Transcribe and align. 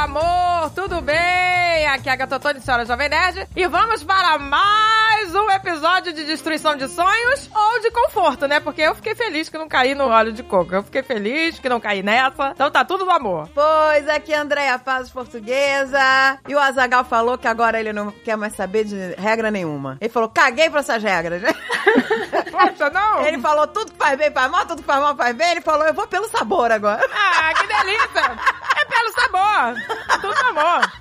amor, 0.00 0.70
tudo 0.74 1.02
bem? 1.02 1.86
Aqui 1.88 2.08
é 2.08 2.12
a 2.12 2.16
Gatotone, 2.16 2.58
senhora 2.60 2.86
Jovem 2.86 3.10
Nerd. 3.10 3.46
E 3.54 3.66
vamos 3.66 4.02
para 4.02 4.38
mais 4.38 5.34
um 5.34 5.50
episódio 5.50 6.14
de 6.14 6.24
destruição 6.24 6.74
de 6.74 6.88
sonhos 6.88 7.50
ou 7.54 7.80
de 7.80 7.90
conforto, 7.90 8.48
né? 8.48 8.60
Porque 8.60 8.80
eu 8.80 8.94
fiquei 8.94 9.14
feliz 9.14 9.50
que 9.50 9.58
não 9.58 9.68
caí 9.68 9.94
no 9.94 10.08
óleo 10.08 10.32
de 10.32 10.42
coco. 10.42 10.74
Eu 10.74 10.82
fiquei 10.82 11.02
feliz 11.02 11.58
que 11.58 11.68
não 11.68 11.78
caí 11.78 12.02
nessa. 12.02 12.52
Então 12.54 12.70
tá 12.70 12.82
tudo 12.82 13.04
no 13.04 13.10
amor. 13.10 13.50
Pois, 13.54 14.08
aqui 14.08 14.32
é 14.32 14.38
a 14.38 14.40
Andréia 14.40 14.78
Paz, 14.78 15.10
portuguesa. 15.10 16.38
E 16.48 16.54
o 16.54 16.58
Azagal 16.58 17.04
falou 17.04 17.36
que 17.36 17.46
agora 17.46 17.78
ele 17.78 17.92
não 17.92 18.10
quer 18.10 18.38
mais 18.38 18.54
saber 18.54 18.84
de 18.84 19.14
regra 19.18 19.50
nenhuma. 19.50 19.98
Ele 20.00 20.10
falou, 20.10 20.30
caguei 20.30 20.70
pra 20.70 20.80
essas 20.80 21.02
regras. 21.02 21.42
Poxa, 22.50 22.88
não? 22.88 23.26
Ele 23.26 23.38
falou, 23.38 23.66
tudo 23.66 23.92
que 23.92 23.98
faz 23.98 24.16
bem 24.18 24.30
faz 24.30 24.50
mal, 24.50 24.64
tudo 24.64 24.80
que 24.80 24.86
faz 24.86 25.00
mal 25.00 25.14
faz 25.14 25.36
bem. 25.36 25.50
Ele 25.50 25.60
falou, 25.60 25.86
eu 25.86 25.92
vou 25.92 26.06
pelo 26.06 26.28
sabor 26.28 26.72
agora. 26.72 27.06
Ah, 27.12 27.52
que 27.52 27.66
delícia! 27.66 28.38
É 28.80 28.84
pelo 28.90 29.12
sabor. 29.12 29.74
Tudo 30.20 30.48
amor. 30.48 30.92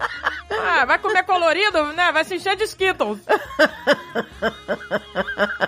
Ah, 0.51 0.85
vai 0.85 0.99
comer 0.99 1.23
colorido, 1.23 1.83
né? 1.93 2.11
Vai 2.11 2.23
se 2.23 2.35
encher 2.35 2.55
de 2.55 2.63
Skittles. 2.63 3.19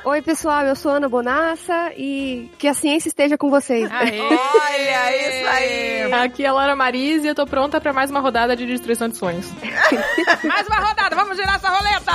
Oi, 0.04 0.22
pessoal, 0.22 0.64
eu 0.64 0.76
sou 0.76 0.92
Ana 0.92 1.08
Bonassa 1.08 1.92
e 1.96 2.50
que 2.58 2.68
a 2.68 2.74
ciência 2.74 3.08
esteja 3.10 3.38
com 3.38 3.50
vocês. 3.50 3.90
Aê. 3.92 4.20
Olha, 4.22 5.18
isso 5.18 5.48
aí. 5.50 6.14
Aqui 6.14 6.44
é 6.44 6.48
a 6.48 6.54
Laura 6.54 6.76
Maris 6.76 7.24
e 7.24 7.28
eu 7.28 7.36
tô 7.36 7.46
pronta 7.46 7.80
pra 7.80 7.94
mais 7.94 8.10
uma 8.10 8.20
rodada 8.20 8.56
de 8.56 8.66
destruição 8.66 9.08
de 9.08 9.18
sonhos. 9.18 9.48
Mais 10.44 10.68
uma 10.68 10.78
rodada, 10.80 11.16
vamos 11.16 11.38
girar 11.38 11.56
essa 11.56 11.70
roleta. 11.70 12.12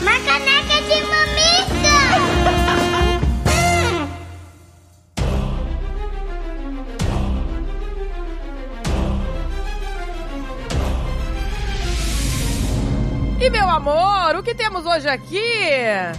Uma 0.00 0.18
caneca 0.24 0.82
de 0.82 1.02
mamica! 1.02 1.79
E 13.42 13.48
meu 13.48 13.66
amor, 13.70 14.36
o 14.36 14.42
que 14.42 14.54
temos 14.54 14.84
hoje 14.84 15.08
aqui? 15.08 15.40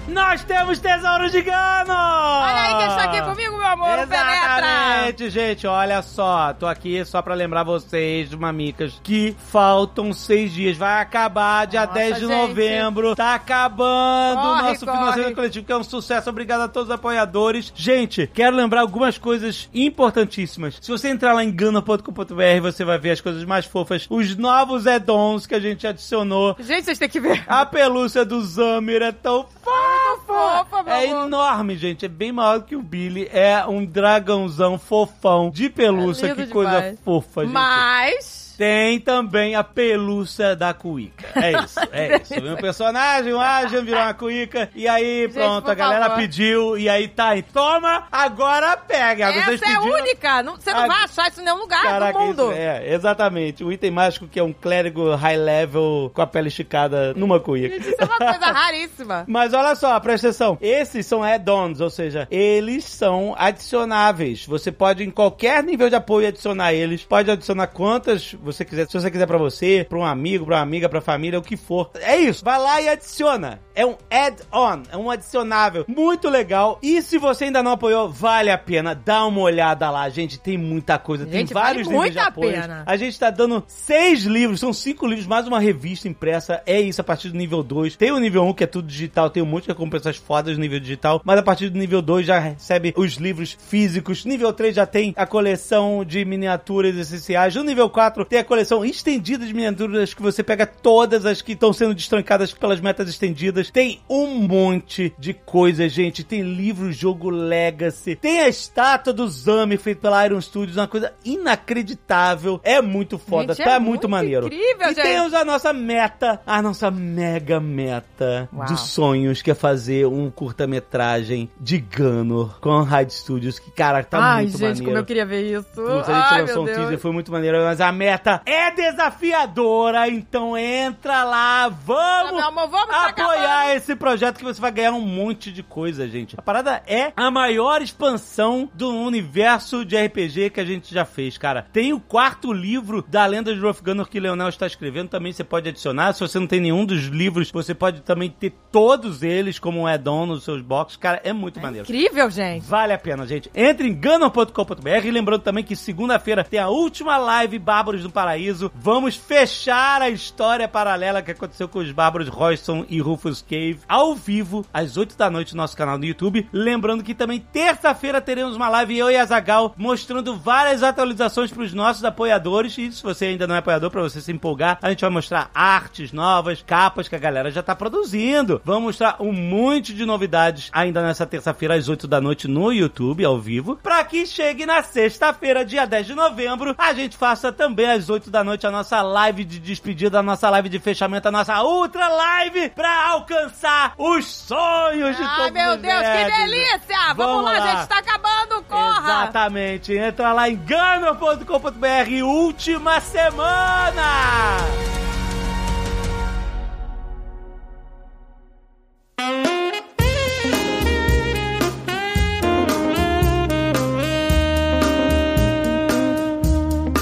Nós 0.07 0.43
temos 0.43 0.79
tesouro 0.79 1.29
de 1.29 1.39
Gano! 1.43 1.93
Olha 1.93 2.61
aí 2.63 2.77
quem 2.79 2.87
está 2.87 3.03
aqui 3.03 3.21
comigo, 3.21 3.57
meu 3.59 3.67
amor, 3.67 3.99
o. 3.99 4.01
Exatamente, 4.01 5.29
gente. 5.29 5.67
Olha 5.67 6.01
só, 6.01 6.51
tô 6.51 6.65
aqui 6.65 7.05
só 7.05 7.21
pra 7.21 7.35
lembrar 7.35 7.61
vocês, 7.61 8.33
mamicas, 8.33 8.99
que 9.03 9.35
faltam 9.51 10.11
seis 10.13 10.51
dias. 10.51 10.75
Vai 10.77 10.99
acabar 10.99 11.67
dia 11.67 11.81
Nossa, 11.81 11.93
10 11.93 12.15
de 12.15 12.21
gente. 12.21 12.31
novembro. 12.31 13.15
Tá 13.15 13.35
acabando 13.35 14.39
o 14.39 14.43
Corre, 14.43 14.61
nosso 14.63 14.85
corre. 14.87 14.97
financiamento 14.97 15.35
coletivo, 15.35 15.65
que 15.67 15.71
é 15.71 15.77
um 15.77 15.83
sucesso. 15.83 16.27
Obrigado 16.27 16.61
a 16.61 16.67
todos 16.67 16.89
os 16.89 16.95
apoiadores. 16.95 17.71
Gente, 17.75 18.25
quero 18.33 18.55
lembrar 18.55 18.81
algumas 18.81 19.19
coisas 19.19 19.69
importantíssimas. 19.75 20.79
Se 20.81 20.89
você 20.89 21.09
entrar 21.09 21.33
lá 21.33 21.43
em 21.43 21.51
gana.com.br, 21.51 22.61
você 22.63 22.83
vai 22.83 22.97
ver 22.97 23.11
as 23.11 23.21
coisas 23.21 23.43
mais 23.45 23.67
fofas, 23.67 24.07
os 24.09 24.35
novos 24.35 24.87
add-ons 24.87 25.45
que 25.45 25.53
a 25.53 25.59
gente 25.59 25.85
adicionou. 25.85 26.55
Gente, 26.59 26.85
vocês 26.85 26.97
têm 26.97 27.10
que 27.11 27.19
ver. 27.19 27.43
A 27.47 27.65
pelúcia 27.65 28.23
do 28.25 28.41
Zamir 28.43 29.01
é 29.01 29.11
tão 29.11 29.45
fofa! 29.63 30.65
fofa, 30.65 30.83
meu 30.83 30.93
É 30.93 31.09
amor. 31.09 31.25
enorme, 31.27 31.75
gente. 31.77 32.05
É 32.05 32.09
bem 32.09 32.31
maior 32.31 32.61
que 32.61 32.75
o 32.75 32.81
Billy. 32.81 33.29
É 33.31 33.65
um 33.67 33.85
dragãozão 33.85 34.77
fofão 34.79 35.49
de 35.49 35.69
pelúcia. 35.69 36.27
É 36.27 36.35
que 36.35 36.47
coisa 36.47 36.71
demais. 36.71 36.99
fofa, 37.03 37.41
gente. 37.43 37.53
Mas... 37.53 38.40
Tem 38.61 38.99
também 38.99 39.55
a 39.55 39.63
pelúcia 39.63 40.55
da 40.55 40.71
cuíca. 40.71 41.25
É 41.35 41.51
isso, 41.65 41.79
é 41.91 42.21
isso. 42.21 42.33
Um 42.45 42.55
personagem, 42.57 43.33
um 43.33 43.41
Ajan 43.41 43.83
virou 43.83 43.99
uma 43.99 44.13
cuíca. 44.13 44.69
E 44.75 44.87
aí, 44.87 45.27
pronto, 45.29 45.63
por 45.63 45.71
a 45.71 45.73
galera 45.73 46.03
favor. 46.09 46.17
pediu. 46.17 46.77
E 46.77 46.87
aí, 46.87 47.07
tá 47.07 47.29
aí. 47.29 47.41
Toma, 47.41 48.03
agora 48.11 48.77
pega. 48.77 49.31
Vocês 49.31 49.61
Essa 49.61 49.65
é 49.65 49.75
pediram. 49.79 49.95
única. 49.99 50.43
Não- 50.43 50.55
você 50.57 50.71
não 50.71 50.81
Ah, 50.81 50.87
vai 50.87 51.03
achar 51.05 51.27
isso 51.31 51.41
em 51.41 51.43
nenhum 51.43 51.57
lugar 51.57 51.81
Caraca, 51.81 52.13
do 52.13 52.19
mundo. 52.25 52.43
isso 52.43 52.51
é, 52.51 52.93
exatamente. 52.93 53.63
O 53.63 53.71
item 53.71 53.89
mágico 53.89 54.27
que 54.27 54.39
é 54.39 54.43
um 54.43 54.53
clérigo 54.53 55.15
high 55.15 55.37
level 55.37 56.11
com 56.13 56.21
a 56.21 56.27
pele 56.27 56.49
esticada 56.49 57.15
numa 57.15 57.39
cuíca. 57.39 57.73
Gente, 57.73 57.87
isso 57.89 57.95
é 57.99 58.05
uma 58.05 58.17
coisa 58.17 58.45
raríssima. 58.53 59.23
Mas 59.27 59.53
olha 59.55 59.73
só, 59.73 59.99
presta 59.99 60.27
atenção. 60.27 60.55
Esses 60.61 61.07
são 61.07 61.23
add-ons, 61.23 61.81
ou 61.81 61.89
seja, 61.89 62.27
eles 62.29 62.83
são 62.85 63.33
adicionáveis. 63.35 64.45
Você 64.45 64.71
pode, 64.71 65.03
em 65.03 65.09
qualquer 65.09 65.63
nível 65.63 65.89
de 65.89 65.95
apoio, 65.95 66.27
adicionar 66.27 66.73
eles. 66.73 67.03
Pode 67.03 67.31
adicionar 67.31 67.65
quantas 67.65 68.35
você 68.51 68.65
quiser. 68.65 68.87
Se 68.87 68.93
você 68.93 69.09
quiser 69.11 69.25
pra 69.27 69.37
você, 69.37 69.85
pra 69.87 69.97
um 69.97 70.05
amigo, 70.05 70.45
pra 70.45 70.55
uma 70.57 70.61
amiga, 70.61 70.89
pra 70.89 71.01
família, 71.01 71.39
o 71.39 71.41
que 71.41 71.57
for. 71.57 71.89
É 71.95 72.17
isso. 72.17 72.43
Vai 72.43 72.59
lá 72.59 72.81
e 72.81 72.89
adiciona. 72.89 73.59
É 73.73 73.85
um 73.85 73.95
add-on, 74.09 74.83
é 74.91 74.97
um 74.97 75.09
adicionável. 75.09 75.85
Muito 75.87 76.29
legal. 76.29 76.77
E 76.81 77.01
se 77.01 77.17
você 77.17 77.45
ainda 77.45 77.63
não 77.63 77.71
apoiou, 77.71 78.09
vale 78.09 78.49
a 78.49 78.57
pena. 78.57 78.93
Dá 78.93 79.25
uma 79.25 79.41
olhada 79.41 79.89
lá, 79.89 80.07
gente. 80.09 80.39
Tem 80.39 80.57
muita 80.57 80.97
coisa. 80.97 81.25
tem 81.25 81.39
Gente, 81.39 81.53
vale 81.53 81.65
vários 81.65 81.87
níveis 81.87 82.01
muito 82.01 82.13
de 82.13 82.19
apoio. 82.19 82.51
pena. 82.51 82.83
A 82.85 82.97
gente 82.97 83.17
tá 83.19 83.29
dando 83.29 83.63
seis 83.67 84.23
livros, 84.23 84.59
são 84.59 84.73
cinco 84.73 85.07
livros, 85.07 85.25
mais 85.27 85.47
uma 85.47 85.59
revista 85.59 86.07
impressa. 86.07 86.61
É 86.65 86.79
isso 86.79 86.99
a 87.01 87.03
partir 87.03 87.29
do 87.29 87.37
nível 87.37 87.63
2. 87.63 87.95
Tem 87.95 88.11
o 88.11 88.19
nível 88.19 88.43
1, 88.43 88.49
um, 88.49 88.53
que 88.53 88.63
é 88.63 88.67
tudo 88.67 88.87
digital, 88.87 89.29
tem 89.29 89.41
um 89.41 89.45
monte 89.45 89.63
de 89.63 89.69
recompensas 89.69 90.17
fodas 90.17 90.55
no 90.55 90.61
nível 90.61 90.79
digital. 90.79 91.21
Mas 91.23 91.39
a 91.39 91.43
partir 91.43 91.69
do 91.69 91.77
nível 91.77 92.01
2 92.01 92.25
já 92.25 92.39
recebe 92.39 92.93
os 92.97 93.13
livros 93.13 93.57
físicos. 93.67 94.25
Nível 94.25 94.51
3 94.51 94.75
já 94.75 94.85
tem 94.85 95.13
a 95.15 95.25
coleção 95.25 96.03
de 96.05 96.23
miniaturas 96.25 96.95
essenciais. 96.95 97.55
No 97.55 97.63
nível 97.63 97.89
4 97.89 98.25
tem 98.31 98.39
a 98.39 98.45
coleção 98.45 98.85
estendida 98.85 99.45
de 99.45 99.53
miniaturas 99.53 100.13
que 100.13 100.21
você 100.21 100.41
pega 100.41 100.65
todas 100.65 101.25
as 101.25 101.41
que 101.41 101.51
estão 101.51 101.73
sendo 101.73 101.93
destrancadas 101.93 102.53
pelas 102.53 102.79
metas 102.79 103.09
estendidas. 103.09 103.69
Tem 103.69 103.99
um 104.09 104.47
monte 104.47 105.13
de 105.19 105.33
coisas, 105.33 105.91
gente. 105.91 106.23
Tem 106.23 106.41
livro, 106.41 106.93
jogo 106.93 107.29
Legacy. 107.29 108.15
Tem 108.15 108.39
a 108.39 108.47
estátua 108.47 109.11
do 109.11 109.27
Zami 109.27 109.75
feito 109.75 109.99
pela 109.99 110.25
Iron 110.25 110.39
Studios, 110.39 110.77
uma 110.77 110.87
coisa 110.87 111.11
inacreditável. 111.25 112.61
É 112.63 112.81
muito 112.81 113.17
foda, 113.17 113.53
Gente, 113.53 113.65
tá 113.65 113.73
é 113.73 113.79
muito, 113.79 113.89
muito 113.89 114.09
maneiro. 114.09 114.45
incrível, 114.47 114.91
e 114.91 114.95
gente. 114.95 115.01
temos 115.01 115.33
a 115.33 115.43
nossa 115.43 115.73
meta, 115.73 116.39
a 116.47 116.61
nossa 116.61 116.89
mega 116.89 117.59
meta 117.59 118.47
Uau. 118.53 118.65
dos 118.65 118.79
sonhos, 118.79 119.41
que 119.41 119.51
é 119.51 119.55
fazer 119.55 120.07
um 120.07 120.31
curta-metragem 120.31 121.49
de 121.59 121.79
Gunner 121.79 122.47
com 122.61 122.71
a 122.71 122.83
Hyde 122.83 123.13
Studios, 123.13 123.59
que, 123.59 123.71
cara, 123.71 124.05
tá 124.05 124.19
Ai, 124.19 124.43
muito 124.43 124.57
gente, 124.57 124.61
maneiro. 124.61 124.85
como 124.85 124.97
eu 124.99 125.05
queria 125.05 125.25
ver 125.25 125.41
isso. 125.51 125.67
Putz, 125.75 126.07
a 126.07 126.13
gente 126.13 126.33
Ai, 126.33 126.41
lançou 126.43 126.63
um 126.63 126.65
teaser, 126.67 126.97
foi 126.97 127.11
muito 127.11 127.29
maneiro, 127.29 127.57
mas 127.65 127.81
a 127.81 127.91
meta 127.91 128.20
é 128.45 128.71
desafiadora, 128.71 130.07
então 130.07 130.57
entra 130.57 131.23
lá, 131.23 131.69
vamos 131.69 132.31
Meu 132.33 132.47
amor, 132.47 132.67
vamos 132.69 132.89
tá 132.89 133.07
apoiar 133.07 133.75
esse 133.75 133.95
projeto 133.95 134.37
que 134.37 134.43
você 134.43 134.59
vai 134.59 134.71
ganhar 134.71 134.91
um 134.91 135.01
monte 135.01 135.51
de 135.51 135.63
coisa, 135.63 136.07
gente. 136.07 136.35
A 136.37 136.41
parada 136.41 136.83
é 136.85 137.11
a 137.15 137.31
maior 137.31 137.81
expansão 137.81 138.69
do 138.73 138.89
universo 138.89 139.83
de 139.83 139.97
RPG 139.97 140.51
que 140.51 140.59
a 140.59 140.65
gente 140.65 140.93
já 140.93 141.05
fez, 141.05 141.37
cara. 141.37 141.67
Tem 141.73 141.93
o 141.93 141.99
quarto 141.99 142.53
livro 142.53 143.03
da 143.07 143.25
lenda 143.25 143.53
de 143.53 143.59
Rolf 143.59 143.81
Gunner 143.81 144.05
que 144.05 144.19
Leonel 144.19 144.49
está 144.49 144.67
escrevendo, 144.67 145.09
também 145.09 145.33
você 145.33 145.43
pode 145.43 145.69
adicionar. 145.69 146.13
Se 146.13 146.19
você 146.19 146.39
não 146.39 146.47
tem 146.47 146.59
nenhum 146.59 146.85
dos 146.85 147.05
livros, 147.05 147.51
você 147.51 147.73
pode 147.73 148.01
também 148.01 148.29
ter 148.29 148.53
todos 148.71 149.23
eles 149.23 149.59
como 149.59 149.81
um 149.81 149.87
add-on 149.87 150.25
nos 150.25 150.43
seus 150.43 150.61
boxes. 150.61 150.97
Cara, 150.97 151.21
é 151.23 151.33
muito 151.33 151.59
maneiro. 151.59 151.85
Incrível, 151.85 152.29
gente. 152.29 152.65
Vale 152.65 152.93
a 152.93 152.97
pena, 152.97 153.25
gente. 153.25 153.49
Entre 153.55 153.87
em 153.87 153.93
gunner.com.br 153.93 155.05
e 155.05 155.11
lembrando 155.11 155.41
também 155.41 155.63
que 155.63 155.75
segunda-feira 155.75 156.43
tem 156.43 156.59
a 156.59 156.69
última 156.69 157.17
live 157.17 157.57
Bárbaros 157.59 158.03
do 158.03 158.09
Paraíso. 158.11 158.71
Vamos 158.75 159.15
fechar 159.15 160.01
a 160.01 160.09
história 160.09 160.67
paralela 160.67 161.21
que 161.21 161.31
aconteceu 161.31 161.67
com 161.67 161.79
os 161.79 161.91
Bárbaros 161.91 162.27
Royston 162.27 162.85
e 162.89 162.99
Rufus 162.99 163.41
Cave 163.41 163.79
ao 163.87 164.15
vivo, 164.15 164.65
às 164.73 164.97
8 164.97 165.17
da 165.17 165.29
noite 165.29 165.55
no 165.55 165.61
nosso 165.61 165.77
canal 165.77 165.97
no 165.97 166.05
YouTube. 166.05 166.47
Lembrando 166.51 167.03
que 167.03 167.13
também 167.13 167.39
terça-feira 167.39 168.21
teremos 168.21 168.55
uma 168.55 168.69
live 168.69 168.97
eu 168.97 169.11
e 169.11 169.17
a 169.17 169.25
Zagal 169.25 169.73
mostrando 169.77 170.37
várias 170.37 170.83
atualizações 170.83 171.51
para 171.51 171.63
os 171.63 171.73
nossos 171.73 172.03
apoiadores. 172.03 172.77
E 172.77 172.91
se 172.91 173.03
você 173.03 173.25
ainda 173.25 173.47
não 173.47 173.55
é 173.55 173.59
apoiador, 173.59 173.91
para 173.91 174.01
você 174.01 174.21
se 174.21 174.31
empolgar, 174.31 174.77
a 174.81 174.89
gente 174.89 175.01
vai 175.01 175.09
mostrar 175.09 175.49
artes 175.53 176.11
novas, 176.11 176.63
capas 176.65 177.07
que 177.07 177.15
a 177.15 177.19
galera 177.19 177.51
já 177.51 177.63
tá 177.63 177.75
produzindo. 177.75 178.61
Vamos 178.63 178.83
mostrar 178.83 179.17
um 179.19 179.31
monte 179.31 179.93
de 179.93 180.05
novidades 180.05 180.69
ainda 180.71 181.01
nessa 181.01 181.25
terça-feira 181.25 181.75
às 181.75 181.87
8 181.87 182.07
da 182.07 182.19
noite 182.21 182.47
no 182.47 182.71
YouTube, 182.71 183.23
ao 183.23 183.39
vivo. 183.39 183.77
Pra 183.77 184.03
que 184.03 184.25
chegue 184.25 184.65
na 184.65 184.83
sexta-feira, 184.83 185.65
dia 185.65 185.85
10 185.85 186.07
de 186.07 186.15
novembro, 186.15 186.75
a 186.77 186.93
gente 186.93 187.17
faça 187.17 187.51
também 187.51 187.87
às 188.01 188.09
8 188.09 188.29
da 188.31 188.43
noite 188.43 188.65
a 188.65 188.71
nossa 188.71 189.01
live 189.01 189.43
de 189.43 189.59
despedida, 189.59 190.19
a 190.19 190.23
nossa 190.23 190.49
live 190.49 190.67
de 190.69 190.79
fechamento, 190.79 191.27
a 191.27 191.31
nossa 191.31 191.61
ultra 191.63 192.07
live 192.07 192.69
pra 192.69 193.09
alcançar 193.11 193.93
os 193.97 194.25
sonhos 194.25 195.15
de 195.15 195.23
Ai, 195.23 195.35
todos 195.37 195.51
meu 195.51 195.71
os 195.75 195.77
Deus, 195.81 195.93
que 195.99 196.01
nerds. 196.07 196.37
delícia! 196.37 197.13
Vamos, 197.13 197.17
Vamos 197.17 197.43
lá, 197.45 197.51
lá. 197.59 197.67
gente, 197.77 197.87
tá 197.87 197.97
acabando, 197.99 198.63
corra! 198.63 198.99
Exatamente. 199.23 199.93
Entra 199.93 200.33
lá 200.33 200.49
em 200.49 200.55
gamer.com.br, 200.55 202.23
última 202.25 202.99
semana! 202.99 204.01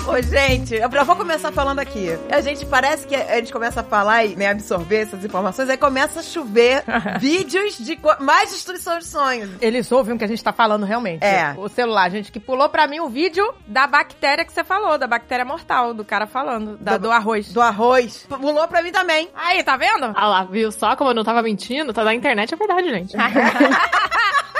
Ô, 0.09 0.19
gente, 0.23 0.73
eu 0.73 0.91
já 0.91 1.03
vou 1.03 1.15
começar 1.15 1.51
falando 1.51 1.77
aqui. 1.77 2.07
A 2.31 2.41
gente 2.41 2.65
parece 2.65 3.05
que 3.05 3.15
a 3.15 3.35
gente 3.35 3.53
começa 3.53 3.81
a 3.81 3.83
falar 3.83 4.25
e 4.25 4.35
né, 4.35 4.47
absorver 4.47 5.01
essas 5.01 5.23
informações, 5.23 5.69
aí 5.69 5.77
começa 5.77 6.21
a 6.21 6.23
chover 6.23 6.83
vídeos 7.21 7.77
de 7.77 7.95
mais 8.19 8.49
destruição 8.49 8.97
de 8.97 9.05
sonhos. 9.05 9.51
Eles 9.61 9.91
ouvem 9.91 10.15
o 10.15 10.17
que 10.17 10.23
a 10.23 10.27
gente 10.27 10.43
tá 10.43 10.51
falando 10.51 10.83
realmente. 10.83 11.23
É. 11.23 11.53
O 11.55 11.69
celular, 11.69 12.09
gente, 12.09 12.31
que 12.31 12.39
pulou 12.39 12.67
pra 12.69 12.87
mim 12.87 12.99
o 12.99 13.07
vídeo 13.07 13.53
da 13.67 13.85
bactéria 13.85 14.43
que 14.43 14.51
você 14.51 14.63
falou, 14.63 14.97
da 14.97 15.05
bactéria 15.05 15.45
mortal, 15.45 15.93
do 15.93 16.03
cara 16.03 16.25
falando, 16.25 16.75
da, 16.77 16.97
do, 16.97 17.11
arroz. 17.11 17.53
Do 17.53 17.61
arroz. 17.61 18.25
Pulou 18.27 18.67
pra 18.67 18.81
mim 18.81 18.91
também. 18.91 19.29
Aí, 19.35 19.63
tá 19.63 19.77
vendo? 19.77 20.11
Ah 20.15 20.27
lá, 20.27 20.43
viu 20.43 20.71
só 20.71 20.95
como 20.95 21.11
eu 21.11 21.13
não 21.13 21.23
tava 21.23 21.43
mentindo? 21.43 21.93
Tá 21.93 22.03
na 22.03 22.15
internet, 22.15 22.51
é 22.51 22.57
verdade, 22.57 22.89
gente. 22.89 23.15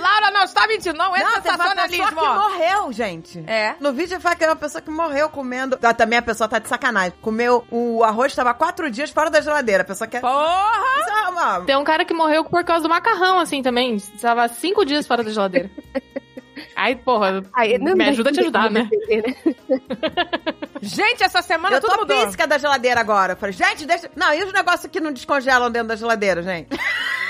Laura 0.00 0.30
não 0.30 0.42
está 0.44 0.66
mentindo, 0.66 0.96
não 0.96 1.14
é 1.16 1.22
Não, 1.22 1.32
teve 1.40 1.48
uma 1.48 1.58
pessoa 1.58 1.74
sensacionalismo. 1.74 2.06
que 2.20 2.38
morreu, 2.38 2.92
gente. 2.92 3.44
É. 3.46 3.74
No 3.80 3.92
vídeo 3.92 4.20
fala 4.20 4.36
que 4.36 4.44
é 4.44 4.48
uma 4.48 4.56
pessoa 4.56 4.80
que 4.82 4.90
morreu 4.90 5.28
comendo. 5.28 5.78
Ah, 5.82 5.94
também 5.94 6.18
a 6.18 6.22
pessoa 6.22 6.48
tá 6.48 6.58
de 6.58 6.68
sacanagem. 6.68 7.12
Comeu 7.20 7.64
o 7.70 8.02
arroz, 8.04 8.34
tava 8.34 8.52
quatro 8.54 8.90
dias 8.90 9.10
fora 9.10 9.30
da 9.30 9.40
geladeira. 9.40 9.82
A 9.82 9.86
pessoa 9.86 10.06
quer. 10.08 10.20
Porra! 10.20 11.00
Isso 11.00 11.10
é 11.10 11.28
uma- 11.28 11.60
Tem 11.64 11.76
um 11.76 11.84
cara 11.84 12.04
que 12.04 12.14
morreu 12.14 12.44
por 12.44 12.64
causa 12.64 12.82
do 12.82 12.88
macarrão, 12.88 13.38
assim, 13.38 13.62
também. 13.62 13.96
Tava 14.20 14.48
cinco 14.48 14.84
dias 14.84 15.06
fora 15.06 15.22
da 15.22 15.30
geladeira. 15.30 15.70
Aí, 16.76 16.94
porra, 16.96 17.42
Aí, 17.54 17.78
não 17.78 17.94
me 17.94 18.04
ajuda 18.08 18.30
a 18.30 18.32
te 18.32 18.40
ajudar, 18.40 18.70
né? 18.70 18.88
né? 19.08 19.34
Gente, 20.80 21.22
essa 21.22 21.40
semana 21.42 21.76
Eu 21.76 21.80
tudo 21.80 21.92
tô 21.94 22.00
mudou. 22.00 22.26
pisca 22.26 22.46
da 22.46 22.58
geladeira 22.58 23.00
agora. 23.00 23.32
Eu 23.32 23.36
Falei, 23.36 23.52
gente, 23.52 23.86
deixa. 23.86 24.10
Não, 24.16 24.32
e 24.34 24.42
os 24.44 24.52
negócios 24.52 24.90
que 24.90 25.00
não 25.00 25.12
descongelam 25.12 25.70
dentro 25.70 25.88
da 25.88 25.96
geladeira, 25.96 26.42
gente? 26.42 26.68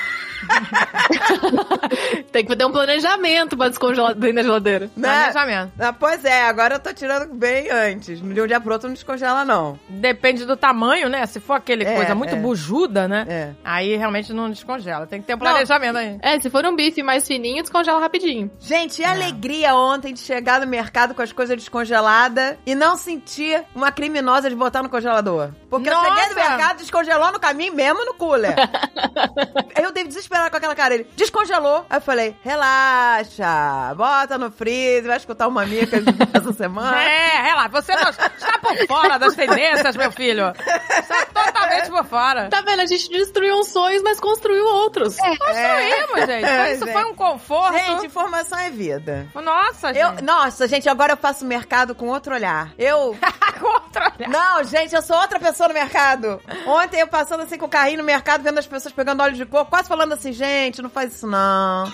Tem 2.33 2.45
que 2.45 2.57
ter 2.57 2.65
um 2.65 2.73
planejamento 2.73 3.57
pra 3.57 3.69
descongelar 3.69 4.15
dentro 4.15 4.37
da 4.37 4.43
geladeira. 4.43 4.91
Né? 4.97 5.09
Planejamento. 5.33 5.73
Ah, 5.79 5.93
pois 5.93 6.25
é, 6.25 6.43
agora 6.45 6.77
eu 6.77 6.81
tô 6.81 6.93
tirando 6.93 7.33
bem 7.35 7.71
antes. 7.71 8.21
De 8.21 8.41
um 8.41 8.47
dia 8.47 8.61
pro 8.61 8.73
outro 8.73 8.89
não 8.89 8.95
descongela, 8.95 9.45
não. 9.45 9.79
Depende 9.89 10.45
do 10.45 10.57
tamanho, 10.57 11.09
né? 11.09 11.25
Se 11.27 11.41
for 11.41 11.55
aquele 11.55 11.85
É, 11.85 11.95
coisa 11.97 12.15
muito 12.15 12.35
é. 12.35 12.39
bujuda, 12.39 13.07
né? 13.09 13.27
É. 13.29 13.51
Aí 13.65 13.97
realmente 13.97 14.33
não 14.33 14.51
descongela. 14.51 15.07
Tem 15.07 15.21
que 15.21 15.27
ter 15.27 15.35
um 15.35 15.39
planejamento 15.39 15.97
aí. 15.97 16.19
É, 16.23 16.39
se 16.39 16.49
for 16.51 16.65
um 16.65 16.75
bife 16.75 17.03
mais 17.03 17.27
fininho, 17.27 17.63
descongela 17.63 18.01
rapidinho. 18.01 18.51
Gente, 18.61 19.03
e 19.03 19.05
a 19.05 19.11
alegria 19.13 19.75
ontem 19.75 20.13
de 20.15 20.21
chegar 20.21 20.61
no 20.61 20.67
mercado 20.67 21.15
com 21.15 21.23
as 21.23 21.33
coisas 21.33 21.57
descongeladas 21.57 22.57
e 22.67 22.75
não 22.75 22.97
sentir 22.97 23.63
uma 23.75 23.91
criminosa 23.93 24.49
de 24.49 24.57
botar 24.57 24.83
no 24.83 24.89
congelador. 24.89 25.51
Porque 25.69 25.89
eu 25.89 25.95
cheguei 25.95 26.11
no 26.29 26.35
Nossa! 26.35 26.49
mercado, 26.49 26.77
descongelou 26.79 27.33
no 27.33 27.41
caminho 27.41 27.75
mesmo 27.75 28.05
no 28.05 28.15
cooler. 28.15 28.55
Eu 29.81 29.91
devo 29.91 30.09
desesperar 30.43 30.51
com 30.51 30.57
aquela 30.57 30.75
cara. 30.75 30.95
Ele 30.95 31.07
descongelou. 31.17 31.87
Aí 31.89 31.97
eu 31.99 32.01
falei, 32.01 32.37
relaxa, 32.43 33.95
bota 33.97 34.39
no 34.39 34.51
freezer, 34.51 35.09
vai 35.09 35.17
escutar 35.17 35.49
uma 35.49 35.65
mica 35.65 35.99
essa 36.35 36.53
semana. 36.55 37.01
É, 37.03 37.43
relaxa. 37.43 37.69
Você 37.71 37.95
não 37.95 38.11
está 38.11 38.59
por 38.61 38.87
fora 38.87 39.19
das 39.19 39.35
tendências, 39.35 39.97
meu 39.97 40.11
filho. 40.13 40.53
Está 40.57 41.27
totalmente 41.27 41.91
por 41.91 42.05
fora. 42.05 42.49
Tá 42.49 42.61
vendo? 42.61 42.81
A 42.81 42.87
gente 42.87 43.09
destruiu 43.09 43.57
uns 43.57 43.69
sonhos, 43.69 44.03
mas 44.03 44.19
construiu 44.21 44.65
outros. 44.65 45.17
Construímos, 45.17 46.27
gente. 46.27 46.45
É, 46.45 46.73
Isso 46.73 46.85
gente. 46.85 46.93
foi 46.93 47.05
um 47.05 47.15
conforto. 47.15 47.79
Gente, 47.79 48.07
informação 48.07 48.59
é 48.59 48.71
vida. 48.71 49.27
Nossa, 49.35 49.91
Eu, 49.93 50.11
gente. 50.11 50.23
nossa, 50.25 50.67
gente, 50.69 50.89
agora 50.89 51.13
eu 51.13 51.17
faço 51.17 51.45
mercado 51.45 51.95
com 51.95 52.09
outro 52.09 52.35
olhar. 52.35 52.71
Eu. 52.79 53.17
Outra 53.63 54.13
olhada. 54.19 54.27
Não, 54.29 54.65
gente, 54.65 54.93
eu 54.93 55.03
sou 55.03 55.17
outra 55.17 55.39
pessoa 55.39 55.69
no 55.69 55.75
mercado. 55.75 56.41
Ontem 56.67 57.01
eu 57.01 57.07
passando 57.07 57.43
assim 57.45 57.57
com 57.57 57.67
o 57.67 57.69
carrinho 57.69 57.99
no 57.99 58.05
mercado, 58.05 58.43
vendo 58.43 58.59
as 58.59 58.67
pessoas 58.67 58.93
pegando 58.93 59.23
óleo 59.23 59.35
de 59.37 59.47
coco, 59.47 59.71
quase 59.71 59.89
falando 59.89 60.13
assim, 60.15 60.32
gente, 60.33 60.81
não 60.83 60.91
faz 60.91 61.13
isso 61.15 61.27
não. 61.27 61.85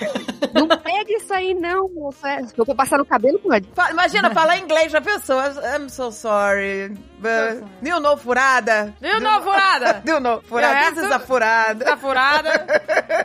Não 0.54 0.68
pega 0.68 1.10
isso 1.16 1.32
aí, 1.32 1.54
não, 1.54 1.88
moça. 1.88 2.28
É, 2.28 2.40
eu 2.56 2.64
for 2.64 2.74
passar 2.74 2.98
no 2.98 3.04
cabelo, 3.04 3.38
pode. 3.38 3.66
Imagina, 3.90 4.30
falar 4.32 4.58
inglês 4.58 4.90
pra 4.90 5.00
pessoa. 5.00 5.44
I'm 5.76 5.88
so 5.88 6.10
sorry. 6.10 6.88
But, 7.20 7.64
you 7.82 7.98
know 8.00 8.16
furada? 8.16 8.94
You 9.02 9.20
know 9.20 9.42
furada? 9.42 10.02
You 10.06 10.20
know 10.20 10.40
furada? 10.42 10.78
Eu 10.86 10.90
This 10.94 10.98
is 10.98 11.04
essa- 11.06 11.16
a 11.16 11.20
furada. 11.20 11.84
Tá 11.84 11.96
furada. 11.96 12.66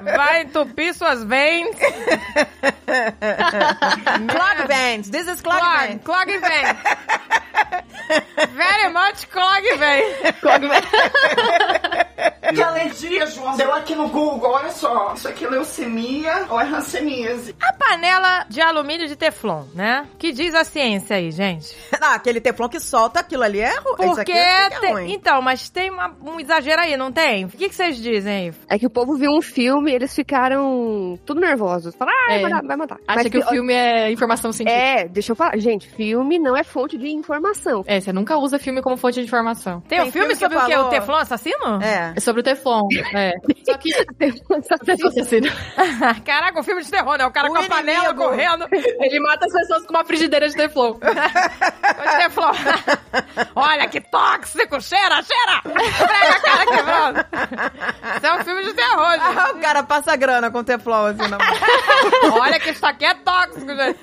Vai 0.03 0.41
entupir 0.41 0.93
suas 0.95 1.23
veins. 1.23 1.75
Clog 4.27 4.67
bands. 4.67 5.09
This 5.09 5.27
is 5.27 5.41
clog 5.41 5.59
Clog, 5.59 5.87
bands. 5.87 6.03
clog 6.03 6.27
vein. 6.27 6.75
Very 8.55 8.89
much 8.91 9.29
clog 9.29 9.63
vein. 9.77 10.03
Que 12.53 12.61
alergia, 12.61 13.25
João? 13.27 13.55
Deu 13.57 13.73
aqui 13.73 13.95
no 13.95 14.07
Google, 14.09 14.51
olha 14.51 14.71
só. 14.71 15.13
Isso 15.15 15.27
aqui 15.27 15.45
é 15.45 15.49
leucemia 15.49 16.45
ou 16.49 16.59
é 16.59 16.65
hanseníase? 16.65 17.55
A 17.61 17.73
panela 17.73 18.45
de 18.49 18.61
alumínio 18.61 19.07
de 19.07 19.15
teflon, 19.15 19.63
né? 19.73 20.05
Que 20.19 20.31
diz 20.31 20.53
a 20.53 20.63
ciência 20.63 21.15
aí, 21.15 21.31
gente? 21.31 21.75
Não, 21.99 22.09
aquele 22.13 22.39
teflão 22.41 22.69
que 22.69 22.79
solta 22.79 23.19
aquilo 23.21 23.43
ali 23.43 23.59
é 23.59 23.69
ruim. 23.79 24.05
Isso 24.05 24.15
Porque 24.15 24.31
aqui 24.31 24.31
é 24.33 24.69
tem- 24.79 24.91
ruim. 24.93 25.13
Então, 25.13 25.41
mas 25.41 25.69
tem 25.69 25.89
uma- 25.89 26.13
um 26.23 26.39
exagero 26.39 26.81
aí, 26.81 26.95
não 26.97 27.11
tem? 27.11 27.45
O 27.45 27.49
que, 27.49 27.69
que 27.69 27.75
vocês 27.75 27.97
dizem 27.97 28.33
aí? 28.49 28.53
É 28.69 28.77
que 28.77 28.85
o 28.85 28.89
povo 28.89 29.15
viu 29.15 29.31
um 29.31 29.41
filme 29.41 29.91
e 29.91 29.95
eles 29.95 30.13
ficaram 30.13 31.17
tudo 31.25 31.39
nervosos. 31.39 31.95
Falaram, 31.95 32.17
ah, 32.29 32.33
É. 32.33 32.41
vai, 32.41 32.51
matar, 32.51 32.67
vai 32.67 32.77
matar. 32.77 32.95
Acha 33.07 33.19
Mas 33.23 33.27
que 33.31 33.37
o 33.37 33.45
filme 33.47 33.73
é 33.73 34.11
informação 34.11 34.51
científica. 34.51 34.83
É, 34.85 35.07
deixa 35.07 35.31
eu 35.31 35.35
falar. 35.35 35.57
Gente, 35.57 35.87
filme 35.89 36.37
não 36.39 36.55
é 36.55 36.63
fonte 36.63 36.97
de 36.97 37.07
informação. 37.09 37.83
É, 37.87 37.99
você 37.99 38.11
nunca 38.13 38.37
usa 38.37 38.59
filme 38.59 38.81
como 38.81 38.97
fonte 38.97 39.19
de 39.19 39.25
informação. 39.25 39.81
Tem, 39.81 39.99
Tem 39.99 40.07
um 40.07 40.11
filme, 40.11 40.29
filme 40.29 40.33
que 40.35 40.39
sobre 40.39 40.57
o 40.57 40.65
quê? 40.65 40.71
falou- 40.73 40.87
O 40.87 40.89
teflon 40.89 41.15
assassino? 41.15 41.81
É. 41.81 42.12
É 42.15 42.19
sobre 42.19 42.41
o 42.41 42.43
Teflon. 42.43 42.87
É. 43.13 43.33
Só 43.65 43.77
que. 43.77 43.91
Assassino. 45.07 45.47
Caraca, 46.25 46.59
um 46.59 46.63
filme 46.63 46.83
de 46.83 46.91
terror, 46.91 47.17
né? 47.17 47.25
O 47.25 47.31
cara 47.31 47.49
O 47.49 47.53
com 47.53 47.59
a 47.59 47.63
panela 47.67 48.05
inimigo. 48.09 48.23
correndo. 48.23 48.67
Ele 48.71 49.19
mata 49.19 49.45
as 49.45 49.53
pessoas 49.53 49.85
com 49.85 49.93
uma 49.93 50.05
frigideira 50.05 50.47
de 50.49 50.55
Teflon. 50.55 50.93
O 51.93 52.17
teflon. 52.17 52.51
Olha 53.55 53.87
que 53.87 54.01
tóxico! 54.01 54.81
Cheira, 54.81 55.21
cheira! 55.23 55.61
Prega 55.63 56.35
a 56.35 56.39
cara 56.39 56.65
quebrando. 56.65 57.25
Isso 58.17 58.25
é 58.25 58.33
um 58.33 58.43
filme 58.43 58.63
de 58.63 58.73
terror, 58.73 59.05
Ah, 59.19 59.45
gente. 59.47 59.57
o 59.57 59.61
cara 59.61 59.83
passa 59.83 60.15
grana 60.15 60.51
com 60.51 60.63
teflon 60.63 61.05
assim 61.07 61.27
na 61.29 61.37
mão. 61.37 62.39
Olha 62.39 62.59
que 62.59 62.71
isso 62.71 62.85
aqui 62.85 63.05
é 63.05 63.13
tóxico, 63.15 63.67
gente. 63.75 63.99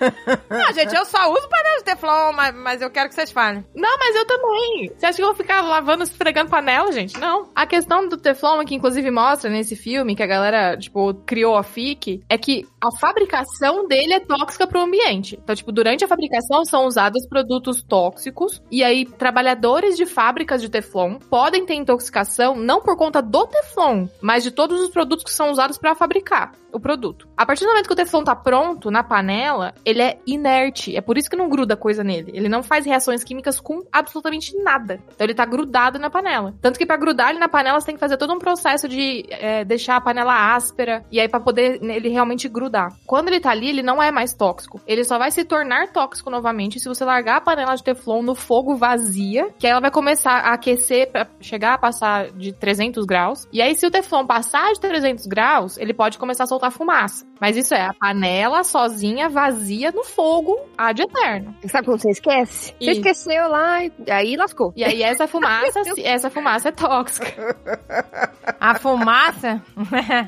Não, 0.49 0.73
gente, 0.73 0.95
eu 0.95 1.05
só 1.05 1.31
uso 1.31 1.49
panela 1.49 1.77
de 1.79 1.85
teflon, 1.85 2.33
mas, 2.33 2.55
mas 2.55 2.83
eu 2.83 2.91
quero 2.91 3.09
que 3.09 3.15
vocês 3.15 3.31
falem. 3.33 3.65
Não, 3.75 3.99
mas 3.99 4.15
eu 4.17 4.25
também. 4.27 4.93
Você 4.97 5.07
acha 5.07 5.17
que 5.17 5.23
eu 5.23 5.27
vou 5.27 5.37
ficar 5.37 5.61
lavando, 5.63 6.05
esfregando 6.05 6.51
panela, 6.51 6.91
gente? 6.93 7.19
Não. 7.19 7.51
A 7.55 7.67
questão 7.67 8.00
do 8.09 8.17
Teflon, 8.17 8.65
que 8.65 8.75
inclusive 8.75 9.11
mostra 9.11 9.51
nesse 9.51 9.77
filme, 9.77 10.15
que 10.15 10.23
a 10.23 10.27
galera, 10.27 10.77
tipo, 10.77 11.15
criou 11.27 11.57
a 11.57 11.63
FIC, 11.63 12.23
é 12.29 12.39
que 12.39 12.67
a 12.81 12.91
fabricação 12.99 13.87
dele 13.87 14.15
é 14.15 14.21
tóxica 14.21 14.67
pro 14.67 14.81
ambiente. 14.81 15.39
Então, 15.43 15.55
tipo, 15.55 15.73
durante 15.73 16.05
a 16.05 16.09
fabricação 16.09 16.65
são 16.65 16.87
usados 16.87 17.27
produtos 17.29 17.83
tóxicos, 17.83 18.63
e 18.71 18.83
aí 18.83 19.05
trabalhadores 19.05 19.97
de 19.97 20.07
fábricas 20.07 20.61
de 20.61 20.69
Teflon 20.69 21.19
podem 21.19 21.65
ter 21.65 21.75
intoxicação 21.75 22.55
não 22.57 22.81
por 22.81 22.97
conta 22.97 23.21
do 23.21 23.47
Teflon, 23.47 24.07
mas 24.21 24.43
de 24.43 24.51
todos 24.51 24.81
os 24.81 24.91
produtos 24.91 25.25
que 25.25 25.33
são 25.33 25.51
usados 25.51 25.79
pra 25.79 25.95
fabricar 25.95 26.53
o 26.73 26.81
produto. 26.81 27.29
A 27.37 27.47
partir 27.47 27.65
do 27.65 27.69
momento 27.69 27.87
que 27.87 27.93
o 27.93 27.97
Teflon 27.97 28.25
tá 28.25 28.35
pronto 28.35 28.91
na 28.91 29.03
panela, 29.03 29.75
ele 29.85 30.03
é 30.03 30.19
inerte. 30.27 30.97
É 30.97 31.01
por 31.01 31.17
isso 31.19 31.29
que 31.29 31.37
não 31.37 31.49
gruda 31.49 31.77
coisa 31.77 32.05
nele. 32.05 32.33
Ele 32.35 32.49
não 32.49 32.63
faz 32.63 32.85
reações 32.87 33.25
químicas 33.25 33.61
com 33.61 33.83
absolutamente 33.93 34.57
nada. 34.63 35.01
Então 35.15 35.27
ele 35.27 35.35
tá 35.35 35.45
grudado 35.45 35.99
na 35.99 36.11
panela. 36.11 36.55
Tanto 36.61 36.79
que 36.79 36.87
pra 36.87 36.97
grudar 36.97 37.31
ele 37.31 37.39
na 37.39 37.49
panela, 37.49 37.81
você 37.81 37.87
tem 37.87 37.95
que 37.95 38.01
fazer 38.01 38.17
todo 38.17 38.35
um 38.35 38.39
processo 38.39 38.89
de 38.89 39.25
é, 39.31 39.65
deixar 39.65 39.97
a 39.97 40.01
panela 40.01 40.55
áspera 40.55 41.05
e 41.11 41.21
aí 41.21 41.29
pra 41.29 41.41
poder 41.41 41.83
ele 41.83 42.09
realmente 42.09 42.49
grudar. 42.49 42.93
Quando 43.07 43.29
ele 43.29 43.41
tá 43.41 43.51
ali, 43.51 43.69
ele 43.69 43.83
não 43.83 44.03
é 44.03 44.11
mais 44.11 44.35
tóxico. 44.35 44.81
Ele 44.87 45.05
só 45.05 45.19
vai 45.19 45.31
se 45.31 45.45
tornar 45.45 45.89
tóxico 45.89 46.31
novamente 46.31 46.79
se 46.79 46.89
você 46.89 47.05
largar 47.05 47.37
a 47.37 47.41
panela 47.41 47.75
de 47.75 47.83
Teflon 47.83 48.23
no 48.23 48.35
fogo 48.35 48.77
vazia, 48.77 49.49
que 49.59 49.67
aí 49.67 49.73
ela 49.73 49.81
vai 49.81 49.91
começar 49.91 50.41
a 50.41 50.53
aquecer 50.53 51.11
pra 51.11 51.27
chegar 51.41 51.75
a 51.75 51.79
passar 51.79 52.31
de 52.31 52.53
300 52.53 53.05
graus. 53.05 53.49
E 53.53 53.63
aí 53.63 53.75
se 53.75 53.87
o 53.87 53.91
Teflon 53.91 54.27
passar 54.27 54.73
de 54.73 54.81
300 54.81 55.27
graus, 55.27 55.79
ele 55.79 55.95
pode 55.95 56.19
começar 56.19 56.45
a 56.45 56.47
soltar 56.47 56.60
fumaça. 56.69 57.25
Mas 57.41 57.57
isso 57.57 57.73
é 57.75 57.81
a 57.87 57.95
panela 57.95 58.65
sozinha, 58.65 59.29
vazia, 59.29 59.93
no 59.93 60.03
fogo, 60.03 60.59
ad 60.77 61.01
eterno. 61.01 61.55
Sabe 61.69 61.87
quando 61.87 62.01
você 62.03 62.11
esquece? 62.11 62.75
Você 62.79 62.91
E- 62.91 62.93
esqueceu 62.99 63.49
lá 63.49 63.85
e 63.85 63.93
aí 64.11 64.37
lascou. 64.37 64.73
E 64.75 64.83
aí 64.85 65.01
essa 65.03 65.27
fumaça, 65.29 65.81
essa 66.05 66.29
fumaça 66.29 66.69
é 66.69 66.73
tóxica. 66.73 67.57
A 68.61 68.75
fumaça. 68.79 69.63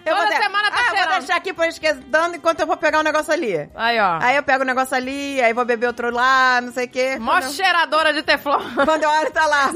Toda 0.06 0.36
semana 0.42 0.70
eu 0.96 1.08
vou 1.08 1.18
deixar 1.18 1.37
aqui 1.37 1.52
pra 1.52 1.68
esquentando 1.68 2.37
enquanto 2.37 2.61
eu 2.61 2.66
vou 2.66 2.76
pegar 2.76 3.00
um 3.00 3.02
negócio 3.02 3.32
ali. 3.32 3.68
Aí, 3.75 3.99
ó. 4.00 4.18
Aí 4.20 4.37
eu 4.37 4.42
pego 4.42 4.62
o 4.62 4.66
negócio 4.66 4.96
ali, 4.96 5.40
aí 5.42 5.52
vou 5.52 5.64
beber 5.64 5.87
outro 5.87 6.11
lá, 6.11 6.61
não 6.61 6.72
sei 6.72 6.87
o 6.87 6.88
quê. 6.88 7.16
Mó 7.18 7.32
Quando 7.32 7.44
eu- 7.44 7.50
cheiradora 7.50 8.12
de 8.12 8.22
teflon. 8.22 8.61
Quando 8.84 9.02
eu 9.02 9.11
olho, 9.11 9.30
tá 9.30 9.46
lá. 9.46 9.70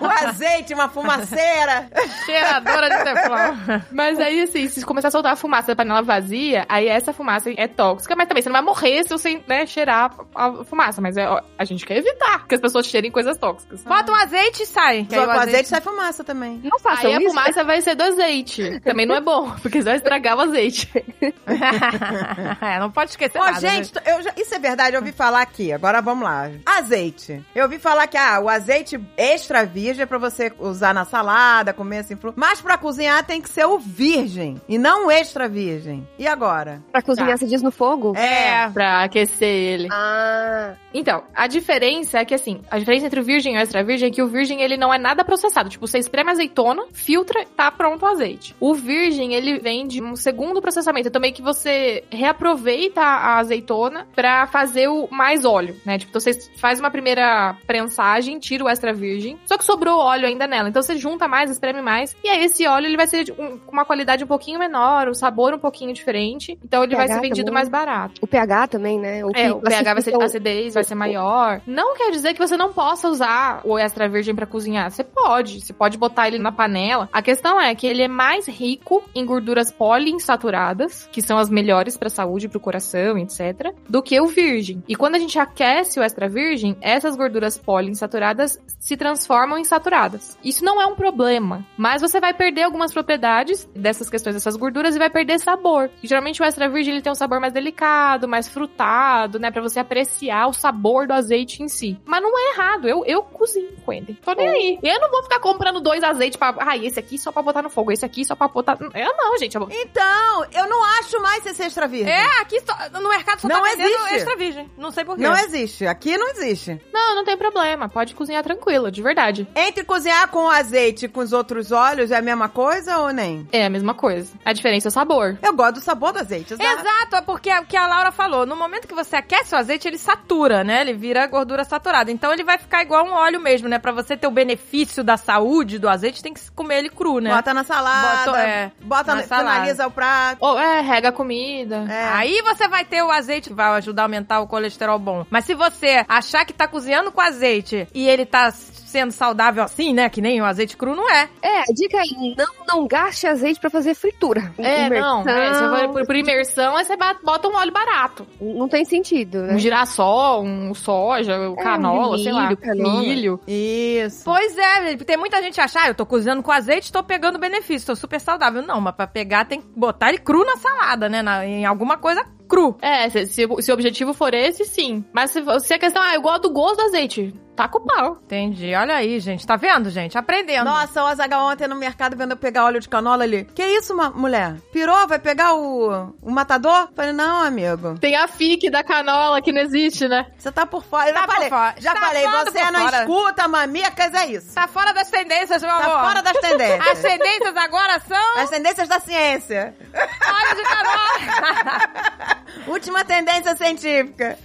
o 0.00 0.06
azeite, 0.28 0.74
uma 0.74 0.88
fumaceira. 0.88 1.88
cheiradora 2.26 2.88
de 2.90 3.04
teflon. 3.04 3.80
Mas 3.92 4.18
aí, 4.18 4.42
assim, 4.42 4.68
se 4.68 4.84
começar 4.84 5.08
a 5.08 5.10
soltar 5.10 5.32
a 5.32 5.36
fumaça 5.36 5.68
da 5.68 5.76
panela 5.76 6.02
vazia, 6.02 6.64
aí 6.68 6.88
essa 6.88 7.12
fumaça 7.12 7.50
é 7.56 7.66
tóxica, 7.68 8.14
mas 8.16 8.28
também 8.28 8.42
você 8.42 8.48
não 8.48 8.54
vai 8.54 8.62
morrer 8.62 9.02
se 9.04 9.10
você 9.10 9.42
né, 9.46 9.66
cheirar 9.66 10.10
a 10.34 10.64
fumaça. 10.64 11.00
Mas 11.00 11.16
é, 11.16 11.26
a 11.58 11.64
gente 11.64 11.84
quer 11.86 11.98
evitar 11.98 12.46
que 12.46 12.54
as 12.54 12.60
pessoas 12.60 12.86
cheirem 12.86 13.10
coisas 13.10 13.36
tóxicas. 13.38 13.82
Bota 13.84 14.12
um 14.12 14.14
azeite 14.14 14.62
e 14.62 14.66
sai. 14.66 15.06
Só 15.10 15.22
o 15.22 15.26
com 15.26 15.30
azeite 15.32 15.68
sai 15.68 15.80
fumaça 15.80 16.24
também. 16.24 16.60
Não 16.64 16.78
façam 16.78 17.10
Aí 17.10 17.16
a 17.16 17.18
isso. 17.20 17.28
fumaça 17.28 17.64
vai 17.64 17.80
ser 17.80 17.94
do 17.94 18.02
azeite. 18.02 18.80
Também 18.80 19.06
não 19.06 19.14
é 19.14 19.20
bom, 19.20 19.50
porque 19.62 19.80
vai 19.84 19.96
estragar 19.96 20.36
o 20.36 20.40
azeite. 20.40 20.90
é, 22.60 22.78
não 22.78 22.90
pode 22.90 23.10
esquecer 23.10 23.38
Ó, 23.38 23.44
nada. 23.44 23.60
gente, 23.60 23.92
eu 24.06 24.22
já- 24.22 24.32
isso 24.36 24.54
é 24.54 24.58
verdade, 24.58 24.96
eu 24.96 25.00
ouvi 25.00 25.12
falar 25.12 25.40
aqui. 25.42 25.72
Agora 25.72 26.00
vamos 26.00 26.24
lá. 26.24 26.50
Azeite. 26.66 27.44
Eu 27.54 27.64
ouvi 27.64 27.78
falar 27.78 28.06
que 28.06 28.16
ah, 28.16 28.40
o 28.40 28.48
azeite 28.48 28.98
extra 29.16 29.64
virgem 29.64 30.02
é 30.02 30.06
pra 30.06 30.18
você 30.18 30.52
usar 30.58 30.92
na 30.94 31.04
salada, 31.04 31.72
comer 31.72 31.98
assim. 31.98 32.16
Mas 32.36 32.60
pra 32.60 32.78
cozinhar 32.78 33.24
tem 33.24 33.40
que 33.40 33.48
ser 33.48 33.64
o 33.66 33.78
virgem 33.78 34.60
e 34.68 34.78
não 34.78 35.06
o 35.06 35.10
extra 35.10 35.48
virgem. 35.48 36.06
E 36.18 36.26
agora? 36.26 36.82
Pra 36.92 37.02
cozinhar, 37.02 37.36
você 37.36 37.46
diz 37.46 37.62
no 37.62 37.70
fogo? 37.70 38.14
É. 38.16 38.68
pra 38.70 39.04
aquecer 39.04 39.48
ele. 39.48 39.88
Ah, 39.90 40.74
Então, 40.92 41.24
a 41.34 41.46
diferença 41.46 42.18
é 42.18 42.24
que 42.24 42.34
assim, 42.34 42.60
a 42.70 42.78
diferença 42.78 43.06
entre 43.06 43.20
o 43.20 43.24
virgem 43.24 43.54
e 43.54 43.58
o 43.58 43.60
extra 43.60 43.82
virgem 43.84 44.08
é 44.08 44.12
que 44.12 44.22
o 44.22 44.28
virgem 44.28 44.60
ele 44.62 44.76
não 44.76 44.92
é 44.92 44.98
nada 44.98 45.24
processado. 45.24 45.68
Tipo, 45.68 45.86
você 45.86 45.98
espreme 45.98 46.30
azeitona, 46.30 46.84
filtra, 46.92 47.44
tá 47.56 47.70
pronto 47.70 48.02
o 48.04 48.08
azeite. 48.08 48.54
O 48.60 48.74
virgem, 48.74 49.34
ele 49.34 49.58
vem 49.58 49.73
de 49.86 50.02
um 50.02 50.14
segundo 50.14 50.60
processamento. 50.60 51.10
Também 51.10 51.32
que 51.32 51.42
você 51.42 52.04
reaproveita 52.10 53.00
a 53.00 53.38
azeitona 53.38 54.06
pra 54.14 54.46
fazer 54.46 54.88
o 54.88 55.08
mais 55.10 55.44
óleo, 55.44 55.76
né? 55.84 55.98
Tipo, 55.98 56.10
então 56.10 56.20
você 56.20 56.32
faz 56.58 56.78
uma 56.78 56.90
primeira 56.90 57.56
prensagem, 57.66 58.38
tira 58.38 58.64
o 58.64 58.68
extra 58.68 58.92
virgem, 58.92 59.38
só 59.46 59.56
que 59.56 59.64
sobrou 59.64 59.98
óleo 59.98 60.26
ainda 60.26 60.46
nela. 60.46 60.68
Então 60.68 60.82
você 60.82 60.96
junta 60.96 61.26
mais, 61.26 61.50
espreme 61.50 61.80
mais, 61.80 62.14
e 62.22 62.28
aí 62.28 62.44
esse 62.44 62.66
óleo 62.66 62.86
ele 62.86 62.96
vai 62.96 63.06
ser 63.06 63.24
de 63.24 63.32
um- 63.32 63.58
com 63.58 63.72
uma 63.72 63.84
qualidade 63.84 64.22
um 64.24 64.26
pouquinho 64.26 64.58
menor, 64.58 65.08
o 65.08 65.14
sabor 65.14 65.54
um 65.54 65.58
pouquinho 65.58 65.92
diferente. 65.94 66.58
Então 66.62 66.84
ele 66.84 66.94
vai 66.96 67.08
ser 67.08 67.20
vendido 67.20 67.46
também. 67.46 67.54
mais 67.54 67.68
barato. 67.68 68.14
o 68.20 68.26
pH 68.26 68.68
também, 68.68 68.98
né? 68.98 69.24
O, 69.24 69.30
É, 69.34 69.52
o 69.52 69.60
pH 69.60 69.94
vai 69.94 70.02
ser, 70.02 70.14
a 70.14 70.24
acidez 70.24 70.74
vai 70.74 70.84
ser 70.84 70.94
maior. 70.94 71.60
Não 71.66 71.94
quer 71.96 72.10
dizer 72.10 72.34
que 72.34 72.38
você 72.38 72.56
não 72.56 72.72
possa 72.72 73.08
usar 73.08 73.60
o 73.64 73.78
extra 73.78 74.08
virgem 74.08 74.34
pra 74.34 74.46
cozinhar. 74.46 74.90
Você 74.90 75.02
pode, 75.04 75.60
você 75.60 75.72
pode 75.72 75.96
botar 75.96 76.28
ele 76.28 76.38
na 76.38 76.52
panela. 76.52 77.08
A 77.12 77.22
questão 77.22 77.60
é 77.60 77.74
que 77.74 77.86
ele 77.86 78.02
é 78.02 78.08
mais 78.08 78.46
rico 78.46 79.02
em 79.14 79.24
gorduras 79.64 79.70
poliinsaturadas, 79.72 81.08
que 81.12 81.22
são 81.22 81.38
as 81.38 81.48
melhores 81.48 81.96
pra 81.96 82.10
saúde, 82.10 82.48
pro 82.48 82.60
coração, 82.60 83.16
etc, 83.18 83.72
do 83.88 84.02
que 84.02 84.20
o 84.20 84.26
virgem. 84.26 84.82
E 84.88 84.96
quando 84.96 85.14
a 85.14 85.18
gente 85.18 85.38
aquece 85.38 85.98
o 85.98 86.02
extra 86.02 86.28
virgem, 86.28 86.76
essas 86.80 87.16
gorduras 87.16 87.56
poliinsaturadas 87.56 88.58
se 88.78 88.96
transformam 88.96 89.58
em 89.58 89.64
saturadas. 89.64 90.36
Isso 90.44 90.64
não 90.64 90.80
é 90.80 90.86
um 90.86 90.94
problema, 90.94 91.64
mas 91.76 92.02
você 92.02 92.20
vai 92.20 92.34
perder 92.34 92.62
algumas 92.62 92.92
propriedades 92.92 93.68
dessas 93.74 94.10
questões 94.10 94.34
dessas 94.34 94.56
gorduras 94.56 94.94
e 94.94 94.98
vai 94.98 95.10
perder 95.10 95.38
sabor. 95.38 95.90
E, 96.02 96.06
geralmente 96.06 96.42
o 96.42 96.44
extra 96.44 96.68
virgem 96.68 96.94
ele 96.94 97.02
tem 97.02 97.12
um 97.12 97.16
sabor 97.16 97.40
mais 97.40 97.52
delicado, 97.52 98.28
mais 98.28 98.48
frutado, 98.48 99.38
né, 99.38 99.50
Pra 99.54 99.62
você 99.62 99.78
apreciar 99.78 100.48
o 100.48 100.52
sabor 100.52 101.06
do 101.06 101.12
azeite 101.12 101.62
em 101.62 101.68
si. 101.68 101.96
Mas 102.04 102.20
não 102.20 102.36
é 102.36 102.54
errado, 102.54 102.88
eu 102.88 103.04
eu 103.06 103.22
cozinho 103.22 103.70
com 103.84 103.92
ele. 103.92 104.18
Tô 104.24 104.32
nem 104.32 104.48
aí. 104.48 104.78
Eu 104.82 105.00
não 105.00 105.10
vou 105.10 105.22
ficar 105.22 105.38
comprando 105.38 105.80
dois 105.80 106.02
azeites 106.02 106.36
para, 106.36 106.56
ah, 106.58 106.76
esse 106.76 106.98
aqui 106.98 107.16
só 107.16 107.30
pra 107.30 107.40
botar 107.42 107.62
no 107.62 107.70
fogo, 107.70 107.92
esse 107.92 108.04
aqui 108.04 108.24
só 108.24 108.34
pra 108.34 108.48
botar, 108.48 108.76
eu 108.80 109.16
não, 109.16 109.38
gente, 109.38 109.53
eu... 109.56 109.68
Então, 109.70 110.44
eu 110.52 110.68
não 110.68 110.82
acho 110.98 111.20
mais 111.20 111.44
esse 111.46 111.62
extra 111.62 111.86
virgem. 111.86 112.12
É, 112.12 112.40
aqui 112.40 112.60
só- 112.60 113.00
no 113.00 113.08
mercado 113.08 113.40
só 113.40 113.48
Não 113.48 113.56
tá 113.62 113.68
vendendo 113.70 113.88
existe. 113.90 114.14
extra 114.14 114.36
virgem. 114.36 114.70
Não 114.76 114.90
sei 114.90 115.04
porquê. 115.04 115.22
Não 115.22 115.36
existe. 115.36 115.86
Aqui 115.86 116.16
não 116.18 116.28
existe. 116.30 116.80
Não, 116.92 117.14
não 117.16 117.24
tem 117.24 117.36
problema, 117.36 117.88
pode 117.88 118.14
cozinhar 118.14 118.42
tranquilo, 118.42 118.90
de 118.90 119.02
verdade. 119.02 119.46
Entre 119.54 119.84
cozinhar 119.84 120.28
com 120.28 120.44
o 120.46 120.50
azeite 120.50 121.06
e 121.06 121.08
com 121.08 121.20
os 121.20 121.32
outros 121.32 121.72
óleos 121.72 122.10
é 122.10 122.16
a 122.16 122.22
mesma 122.22 122.48
coisa 122.48 122.98
ou 122.98 123.12
nem? 123.12 123.48
É 123.52 123.64
a 123.66 123.70
mesma 123.70 123.94
coisa. 123.94 124.32
A 124.44 124.52
diferença 124.52 124.88
é 124.88 124.90
o 124.90 124.92
sabor. 124.92 125.38
Eu 125.42 125.52
gosto 125.54 125.74
do 125.74 125.80
sabor 125.80 126.12
do 126.12 126.18
azeite. 126.20 126.54
exato. 126.54 126.80
Exato, 126.80 127.16
é 127.16 127.20
porque 127.22 127.50
é 127.50 127.60
o 127.60 127.64
que 127.66 127.76
a 127.76 127.86
Laura 127.86 128.10
falou. 128.12 128.44
No 128.46 128.56
momento 128.56 128.86
que 128.88 128.94
você 128.94 129.16
aquece 129.16 129.54
o 129.54 129.58
azeite, 129.58 129.86
ele 129.88 129.98
satura, 129.98 130.62
né? 130.64 130.80
Ele 130.80 130.92
vira 130.92 131.26
gordura 131.26 131.64
saturada. 131.64 132.10
Então 132.10 132.32
ele 132.32 132.44
vai 132.44 132.58
ficar 132.58 132.82
igual 132.82 133.04
um 133.06 133.12
óleo 133.12 133.40
mesmo, 133.40 133.68
né? 133.68 133.78
Pra 133.78 133.92
você 133.92 134.16
ter 134.16 134.26
o 134.26 134.30
benefício 134.30 135.02
da 135.04 135.16
saúde 135.16 135.78
do 135.78 135.88
azeite, 135.88 136.22
tem 136.22 136.32
que 136.34 136.50
comer 136.52 136.78
ele 136.78 136.90
cru, 136.90 137.18
né? 137.20 137.30
Bota 137.34 137.54
na 137.54 137.64
salada, 137.64 138.24
Bota- 138.32 138.38
é, 138.42 138.72
bota, 138.80 139.14
na 139.14 139.22
finaliza 139.52 139.86
o 139.86 139.90
prato. 139.90 140.38
Ou 140.40 140.58
é, 140.58 140.80
rega 140.80 141.08
a 141.08 141.12
comida. 141.12 141.86
É. 141.88 142.08
Aí 142.12 142.42
você 142.42 142.68
vai 142.68 142.84
ter 142.84 143.02
o 143.02 143.10
azeite 143.10 143.48
que 143.50 143.54
vai 143.54 143.66
ajudar 143.78 144.02
a 144.02 144.04
aumentar 144.06 144.40
o 144.40 144.46
colesterol 144.46 144.98
bom. 144.98 145.26
Mas 145.30 145.44
se 145.44 145.54
você 145.54 146.04
achar 146.08 146.44
que 146.44 146.52
tá 146.52 146.66
cozinhando 146.66 147.12
com 147.12 147.20
azeite 147.20 147.88
e 147.94 148.08
ele 148.08 148.26
tá 148.26 148.50
sendo 148.94 149.10
saudável 149.10 149.64
assim, 149.64 149.92
né? 149.92 150.08
Que 150.08 150.20
nem 150.20 150.40
o 150.40 150.44
azeite 150.44 150.76
cru, 150.76 150.94
não 150.94 151.10
é. 151.10 151.28
É, 151.42 151.58
a 151.62 151.74
dica 151.74 151.98
aí, 151.98 152.32
não, 152.38 152.46
não 152.68 152.86
gaste 152.86 153.26
azeite 153.26 153.58
pra 153.58 153.68
fazer 153.68 153.92
fritura. 153.94 154.52
É, 154.56 154.88
não. 154.88 155.22
Imersão, 155.22 155.28
É, 155.28 155.54
se 155.54 155.60
for 155.68 155.88
por, 155.92 156.06
por 156.06 156.14
imersão, 156.16 156.76
aí 156.76 156.84
você 156.84 156.96
bota 156.96 157.48
um 157.48 157.56
óleo 157.56 157.72
barato. 157.72 158.24
Não 158.40 158.68
tem 158.68 158.84
sentido, 158.84 159.42
né? 159.42 159.54
Um 159.54 159.58
girassol, 159.58 160.44
um 160.44 160.72
soja, 160.74 161.36
um 161.50 161.56
canola, 161.56 162.14
um 162.14 162.18
sei 162.18 162.32
lá. 162.32 162.42
milho, 162.44 162.56
canola. 162.56 163.00
Milho. 163.00 163.40
Isso. 163.48 164.22
Pois 164.24 164.56
é, 164.56 164.96
tem 164.96 165.16
muita 165.16 165.42
gente 165.42 165.54
que 165.54 165.60
acha, 165.60 165.80
ah, 165.82 165.88
eu 165.88 165.94
tô 165.94 166.06
cozinhando 166.06 166.42
com 166.42 166.52
azeite, 166.52 166.92
tô 166.92 167.02
pegando 167.02 167.36
benefício, 167.38 167.86
tô 167.88 167.96
super 167.96 168.20
saudável. 168.20 168.62
Não, 168.62 168.80
mas 168.80 168.94
pra 168.94 169.06
pegar 169.08 169.44
tem 169.44 169.60
que 169.60 169.66
botar 169.76 170.10
ele 170.10 170.18
cru 170.18 170.44
na 170.44 170.56
salada, 170.56 171.08
né? 171.08 171.20
Na- 171.20 171.44
em 171.44 171.64
alguma 171.64 171.96
coisa 171.98 172.24
cru. 172.48 172.76
É, 172.80 173.08
se, 173.08 173.26
se, 173.26 173.46
o- 173.46 173.60
se 173.60 173.70
o 173.70 173.74
objetivo 173.74 174.12
for 174.12 174.32
esse, 174.34 174.64
sim. 174.66 175.04
Mas 175.12 175.30
se, 175.30 175.42
se 175.60 175.74
a 175.74 175.78
questão, 175.78 176.00
ah, 176.02 176.14
eu 176.14 176.20
gosto 176.22 176.42
do 176.42 176.50
gosto 176.50 176.76
do 176.76 176.82
azeite, 176.82 177.34
tá 177.56 177.68
com 177.68 177.78
o 177.78 177.86
pau. 177.86 178.18
Entendi. 178.24 178.74
Olha 178.74 178.96
aí, 178.96 179.18
gente. 179.20 179.46
Tá 179.46 179.56
vendo, 179.56 179.90
gente? 179.90 180.16
Aprendendo. 180.18 180.64
Nossa, 180.64 181.02
o 181.02 181.06
Azagal 181.06 181.46
ontem 181.46 181.66
no 181.68 181.74
mercado 181.76 182.16
vendo 182.16 182.32
eu 182.32 182.36
pegar 182.36 182.64
óleo 182.64 182.80
de 182.80 182.88
canola 182.88 183.24
ali. 183.24 183.44
Que 183.54 183.62
isso, 183.64 183.94
mulher? 184.14 184.56
Pirou? 184.72 185.06
Vai 185.06 185.18
pegar 185.18 185.54
o, 185.54 186.14
o 186.22 186.30
matador? 186.30 186.88
Falei, 186.94 187.12
não, 187.12 187.42
amigo. 187.44 187.98
Tem 187.98 188.16
a 188.16 188.26
FIC 188.28 188.70
da 188.70 188.82
canola 188.82 189.40
que 189.40 189.52
não 189.52 189.60
existe, 189.60 190.08
né? 190.08 190.26
Você 190.36 190.50
tá 190.52 190.66
por 190.66 190.84
fora. 190.84 191.08
Eu 191.10 191.14
Tá 191.14 191.20
já 191.20 191.26
por 191.26 191.34
falei, 191.34 191.48
fora. 191.48 191.74
já 191.78 191.94
Tá 191.94 192.00
falei, 192.00 192.26
você 192.26 192.70
não 192.70 192.80
fora. 192.80 192.98
escuta, 193.00 193.48
mamicas, 193.48 194.14
é 194.14 194.26
isso. 194.26 194.54
Tá 194.54 194.66
fora 194.68 194.92
das 194.92 195.10
tendências, 195.10 195.62
meu 195.62 195.70
amor. 195.70 195.84
Tá 195.84 196.04
fora 196.08 196.22
das 196.22 196.36
tendências. 196.38 196.88
As 196.88 196.98
tendências 197.00 197.56
agora 197.56 198.00
são 198.00 198.38
As 198.38 198.50
tendências 198.50 198.88
da 198.88 199.00
ciência. 199.00 199.74
óleo 199.94 200.56
de 200.56 200.62
canola. 200.62 202.44
Última 202.66 203.04
tendência 203.04 203.54
científica. 203.56 204.38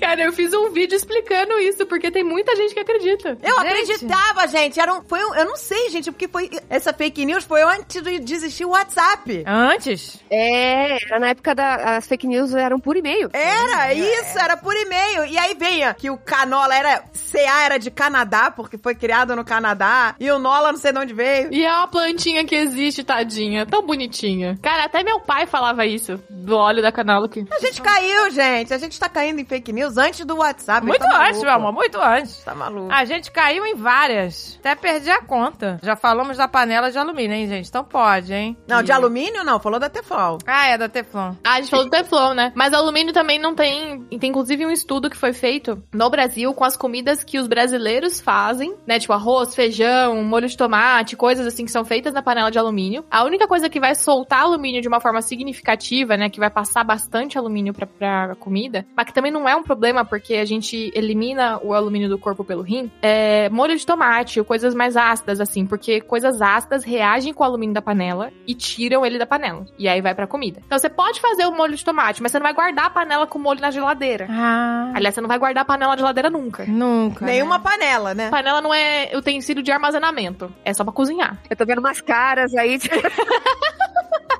Cara, 0.00 0.22
eu 0.22 0.32
fiz 0.32 0.52
um 0.52 0.70
vídeo 0.70 0.96
explicando 0.96 1.58
isso, 1.58 1.86
porque 1.88 2.10
tem 2.10 2.22
muita 2.22 2.54
gente 2.56 2.74
que 2.74 2.80
acredita. 2.80 3.36
Eu 3.42 3.56
Gente. 3.56 3.66
acreditava, 3.66 4.46
gente. 4.46 4.78
Era 4.80 4.94
um, 4.94 5.02
foi 5.02 5.24
um, 5.24 5.34
eu 5.34 5.44
não 5.44 5.56
sei, 5.56 5.90
gente, 5.90 6.10
porque 6.10 6.28
foi 6.28 6.50
essa 6.68 6.92
fake 6.92 7.24
news 7.24 7.44
foi 7.44 7.62
antes 7.62 8.02
de 8.02 8.18
de 8.18 8.34
existir 8.34 8.64
o 8.64 8.70
WhatsApp. 8.70 9.44
Antes? 9.46 10.20
É, 10.30 11.02
era 11.04 11.18
na 11.18 11.28
época 11.28 11.54
da. 11.54 11.96
As 11.96 12.06
fake 12.06 12.26
news 12.26 12.54
eram 12.54 12.78
por 12.78 12.96
e-mail. 12.96 13.30
Era 13.32 13.94
isso, 13.94 14.38
era 14.38 14.56
por 14.56 14.74
e-mail. 14.76 15.24
E 15.26 15.38
aí 15.38 15.54
venha 15.54 15.94
que 15.94 16.10
o 16.10 16.18
canola 16.18 16.74
era. 16.74 17.02
CA 17.32 17.64
era 17.64 17.78
de 17.78 17.90
Canadá, 17.90 18.50
porque 18.50 18.78
foi 18.78 18.94
criado 18.94 19.36
no 19.36 19.44
Canadá. 19.44 20.14
E 20.18 20.30
o 20.30 20.38
Nola 20.38 20.72
não 20.72 20.78
sei 20.78 20.92
de 20.92 20.98
onde 20.98 21.12
veio. 21.12 21.52
E 21.52 21.64
é 21.64 21.70
uma 21.70 21.88
plantinha 21.88 22.44
que 22.44 22.54
existe, 22.54 23.04
tadinha. 23.04 23.66
Tão 23.66 23.84
bonitinha. 23.84 24.58
Cara, 24.62 24.84
até 24.84 25.02
meu 25.02 25.20
pai 25.20 25.46
falava 25.46 25.84
isso, 25.84 26.18
do 26.30 26.56
óleo 26.56 26.80
da 26.80 26.90
canola. 26.90 27.28
Que... 27.28 27.44
A 27.50 27.58
gente 27.58 27.82
caiu, 27.82 28.30
gente. 28.30 28.72
A 28.72 28.78
gente 28.78 28.98
tá 28.98 29.08
caindo 29.08 29.40
em 29.40 29.44
fake 29.44 29.72
news 29.72 29.96
antes 29.98 30.24
do 30.24 30.36
WhatsApp. 30.36 30.86
Muito 30.86 31.00
tá 31.00 31.28
antes, 31.28 31.42
maluco. 31.42 31.44
meu 31.44 31.68
amor, 31.68 31.77
muito 31.78 31.98
antes. 32.00 32.42
Tá 32.44 32.54
maluco. 32.54 32.92
A 32.92 33.04
gente 33.04 33.30
caiu 33.30 33.64
em 33.64 33.74
várias. 33.74 34.56
Até 34.60 34.74
perdi 34.74 35.10
a 35.10 35.22
conta. 35.22 35.78
Já 35.82 35.96
falamos 35.96 36.36
da 36.36 36.46
panela 36.48 36.90
de 36.90 36.98
alumínio, 36.98 37.34
hein, 37.36 37.46
gente? 37.48 37.68
Então 37.68 37.84
pode, 37.84 38.32
hein? 38.34 38.56
Não, 38.66 38.82
de 38.82 38.90
E- 38.90 38.94
alumínio 38.94 39.44
não, 39.44 39.58
falou 39.60 39.78
da 39.78 39.88
Tefal. 39.88 40.38
Ah, 40.46 40.66
é 40.68 40.76
da 40.78 40.88
Teflon. 40.88 41.34
Ah, 41.44 41.54
a 41.54 41.60
gente 41.60 41.70
falou 41.70 41.84
do 41.86 41.90
Teflon, 41.90 42.34
né? 42.34 42.52
Mas 42.54 42.72
alumínio 42.74 43.12
também 43.12 43.38
não 43.38 43.54
tem. 43.54 44.00
Tem 44.18 44.28
inclusive 44.30 44.66
um 44.66 44.70
estudo 44.70 45.08
que 45.08 45.16
foi 45.16 45.32
feito 45.32 45.82
no 45.92 46.10
Brasil 46.10 46.52
com 46.52 46.64
as 46.64 46.76
comidas 46.76 47.22
que 47.24 47.38
os 47.38 47.46
brasileiros 47.46 48.20
fazem, 48.20 48.74
né? 48.86 48.98
Tipo 48.98 49.12
arroz, 49.12 49.54
feijão, 49.54 50.22
molho 50.24 50.48
de 50.48 50.56
tomate, 50.56 51.16
coisas 51.16 51.46
assim 51.46 51.64
que 51.64 51.70
são 51.70 51.84
feitas 51.84 52.12
na 52.12 52.22
panela 52.22 52.50
de 52.50 52.58
alumínio. 52.58 53.04
A 53.10 53.24
única 53.24 53.46
coisa 53.46 53.68
que 53.68 53.80
vai 53.80 53.94
soltar 53.94 54.40
alumínio 54.42 54.82
de 54.82 54.88
uma 54.88 55.00
forma 55.00 55.22
significativa, 55.22 56.16
né? 56.16 56.28
Que 56.28 56.40
vai 56.40 56.50
passar 56.50 56.84
bastante 56.84 57.38
alumínio 57.38 57.72
pra, 57.72 57.86
pra 57.86 58.34
comida, 58.36 58.86
mas 58.96 59.06
que 59.06 59.12
também 59.14 59.30
não 59.32 59.48
é 59.48 59.54
um 59.54 59.62
problema 59.62 60.04
porque 60.04 60.34
a 60.34 60.44
gente 60.44 60.90
elimina 60.94 61.58
o 61.68 61.74
alumínio 61.74 62.08
do 62.08 62.18
corpo 62.18 62.44
pelo 62.44 62.62
rim, 62.62 62.90
é 63.02 63.48
molho 63.50 63.76
de 63.76 63.84
tomate 63.86 64.38
ou 64.38 64.44
coisas 64.44 64.74
mais 64.74 64.96
ácidas, 64.96 65.40
assim, 65.40 65.66
porque 65.66 66.00
coisas 66.00 66.40
ácidas 66.40 66.84
reagem 66.84 67.32
com 67.32 67.42
o 67.42 67.46
alumínio 67.46 67.74
da 67.74 67.82
panela 67.82 68.30
e 68.46 68.54
tiram 68.54 69.04
ele 69.04 69.18
da 69.18 69.26
panela. 69.26 69.66
E 69.78 69.88
aí 69.88 70.00
vai 70.00 70.14
pra 70.14 70.26
comida. 70.26 70.60
Então 70.66 70.78
você 70.78 70.88
pode 70.88 71.20
fazer 71.20 71.46
o 71.46 71.52
molho 71.52 71.76
de 71.76 71.84
tomate, 71.84 72.22
mas 72.22 72.32
você 72.32 72.38
não 72.38 72.44
vai 72.44 72.54
guardar 72.54 72.86
a 72.86 72.90
panela 72.90 73.26
com 73.26 73.38
o 73.38 73.42
molho 73.42 73.60
na 73.60 73.70
geladeira. 73.70 74.26
Ah, 74.30 74.92
Aliás, 74.94 75.14
você 75.14 75.20
não 75.20 75.28
vai 75.28 75.38
guardar 75.38 75.62
a 75.62 75.64
panela 75.64 75.92
na 75.92 75.98
geladeira 75.98 76.30
nunca. 76.30 76.64
nunca. 76.66 77.24
Nenhuma 77.24 77.58
panela, 77.58 78.14
né? 78.14 78.30
Panela 78.30 78.60
não 78.60 78.72
é 78.72 79.10
utensílio 79.14 79.62
de 79.62 79.70
armazenamento. 79.70 80.52
É 80.64 80.72
só 80.72 80.84
pra 80.84 80.92
cozinhar. 80.92 81.38
Eu 81.48 81.56
tô 81.56 81.64
vendo 81.64 81.78
umas 81.78 82.00
caras 82.00 82.54
aí. 82.54 82.78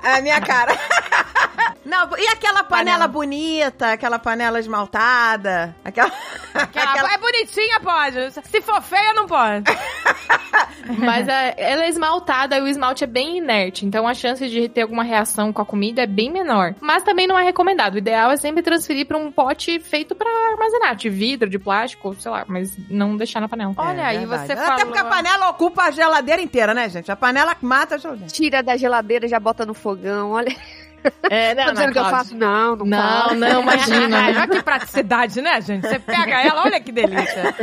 É 0.01 0.19
a 0.19 0.23
minha 0.23 0.41
cara. 0.41 0.73
Não, 1.89 2.07
e 2.19 2.27
aquela 2.29 2.63
panela, 2.63 2.99
Panela. 2.99 3.09
bonita, 3.09 3.93
aquela 3.93 4.19
panela 4.19 4.61
esmaltada, 4.61 5.75
aquela... 5.83 6.13
Aquela... 6.55 7.09
É 7.15 7.17
bonitinha, 7.19 7.81
pode. 7.81 8.31
Se 8.47 8.61
for 8.61 8.83
feia, 8.83 9.15
não 9.15 9.27
pode. 9.27 9.65
Mas 10.99 11.27
é, 11.27 11.55
ela 11.57 11.85
é 11.85 11.89
esmaltada 11.89 12.59
e 12.59 12.61
o 12.61 12.69
esmalte 12.69 13.05
é 13.05 13.07
bem 13.07 13.39
inerte. 13.39 13.87
Então 13.87 14.07
a 14.07 14.13
chance 14.13 14.47
de 14.49 14.69
ter 14.69 14.83
alguma 14.83 15.03
reação 15.03 15.53
com 15.53 15.63
a 15.63 15.67
comida 15.67 16.03
é 16.03 16.07
bem 16.07 16.31
menor. 16.31 16.75
Mas 16.81 17.03
também 17.03 17.27
não 17.27 17.39
é 17.39 17.43
recomendado. 17.45 17.95
O 17.95 17.99
ideal 17.99 18.31
é 18.31 18.37
sempre 18.37 18.63
transferir 18.63 19.07
pra 19.07 19.17
um 19.17 19.33
pote 19.33 19.79
feito 19.81 20.15
pra 20.15 20.29
armazenar, 20.51 20.95
de 20.97 21.09
vidro, 21.09 21.49
de 21.49 21.59
plástico, 21.59 22.15
sei 22.21 22.31
lá, 22.31 22.45
mas 22.47 22.77
não 22.91 23.17
deixar 23.17 23.41
na 23.41 23.49
panela. 23.49 23.73
Olha 23.77 24.07
aí, 24.07 24.17
É 24.17 24.21
verdade. 24.21 24.47
você 24.47 24.53
Até 24.53 24.65
falou... 24.65 24.87
porque 24.87 24.99
a 24.99 25.05
panela 25.05 25.49
ocupa 25.49 25.85
a 25.85 25.91
geladeira 25.91 26.43
inteira, 26.43 26.75
né, 26.75 26.89
gente? 26.89 27.11
A 27.11 27.17
panela 27.17 27.57
mata 27.63 27.95
a 27.95 27.99
geladeira. 27.99 28.31
Tira 28.31 28.63
da 28.63 28.77
geladeira 28.77 29.25
e 29.27 29.29
já 29.29 29.41
bota 29.41 29.65
no 29.65 29.73
fogão. 29.75 30.33
Olha, 30.33 30.55
É, 31.31 31.55
tá 31.55 31.73
dizendo 31.73 31.93
que 31.93 31.99
eu 31.99 32.05
faço? 32.07 32.35
Não, 32.35 32.75
não, 32.77 32.87
Não, 32.87 32.99
faço. 33.23 33.35
não, 33.35 33.63
imagina. 33.63 34.19
Olha 34.29 34.49
que 34.49 34.63
praticidade, 34.63 35.43
né, 35.43 35.61
gente? 35.61 35.87
Você 35.87 35.99
pega 35.99 36.41
ela, 36.43 36.63
olha 36.65 36.81
que 36.81 36.91
delícia. 36.91 37.55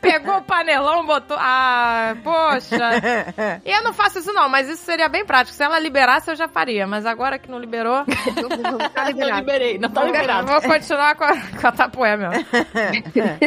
Pegou 0.00 0.36
o 0.36 0.42
panelão, 0.42 1.06
botou. 1.06 1.36
Ah, 1.40 2.14
poxa. 2.22 3.60
E 3.64 3.70
eu 3.70 3.82
não 3.82 3.94
faço 3.94 4.18
isso, 4.18 4.30
não, 4.34 4.46
mas 4.48 4.68
isso 4.68 4.84
seria 4.84 5.08
bem 5.08 5.24
prático. 5.24 5.56
Se 5.56 5.62
ela 5.64 5.78
liberasse, 5.78 6.30
eu 6.30 6.36
já 6.36 6.48
faria. 6.48 6.86
Mas 6.86 7.06
agora 7.06 7.38
que 7.38 7.50
não 7.50 7.58
liberou, 7.58 8.04
Não, 8.36 8.72
não 8.72 8.78
tá 8.90 9.02
Não 9.04 9.06
liberado. 9.08 9.38
liberei, 9.40 9.78
não 9.78 9.88
tá 9.88 10.04
liberado. 10.04 10.46
vou 10.48 10.60
continuar 10.62 11.14
com 11.14 11.24
a, 11.24 11.32
com 11.60 11.66
a 11.66 11.72
tapoé 11.72 12.16
mesmo. 12.16 12.44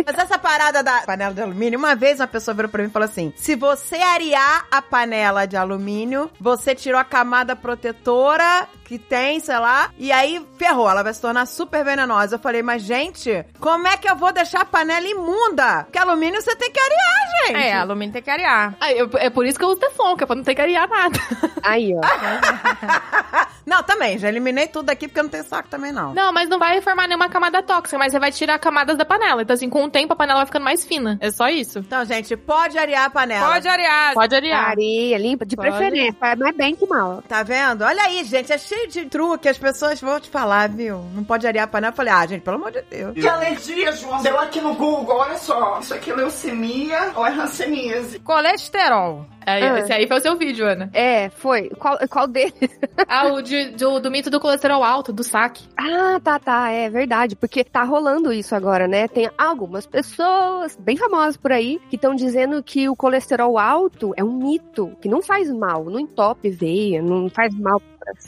Mas 0.06 0.18
essa 0.18 0.40
parada 0.40 0.82
da 0.82 1.02
panela 1.02 1.34
de 1.36 1.42
alumínio, 1.42 1.78
uma 1.78 1.96
vez 1.96 2.20
uma 2.20 2.28
pessoa 2.28 2.56
virou 2.56 2.70
pra 2.72 2.82
mim 2.82 2.90
e 2.90 2.92
falou 2.92 3.06
assim: 3.06 3.32
se 3.36 3.56
você 3.56 3.98
arear 3.98 4.66
a 4.72 4.82
panela 4.82 5.46
de 5.46 5.56
alumínio, 5.56 6.32
você 6.40 6.74
tirou 6.74 7.00
a 7.00 7.04
camada 7.06 7.56
protetora 7.56 8.68
que 8.86 8.98
tem, 9.00 9.40
sei 9.40 9.58
lá, 9.58 9.90
e 9.98 10.12
aí 10.12 10.46
ferrou, 10.58 10.90
ela 10.90 11.04
vai 11.04 11.14
se 11.14 11.20
tornar 11.20 11.46
super 11.48 11.84
venenosa. 11.84 12.36
Eu 12.36 12.40
falei, 12.40 12.62
mas 12.62 12.84
gente, 12.84 13.44
como 13.60 13.88
é 13.88 13.98
que 13.98 14.10
eu 14.10 14.16
vou 14.16 14.32
deixar 14.32 14.62
a 14.62 14.66
panela 14.66 15.06
imunda? 15.08 15.84
Porque 15.86 15.98
alumínio 16.00 16.42
você 16.42 16.56
tem 16.56 16.72
que 16.72 16.80
arear, 16.80 17.48
gente. 17.48 17.58
É, 17.68 17.74
alumínio 17.74 18.14
tem 18.14 18.22
que 18.22 18.30
arear. 18.30 18.76
Ah, 18.80 18.92
eu- 18.94 19.10
é 19.16 19.30
por 19.30 19.46
isso 19.46 19.58
que 19.58 19.66
eu 19.66 19.70
uso 19.70 19.80
Teflon, 19.80 20.16
que 20.16 20.24
é 20.24 20.28
pra 20.28 20.36
não 20.36 20.44
ter 20.44 20.56
que 20.56 20.62
arear 20.62 20.88
nada. 20.88 21.20
Aí, 21.64 21.92
ó. 21.96 22.02
Não, 23.66 23.82
também, 23.82 24.20
já 24.20 24.28
eliminei 24.30 24.68
tudo 24.68 24.92
aqui 24.92 25.08
porque 25.08 25.20
eu 25.20 25.24
não 25.24 25.30
tenho 25.32 25.44
saco 25.44 25.68
também, 25.68 25.92
não. 25.92 26.14
Não, 26.14 26.32
mas 26.32 26.48
não 26.48 26.60
vai 26.60 26.80
formar 26.82 27.08
nenhuma 27.08 27.28
camada 27.28 27.64
tóxica, 27.64 27.98
mas 27.98 28.12
você 28.12 28.20
vai 28.20 28.32
tirar 28.32 28.60
camadas 28.60 28.96
da 28.96 29.04
panela. 29.04 29.42
Então, 29.42 29.56
assim, 29.56 29.68
com 29.72 29.84
o 29.86 29.90
tempo 29.90 30.14
a 30.14 30.16
panela 30.16 30.40
vai 30.42 30.46
ficando 30.46 30.64
mais 30.64 30.86
fina. 30.86 31.18
É 31.20 31.32
só 31.32 31.50
isso. 31.50 31.80
Então, 31.80 32.06
gente, 32.06 32.38
pode 32.38 32.78
arear 32.78 33.06
a 33.06 33.10
panela. 33.10 33.48
Pode 33.54 33.68
arear. 33.68 34.14
Pode 34.14 34.36
arear. 34.36 34.70
Areia, 34.70 35.18
limpa, 35.18 35.48
de 35.48 35.56
Pode. 35.56 35.68
preferência. 35.72 36.14
Faz 36.20 36.38
mais 36.38 36.56
bem 36.56 36.76
que 36.76 36.86
mal. 36.86 37.24
Tá 37.28 37.42
vendo? 37.42 37.84
Olha 37.84 38.04
aí, 38.04 38.24
gente, 38.24 38.54
é 38.54 38.58
cheio 38.76 38.88
de 38.90 39.06
truque. 39.06 39.48
As 39.50 39.58
pessoas 39.58 40.00
vão 40.02 40.20
te 40.20 40.30
falar, 40.30 40.70
viu? 40.70 41.00
Não 41.14 41.24
pode 41.24 41.48
arear 41.48 41.66
a 41.66 41.68
panela. 41.68 41.92
Eu 41.94 41.96
falei, 41.96 42.14
ah, 42.14 42.26
gente, 42.26 42.42
pelo 42.42 42.58
amor 42.58 42.72
de 42.72 42.82
Deus. 42.84 43.14
Que 43.14 43.28
alergia, 43.28 43.92
João. 43.94 44.22
Deu 44.22 44.40
aqui 44.40 44.60
no 44.62 44.74
Google, 44.76 45.18
olha 45.18 45.38
só. 45.38 45.80
Isso 45.80 45.94
aqui 45.94 46.12
é 46.12 46.16
leucemia 46.16 47.12
ou 47.16 47.26
é 47.26 47.32
hanseníase? 47.32 48.20
Colesterol. 48.20 49.26
É, 49.48 49.64
Ah. 49.64 49.80
Esse 49.80 49.94
aí 49.94 50.08
foi 50.08 50.18
o 50.18 50.22
seu 50.22 50.36
vídeo, 50.38 50.66
Ana. 50.66 50.90
É, 50.92 51.30
foi. 51.30 51.70
Qual, 51.70 51.98
qual 52.10 52.28
deles? 52.28 52.54
Ah, 53.08 53.28
o 53.28 53.42
de- 53.42 53.70
do, 53.72 54.00
do 54.00 54.10
mito 54.10 54.30
do 54.32 54.40
colesterol 54.40 54.84
alto, 54.84 55.14
do 55.14 55.24
saque. 55.24 55.64
Ah, 55.78 56.20
tá, 56.24 56.40
tá. 56.40 56.72
É 56.72 56.90
verdade. 56.90 57.36
Porque 57.36 57.64
tá 57.64 57.84
rolando 57.84 58.34
isso 58.34 58.56
agora, 58.56 58.88
né? 58.88 59.08
Tem 59.08 59.30
algumas 59.38 59.86
pessoas 59.86 60.76
bem 60.80 60.98
famosas 60.98 61.38
por 61.38 61.52
aí 61.52 61.80
que 61.90 61.96
estão 61.98 62.16
dizendo 62.16 62.64
que 62.64 62.90
o 62.90 62.96
colesterol 62.96 63.60
alto 63.60 64.14
é 64.18 64.24
um 64.24 64.34
mito, 64.34 64.92
que 65.02 65.08
não 65.08 65.22
faz 65.22 65.52
mal, 65.52 65.84
não 65.86 66.00
entope 66.00 66.50
veia, 66.50 67.02
não 67.02 67.30
faz 67.30 67.54
mal 67.54 67.80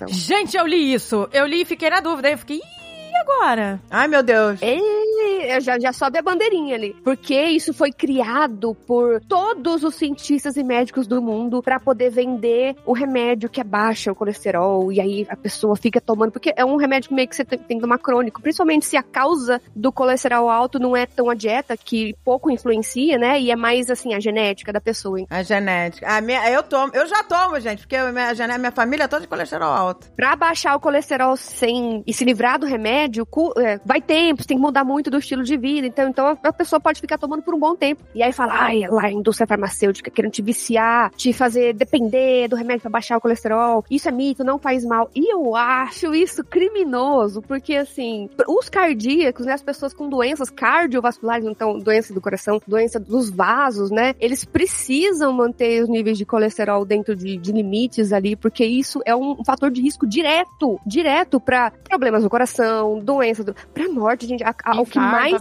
Gente, 0.07 0.57
eu 0.57 0.65
li 0.65 0.93
isso. 0.93 1.27
Eu 1.31 1.45
li 1.45 1.61
e 1.61 1.65
fiquei 1.65 1.89
na 1.89 1.99
dúvida. 1.99 2.29
Eu 2.29 2.37
fiquei, 2.37 2.61
agora? 3.21 3.79
Ai, 3.89 4.07
meu 4.07 4.23
Deus. 4.23 4.59
É, 4.61 5.59
já, 5.59 5.79
já 5.79 5.93
sobe 5.93 6.17
a 6.17 6.21
bandeirinha 6.21 6.75
ali. 6.75 6.95
Porque 7.03 7.39
isso 7.39 7.73
foi 7.73 7.91
criado 7.91 8.75
por 8.85 9.21
todos 9.21 9.83
os 9.83 9.95
cientistas 9.95 10.57
e 10.57 10.63
médicos 10.63 11.07
do 11.07 11.21
mundo 11.21 11.61
pra 11.61 11.79
poder 11.79 12.09
vender 12.09 12.75
o 12.85 12.93
remédio 12.93 13.49
que 13.49 13.61
abaixa 13.61 14.11
o 14.11 14.15
colesterol. 14.15 14.91
E 14.91 14.99
aí 14.99 15.27
a 15.29 15.35
pessoa 15.35 15.75
fica 15.75 15.99
tomando. 15.99 16.31
Porque 16.31 16.53
é 16.55 16.65
um 16.65 16.75
remédio 16.75 17.13
meio 17.13 17.27
que 17.27 17.35
você 17.35 17.45
tem, 17.45 17.59
tem 17.59 17.77
que 17.77 17.81
tomar 17.81 17.97
crônico. 17.97 18.41
Principalmente 18.41 18.85
se 18.85 18.97
a 18.97 19.03
causa 19.03 19.61
do 19.75 19.91
colesterol 19.91 20.49
alto 20.49 20.79
não 20.79 20.95
é 20.95 21.05
tão 21.05 21.29
a 21.29 21.33
dieta, 21.35 21.75
que 21.77 22.15
pouco 22.23 22.51
influencia, 22.51 23.17
né? 23.17 23.39
E 23.39 23.51
é 23.51 23.55
mais 23.55 23.89
assim, 23.89 24.13
a 24.13 24.19
genética 24.19 24.71
da 24.73 24.81
pessoa. 24.81 25.25
A 25.29 25.41
genética. 25.43 26.07
A 26.07 26.21
minha, 26.21 26.49
eu 26.51 26.61
tomo, 26.63 26.91
eu 26.93 27.07
já 27.07 27.23
tomo, 27.23 27.59
gente, 27.59 27.79
porque 27.79 27.95
a 27.95 28.11
minha, 28.11 28.31
a 28.31 28.57
minha 28.57 28.71
família 28.71 29.05
é 29.05 29.07
toda 29.07 29.21
de 29.21 29.27
colesterol 29.27 29.71
alto. 29.71 30.11
Pra 30.15 30.35
baixar 30.35 30.75
o 30.75 30.79
colesterol 30.79 31.35
sem 31.37 32.03
e 32.05 32.13
se 32.13 32.25
livrar 32.25 32.59
do 32.59 32.65
remédio, 32.65 33.06
cu- 33.25 33.53
é, 33.57 33.79
vai 33.85 34.01
tempo, 34.01 34.41
você 34.41 34.47
tem 34.47 34.57
que 34.57 34.61
mudar 34.63 34.83
muito 34.83 35.09
do 35.09 35.17
estilo 35.17 35.43
de 35.43 35.57
vida. 35.57 35.87
Então, 35.87 36.09
então 36.09 36.37
a- 36.43 36.53
pessoa 36.53 36.79
pode 36.79 36.99
ficar 36.99 37.17
tomando 37.17 37.41
por 37.43 37.53
um 37.53 37.59
bom 37.59 37.75
tempo. 37.75 38.03
E 38.15 38.23
aí 38.23 38.31
fala, 38.31 38.53
ai, 38.53 38.81
lá 38.89 39.03
a 39.05 39.11
indústria 39.11 39.45
farmacêutica 39.47 40.09
querendo 40.09 40.31
te 40.31 40.41
viciar, 40.41 41.11
te 41.15 41.31
fazer 41.33 41.73
depender 41.73 42.47
do 42.47 42.55
remédio 42.55 42.81
pra 42.81 42.89
baixar 42.91 43.17
o 43.17 43.21
colesterol. 43.21 43.85
Isso 43.91 44.09
é 44.09 44.11
mito, 44.11 44.43
não 44.43 44.57
faz 44.57 44.83
mal. 44.83 45.09
E 45.15 45.31
eu 45.31 45.55
acho 45.55 46.13
isso 46.15 46.43
criminoso, 46.43 47.41
porque 47.41 47.75
assim, 47.75 48.29
os 48.47 48.69
cardíacos, 48.69 49.45
né, 49.45 49.53
as 49.53 49.61
pessoas 49.61 49.93
com 49.93 50.09
doenças 50.09 50.49
cardiovasculares, 50.49 51.45
então 51.45 51.77
doença 51.79 52.13
do 52.13 52.21
coração, 52.21 52.59
doença 52.67 52.99
dos 52.99 53.29
vasos, 53.29 53.91
né, 53.91 54.15
eles 54.19 54.43
precisam 54.45 55.31
manter 55.33 55.83
os 55.83 55.89
níveis 55.89 56.17
de 56.17 56.25
colesterol 56.25 56.83
dentro 56.85 57.15
de, 57.15 57.37
de 57.37 57.51
limites 57.51 58.11
ali, 58.11 58.35
porque 58.35 58.65
isso 58.65 59.01
é 59.05 59.15
um 59.15 59.43
fator 59.43 59.69
de 59.69 59.81
risco 59.81 60.07
direto, 60.07 60.79
direto 60.85 61.39
pra 61.39 61.71
problemas 61.71 62.23
no 62.23 62.29
coração, 62.29 62.96
doença, 62.99 63.43
do, 63.43 63.55
pra 63.73 63.87
morte, 63.89 64.25
gente. 64.27 64.43
A, 64.43 64.53
a- 64.63 64.81
o 64.81 64.85
que 64.85 64.99
mais 65.11 65.33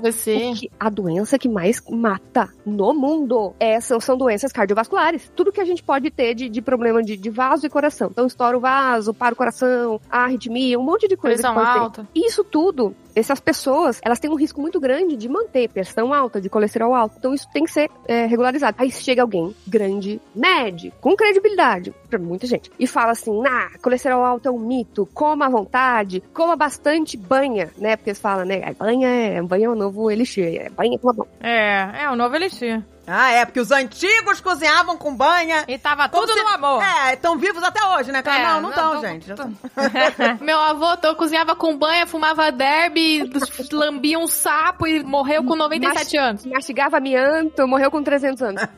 o 0.53 0.55
que- 0.55 0.71
a 0.79 0.89
doença 0.89 1.39
que 1.39 1.49
mais 1.49 1.83
mata 1.89 2.49
no 2.65 2.93
mundo 2.95 3.55
é, 3.59 3.81
são, 3.81 3.99
são 4.01 4.17
doenças 4.17 4.53
cardiovasculares. 4.53 5.31
Tudo 5.35 5.53
que 5.53 5.61
a 5.61 5.65
gente 5.65 5.83
pode 5.83 6.11
ter 6.11 6.35
de, 6.35 6.49
de 6.49 6.63
problema 6.63 7.03
de, 7.03 7.17
de 7.17 7.31
vaso 7.31 7.67
e 7.67 7.71
coração. 7.71 8.09
Então, 8.11 8.27
estoura 8.27 8.57
o 8.57 8.61
vaso, 8.61 9.13
para 9.15 9.33
o 9.35 9.37
coração, 9.37 10.01
arritmia, 10.11 10.79
um 10.79 10.83
monte 10.83 11.09
de 11.09 11.17
coisa. 11.17 11.37
Pressão 11.37 11.55
que 11.55 11.61
pode 11.61 11.73
ter. 11.73 11.81
alta. 11.81 12.09
Isso 12.15 12.45
tudo, 12.45 12.95
essas 13.17 13.41
pessoas, 13.41 13.99
elas 14.05 14.21
têm 14.21 14.31
um 14.31 14.35
risco 14.37 14.61
muito 14.61 14.79
grande 14.79 15.17
de 15.17 15.29
manter 15.29 15.69
pressão 15.69 16.13
alta, 16.13 16.41
de 16.41 16.49
colesterol 16.51 16.95
alto. 16.95 17.17
Então, 17.19 17.33
isso 17.35 17.49
tem 17.53 17.65
que 17.65 17.73
ser 17.73 17.91
é, 18.07 18.27
regularizado. 18.27 18.77
Aí 18.79 18.91
chega 18.91 19.23
alguém 19.23 19.55
grande, 19.67 20.21
médico, 20.35 20.97
com 21.01 21.17
credibilidade, 21.17 21.95
pra 22.11 22.19
muita 22.19 22.47
gente, 22.47 22.71
e 22.79 22.87
fala 22.87 23.13
assim: 23.13 23.41
nah, 23.41 23.71
colesterol 23.83 24.25
alto 24.25 24.49
é 24.49 24.51
um 24.51 24.59
mito, 24.59 25.09
coma 25.15 25.47
à 25.47 25.49
vontade, 25.49 26.23
coma 26.35 26.55
bastante 26.55 27.17
banha, 27.17 27.71
né? 27.79 27.97
Porque 27.97 28.11
eles 28.11 28.21
falam, 28.21 28.45
né? 28.45 28.63
"Ah, 28.65 28.75
Banha 28.79 29.09
é, 29.09 29.43
banha 29.43 29.67
é 29.67 29.71
o 29.71 29.75
novo 29.75 30.11
elixir, 30.11 30.45
é 30.45 30.69
banha 30.69 30.99
com 30.99 31.13
bom. 31.13 31.27
É, 31.41 32.03
é 32.05 32.11
o 32.11 32.17
novo 32.17 32.37
elixir. 32.37 32.85
Ah, 33.07 33.31
é, 33.31 33.45
porque 33.45 33.61
os 33.61 33.71
antigos 33.71 34.41
cozinhavam 34.41 34.97
com 34.97 35.15
banha. 35.15 35.65
E 35.69 35.79
tava 35.79 36.09
tudo 36.09 36.33
se- 36.33 36.41
no 36.43 36.49
amor. 36.49 36.83
É, 36.83 37.15
estão 37.15 37.37
vivos 37.39 37.63
até 37.63 37.85
hoje, 37.97 38.11
né? 38.13 38.23
cara? 38.23 38.39
É, 38.43 38.47
não, 38.55 38.61
não 38.63 38.71
estão, 38.71 39.01
gente. 39.01 39.33
Tão- 39.35 39.53
Meu 40.41 40.59
avô 40.59 40.97
tô, 40.97 41.15
cozinhava 41.15 41.55
com 41.55 41.77
banha, 41.77 42.07
fumava 42.07 42.51
derby, 42.51 43.31
lambia 43.73 44.19
um 44.19 44.27
sapo 44.27 44.87
e 44.87 45.03
morreu 45.05 45.45
com 45.45 45.55
97 45.55 46.17
anos. 46.17 46.47
Mastigava 46.47 46.97
amianto, 46.97 47.67
morreu 47.69 47.91
com 47.91 48.03
300 48.03 48.43
anos. 48.43 48.63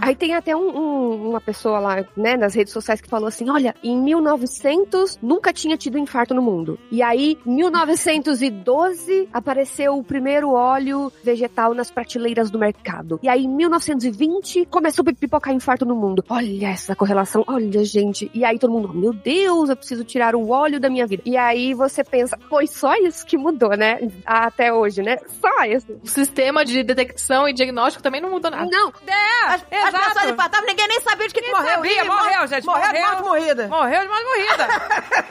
Aí 0.00 0.14
tem 0.14 0.34
até 0.34 0.54
um- 0.54 0.76
um- 0.78 1.30
uma 1.30 1.40
pessoa 1.40 1.78
lá, 1.78 2.04
né, 2.16 2.36
nas 2.36 2.54
redes 2.54 2.72
sociais 2.72 3.00
que 3.00 3.08
falou 3.08 3.28
assim: 3.28 3.48
olha, 3.50 3.74
em 3.82 3.96
1900 3.96 5.18
nunca 5.22 5.52
tinha 5.52 5.76
tido 5.76 5.98
infarto 5.98 6.34
no 6.34 6.42
mundo. 6.42 6.78
E 6.90 7.02
aí, 7.02 7.38
em 7.46 7.54
1912, 7.54 9.28
apareceu 9.32 9.96
o 9.98 10.04
primeiro 10.04 10.50
óleo 10.52 11.12
vegetal 11.22 11.63
nas 11.72 11.90
prateleiras 11.90 12.50
do 12.50 12.58
mercado. 12.58 13.18
E 13.22 13.28
aí, 13.28 13.44
em 13.44 13.48
1920, 13.48 14.66
começou 14.66 15.04
a 15.08 15.12
pipocar 15.14 15.54
infarto 15.54 15.84
no 15.86 15.94
mundo. 15.94 16.24
Olha 16.28 16.68
essa 16.68 16.94
correlação, 16.96 17.44
olha, 17.46 17.84
gente. 17.84 18.30
E 18.34 18.44
aí 18.44 18.58
todo 18.58 18.72
mundo, 18.72 18.92
meu 18.92 19.12
Deus, 19.12 19.68
eu 19.70 19.76
preciso 19.76 20.04
tirar 20.04 20.34
o 20.34 20.50
óleo 20.50 20.80
da 20.80 20.90
minha 20.90 21.06
vida. 21.06 21.22
E 21.24 21.36
aí 21.36 21.72
você 21.74 22.02
pensa, 22.02 22.36
foi 22.50 22.66
só 22.66 22.94
isso 22.96 23.24
que 23.24 23.38
mudou, 23.38 23.70
né? 23.76 23.98
Até 24.26 24.72
hoje, 24.72 25.02
né? 25.02 25.16
Só 25.40 25.64
isso. 25.64 25.86
O 26.02 26.08
sistema 26.08 26.64
de 26.64 26.82
detecção 26.82 27.48
e 27.48 27.52
diagnóstico 27.52 28.02
também 28.02 28.20
não 28.20 28.30
mudou 28.30 28.50
nada. 28.50 28.68
Não, 28.70 28.88
É, 29.06 29.44
As, 29.46 29.54
as 29.70 29.88
exato. 29.88 30.14
pessoas 30.14 30.32
infartavam, 30.32 30.66
ninguém 30.66 30.88
nem 30.88 31.00
sabia 31.00 31.28
de 31.28 31.34
que, 31.34 31.40
que 31.40 31.50
morreu. 31.50 31.68
sabia, 31.74 32.04
morreu, 32.04 32.14
morre- 32.34 32.46
gente, 32.48 32.64
Morreu 32.66 32.82
de 32.92 32.98
morreu. 33.00 33.06
morte 33.08 33.22
morrida. 33.28 33.68
Morreu 33.68 34.00
de 34.02 34.08
morte 34.08 34.24
morrida. 34.24 34.68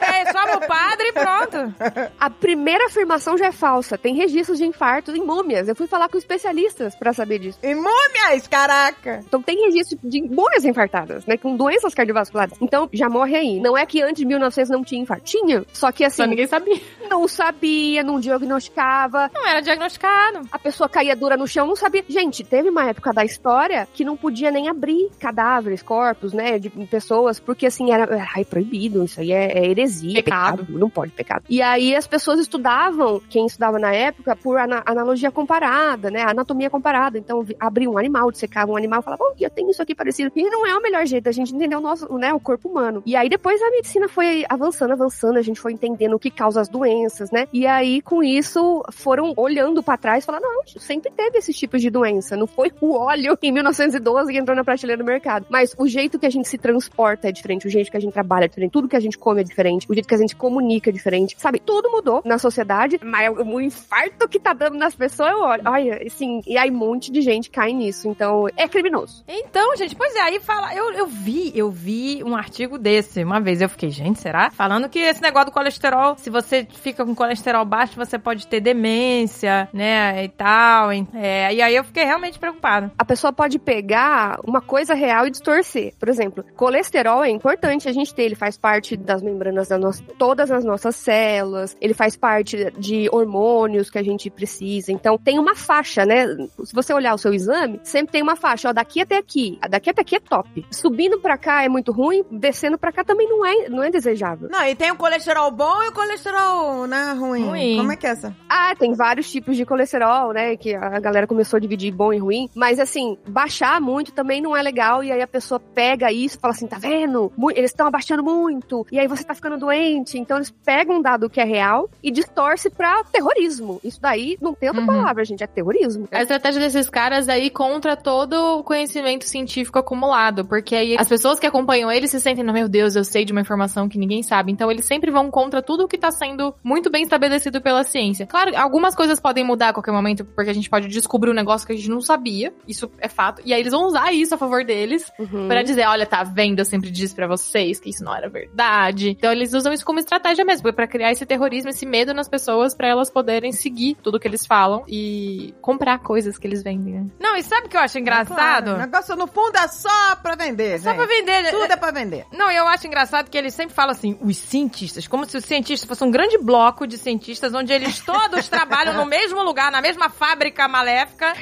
é, 0.00 0.32
só 0.32 0.56
o 0.56 0.60
padre 0.66 1.08
e 1.08 1.12
pronto. 1.12 1.74
a 2.18 2.30
primeira 2.30 2.86
afirmação 2.86 3.36
já 3.36 3.46
é 3.46 3.52
falsa. 3.52 3.98
Tem 3.98 4.14
registros 4.14 4.58
de 4.58 4.64
infartos 4.64 5.14
em 5.14 5.20
múmias. 5.24 5.68
Eu 5.68 5.74
fui 5.76 5.86
falar 5.86 6.08
com 6.08 6.16
especialistas 6.24 6.94
pra 6.96 7.12
saber 7.12 7.38
disso. 7.38 7.58
E 7.62 7.74
múmias, 7.74 8.48
caraca. 8.48 9.20
Então 9.26 9.42
tem 9.42 9.66
registro 9.66 9.98
de 10.02 10.22
múmias 10.22 10.64
infartadas, 10.64 11.24
né? 11.26 11.36
Com 11.36 11.56
doenças 11.56 11.94
cardiovasculares. 11.94 12.56
Então 12.60 12.88
já 12.92 13.08
morre 13.08 13.36
aí. 13.36 13.60
Não 13.60 13.76
é 13.76 13.86
que 13.86 14.02
antes 14.02 14.16
de 14.16 14.26
1900 14.26 14.70
não 14.70 14.82
tinha 14.82 15.02
infarto. 15.02 15.24
Tinha. 15.24 15.64
Só 15.72 15.92
que 15.92 16.04
assim, 16.04 16.22
Só 16.22 16.26
ninguém 16.26 16.46
sabia. 16.46 16.80
Não 17.08 17.26
sabia, 17.28 18.02
não 18.02 18.18
diagnosticava. 18.20 19.30
Não 19.34 19.46
era 19.46 19.60
diagnosticado. 19.60 20.40
A 20.50 20.58
pessoa 20.58 20.88
caía 20.88 21.14
dura 21.16 21.36
no 21.36 21.46
chão, 21.46 21.66
não 21.66 21.76
sabia. 21.76 22.04
Gente, 22.08 22.42
teve 22.44 22.68
uma 22.70 22.84
época 22.86 23.12
da 23.12 23.24
história 23.24 23.86
que 23.92 24.04
não 24.04 24.16
podia 24.16 24.50
nem 24.50 24.68
abrir 24.68 25.10
cadáveres, 25.18 25.82
corpos, 25.82 26.32
né, 26.32 26.58
de 26.58 26.70
pessoas, 26.70 27.38
porque 27.40 27.66
assim, 27.66 27.92
era, 27.92 28.04
era 28.04 28.26
ai, 28.34 28.44
proibido, 28.44 29.04
isso 29.04 29.20
aí 29.20 29.32
é, 29.32 29.58
é 29.58 29.66
heresia, 29.66 30.14
Pecado. 30.22 30.66
não 30.68 30.88
pode, 30.90 31.12
pecado. 31.12 31.44
E 31.48 31.60
aí 31.62 31.94
as 31.94 32.06
pessoas 32.06 32.38
estudavam, 32.38 33.20
quem 33.28 33.46
estudava 33.46 33.78
na 33.78 33.92
época, 33.94 34.34
por 34.36 34.58
ana- 34.58 34.82
analogia 34.86 35.30
comparada, 35.30 36.10
né, 36.10 36.22
anatomia 36.22 36.70
comparada. 36.70 37.18
Então, 37.18 37.44
abria 37.60 37.90
um 37.90 37.98
animal, 37.98 38.30
dissecava 38.30 38.70
um 38.72 38.76
animal, 38.76 39.02
falava, 39.02 39.22
oh, 39.24 39.34
eu 39.38 39.50
tenho 39.50 39.70
isso 39.70 39.82
aqui 39.82 39.94
parecido. 39.94 40.32
E 40.34 40.42
não 40.50 40.66
é 40.66 40.76
o 40.76 40.82
melhor 40.82 41.06
jeito 41.06 41.24
da 41.24 41.32
gente 41.32 41.54
entender 41.54 41.76
o 41.76 41.80
nosso, 41.80 42.12
né, 42.18 42.32
o 42.32 42.40
corpo 42.40 42.68
humano. 42.68 43.02
E 43.06 43.16
aí 43.16 43.28
depois 43.28 43.60
a 43.62 43.70
medicina 43.70 44.08
foi 44.08 44.44
avançando, 44.48 44.92
avançando, 44.92 45.38
a 45.38 45.42
gente 45.42 45.60
foi 45.60 45.72
entendendo 45.72 46.14
o 46.14 46.18
que 46.18 46.30
causa 46.30 46.60
as 46.60 46.68
doenças, 46.68 46.93
né? 47.32 47.46
E 47.52 47.66
aí 47.66 48.00
com 48.00 48.22
isso 48.22 48.82
foram 48.92 49.32
olhando 49.36 49.82
pra 49.82 49.96
trás 49.96 50.24
e 50.24 50.26
falando, 50.26 50.42
não, 50.42 50.62
sempre 50.78 51.10
teve 51.10 51.38
esses 51.38 51.56
tipos 51.56 51.80
de 51.80 51.90
doença. 51.90 52.36
Não 52.36 52.46
foi 52.46 52.72
o 52.80 52.94
óleo 52.94 53.36
em 53.42 53.52
1912 53.52 54.32
que 54.32 54.38
entrou 54.38 54.56
na 54.56 54.64
prateleira 54.64 55.02
do 55.02 55.06
mercado. 55.06 55.46
Mas 55.48 55.74
o 55.78 55.86
jeito 55.86 56.18
que 56.18 56.26
a 56.26 56.30
gente 56.30 56.48
se 56.48 56.58
transporta 56.58 57.28
é 57.28 57.32
diferente, 57.32 57.66
o 57.66 57.70
jeito 57.70 57.90
que 57.90 57.96
a 57.96 58.00
gente 58.00 58.12
trabalha 58.12 58.44
é 58.44 58.48
diferente, 58.48 58.72
tudo 58.72 58.88
que 58.88 58.96
a 58.96 59.00
gente 59.00 59.18
come 59.18 59.40
é 59.40 59.44
diferente, 59.44 59.86
o 59.88 59.94
jeito 59.94 60.08
que 60.08 60.14
a 60.14 60.18
gente 60.18 60.36
comunica 60.36 60.90
é 60.90 60.92
diferente. 60.92 61.36
Sabe, 61.38 61.58
tudo 61.58 61.90
mudou 61.90 62.22
na 62.24 62.38
sociedade, 62.38 62.98
mas 63.02 63.30
o 63.36 63.60
infarto 63.60 64.28
que 64.28 64.38
tá 64.38 64.52
dando 64.52 64.76
nas 64.76 64.94
pessoas, 64.94 65.30
eu 65.30 65.40
olho, 65.40 65.62
olha, 65.66 66.02
assim, 66.06 66.40
e 66.46 66.56
aí 66.56 66.70
um 66.70 66.74
monte 66.74 67.10
de 67.10 67.20
gente 67.20 67.50
cai 67.50 67.72
nisso. 67.72 68.08
Então, 68.08 68.46
é 68.56 68.68
criminoso. 68.68 69.24
Então, 69.26 69.76
gente, 69.76 69.96
pois 69.96 70.14
é, 70.14 70.20
aí 70.20 70.40
fala, 70.40 70.74
eu, 70.74 70.92
eu 70.92 71.06
vi, 71.06 71.52
eu 71.54 71.70
vi 71.70 72.22
um 72.24 72.36
artigo 72.36 72.78
desse 72.78 73.22
uma 73.22 73.40
vez, 73.40 73.60
eu 73.60 73.68
fiquei, 73.68 73.90
gente, 73.90 74.20
será? 74.20 74.50
Falando 74.50 74.88
que 74.88 74.98
esse 74.98 75.22
negócio 75.22 75.46
do 75.46 75.52
colesterol, 75.52 76.16
se 76.16 76.30
você 76.30 76.66
fica 76.84 77.04
com 77.04 77.14
colesterol 77.14 77.64
baixo, 77.64 77.94
você 77.96 78.18
pode 78.18 78.46
ter 78.46 78.60
demência, 78.60 79.68
né, 79.72 80.24
e 80.24 80.28
tal, 80.28 80.92
e- 80.92 81.06
é, 81.14 81.54
e 81.54 81.62
aí 81.62 81.74
eu 81.74 81.82
fiquei 81.82 82.04
realmente 82.04 82.38
preocupada. 82.38 82.92
a 82.98 83.04
pessoa 83.04 83.32
pode 83.32 83.58
pegar 83.58 84.38
uma 84.46 84.60
coisa 84.60 84.92
real 84.94 85.26
e 85.26 85.30
distorcer. 85.30 85.94
Por 85.98 86.08
exemplo, 86.08 86.44
colesterol 86.56 87.24
é 87.24 87.30
importante 87.30 87.88
a 87.88 87.92
gente 87.92 88.14
ter, 88.14 88.24
ele 88.24 88.34
faz 88.34 88.58
parte 88.58 88.96
das 88.96 89.22
membranas 89.22 89.68
da 89.68 89.78
nossa, 89.78 90.02
todas 90.18 90.50
as 90.50 90.62
nossas 90.64 90.94
células, 90.96 91.74
ele 91.80 91.94
faz 91.94 92.16
parte 92.16 92.70
de 92.78 93.08
hormônios 93.10 93.88
que 93.90 93.98
a 93.98 94.02
gente 94.02 94.28
precisa. 94.28 94.92
Então, 94.92 95.16
tem 95.16 95.38
uma 95.38 95.54
faixa, 95.54 96.04
né? 96.04 96.26
Se 96.64 96.74
você 96.74 96.92
olhar 96.92 97.14
o 97.14 97.18
seu 97.18 97.32
exame, 97.32 97.80
sempre 97.82 98.12
tem 98.12 98.22
uma 98.22 98.36
faixa, 98.36 98.68
ó, 98.68 98.72
daqui 98.72 99.00
até 99.00 99.16
aqui, 99.16 99.58
daqui 99.70 99.88
até 99.90 100.02
aqui 100.02 100.16
é 100.16 100.20
top. 100.20 100.66
Subindo 100.70 101.18
pra 101.20 101.38
cá 101.38 101.62
é 101.64 101.68
muito 101.68 101.92
ruim, 101.92 102.22
descendo 102.30 102.76
pra 102.76 102.92
cá 102.92 103.02
também 103.04 103.26
não 103.28 103.44
é, 103.46 103.68
não 103.68 103.82
é 103.82 103.90
desejável. 103.90 104.48
Não, 104.50 104.64
e 104.66 104.74
tem 104.74 104.90
o 104.90 104.96
colesterol 104.96 105.50
bom 105.50 105.82
e 105.82 105.88
o 105.88 105.92
colesterol, 105.92 106.73
né, 106.86 107.12
ruim. 107.18 107.46
Ruim. 107.46 107.76
Como 107.78 107.92
é 107.92 107.96
que 107.96 108.06
é 108.06 108.10
essa? 108.10 108.34
Ah, 108.48 108.74
tem 108.78 108.92
vários 108.94 109.30
tipos 109.30 109.56
de 109.56 109.64
colesterol, 109.64 110.32
né? 110.32 110.56
Que 110.56 110.74
a 110.74 110.98
galera 111.00 111.26
começou 111.26 111.56
a 111.56 111.60
dividir 111.60 111.92
bom 111.92 112.12
e 112.12 112.18
ruim. 112.18 112.48
Mas 112.54 112.78
assim, 112.78 113.16
baixar 113.28 113.80
muito 113.80 114.12
também 114.12 114.40
não 114.40 114.56
é 114.56 114.62
legal. 114.62 115.02
E 115.02 115.10
aí 115.12 115.22
a 115.22 115.26
pessoa 115.26 115.58
pega 115.60 116.10
isso 116.12 116.36
e 116.36 116.40
fala 116.40 116.52
assim: 116.52 116.66
tá 116.66 116.78
vendo? 116.78 117.32
Eles 117.54 117.70
estão 117.70 117.86
abaixando 117.86 118.22
muito. 118.22 118.86
E 118.90 118.98
aí 118.98 119.06
você 119.06 119.24
tá 119.24 119.34
ficando 119.34 119.56
doente. 119.58 120.18
Então 120.18 120.36
eles 120.38 120.50
pegam 120.50 120.96
um 120.96 121.02
dado 121.02 121.30
que 121.30 121.40
é 121.40 121.44
real 121.44 121.88
e 122.02 122.10
distorce 122.10 122.68
pra 122.70 123.02
terrorismo. 123.04 123.80
Isso 123.82 124.00
daí 124.00 124.36
não 124.40 124.52
tem 124.54 124.68
outra 124.68 124.82
Uhum. 124.82 124.86
palavra, 124.88 125.24
gente. 125.24 125.42
É 125.42 125.46
terrorismo. 125.46 126.08
A 126.12 126.22
estratégia 126.22 126.60
desses 126.60 126.88
caras 126.90 127.28
aí 127.28 127.48
contra 127.50 127.96
todo 127.96 128.58
o 128.58 128.64
conhecimento 128.64 129.24
científico 129.24 129.78
acumulado, 129.78 130.44
porque 130.44 130.74
aí 130.74 130.96
as 130.98 131.08
pessoas 131.08 131.38
que 131.38 131.46
acompanham 131.46 131.90
eles 131.90 132.10
se 132.10 132.20
sentem, 132.20 132.44
meu 132.44 132.68
Deus, 132.68 132.94
eu 132.96 133.04
sei 133.04 133.24
de 133.24 133.32
uma 133.32 133.40
informação 133.40 133.88
que 133.88 133.98
ninguém 133.98 134.22
sabe. 134.22 134.52
Então 134.52 134.70
eles 134.70 134.84
sempre 134.84 135.10
vão 135.10 135.30
contra 135.30 135.62
tudo 135.62 135.84
o 135.84 135.88
que 135.88 135.98
tá 135.98 136.10
sendo 136.10 136.54
muito 136.64 136.90
bem 136.90 137.02
estabelecido 137.04 137.60
pela 137.60 137.84
ciência. 137.84 138.26
Claro, 138.26 138.56
algumas 138.56 138.94
coisas 138.96 139.20
podem 139.20 139.44
mudar 139.44 139.68
a 139.68 139.72
qualquer 139.72 139.92
momento, 139.92 140.24
porque 140.24 140.50
a 140.50 140.54
gente 140.54 140.68
pode 140.70 140.88
descobrir 140.88 141.30
um 141.30 141.34
negócio 141.34 141.66
que 141.66 141.72
a 141.72 141.76
gente 141.76 141.90
não 141.90 142.00
sabia, 142.00 142.52
isso 142.66 142.90
é 142.98 143.08
fato, 143.08 143.42
e 143.44 143.52
aí 143.52 143.60
eles 143.60 143.72
vão 143.72 143.86
usar 143.86 144.12
isso 144.12 144.34
a 144.34 144.38
favor 144.38 144.64
deles 144.64 145.04
Uhum. 145.18 145.48
Pra 145.48 145.62
dizer, 145.62 145.86
olha, 145.86 146.06
tá 146.06 146.22
vendo? 146.24 146.58
Eu 146.60 146.64
sempre 146.64 146.90
disse 146.90 147.14
pra 147.14 147.26
vocês 147.26 147.78
que 147.78 147.90
isso 147.90 148.02
não 148.02 148.14
era 148.14 148.28
verdade. 148.28 149.10
Então 149.10 149.30
eles 149.30 149.52
usam 149.52 149.72
isso 149.72 149.84
como 149.84 149.98
estratégia 149.98 150.44
mesmo, 150.44 150.72
pra 150.72 150.86
criar 150.86 151.12
esse 151.12 151.26
terrorismo, 151.26 151.70
esse 151.70 151.84
medo 151.84 152.14
nas 152.14 152.28
pessoas, 152.28 152.74
pra 152.74 152.88
elas 152.88 153.10
poderem 153.10 153.52
seguir 153.52 153.96
tudo 154.02 154.18
que 154.18 154.26
eles 154.26 154.46
falam 154.46 154.84
e 154.88 155.54
comprar 155.60 155.98
coisas 155.98 156.38
que 156.38 156.46
eles 156.46 156.62
vendem, 156.62 156.94
né? 156.94 157.06
Não, 157.20 157.36
e 157.36 157.42
sabe 157.42 157.66
o 157.66 157.70
que 157.70 157.76
eu 157.76 157.80
acho 157.80 157.98
engraçado? 157.98 158.34
Claro, 158.34 158.74
o 158.74 158.78
negócio 158.78 159.16
no 159.16 159.26
fundo 159.26 159.56
é 159.56 159.68
só 159.68 160.16
pra 160.16 160.34
vender, 160.34 160.78
Só 160.80 160.90
gente. 160.90 160.96
pra 160.96 161.06
vender. 161.06 161.50
Tudo 161.50 161.72
é 161.72 161.76
pra 161.76 161.90
vender. 161.90 162.26
Não, 162.32 162.50
eu 162.50 162.66
acho 162.68 162.86
engraçado 162.86 163.28
que 163.30 163.36
eles 163.36 163.54
sempre 163.54 163.74
falam 163.74 163.92
assim, 163.92 164.18
os 164.22 164.36
cientistas, 164.36 165.06
como 165.06 165.24
se 165.28 165.36
os 165.36 165.44
cientistas 165.44 165.86
fossem 165.88 166.08
um 166.08 166.10
grande 166.10 166.38
bloco 166.38 166.53
de 166.86 166.96
cientistas, 166.96 167.52
onde 167.52 167.72
eles 167.72 167.98
todos 167.98 168.48
trabalham 168.48 168.94
no 168.94 169.04
mesmo 169.04 169.42
lugar, 169.42 169.72
na 169.72 169.80
mesma 169.80 170.08
fábrica 170.08 170.68
maléfica. 170.68 171.32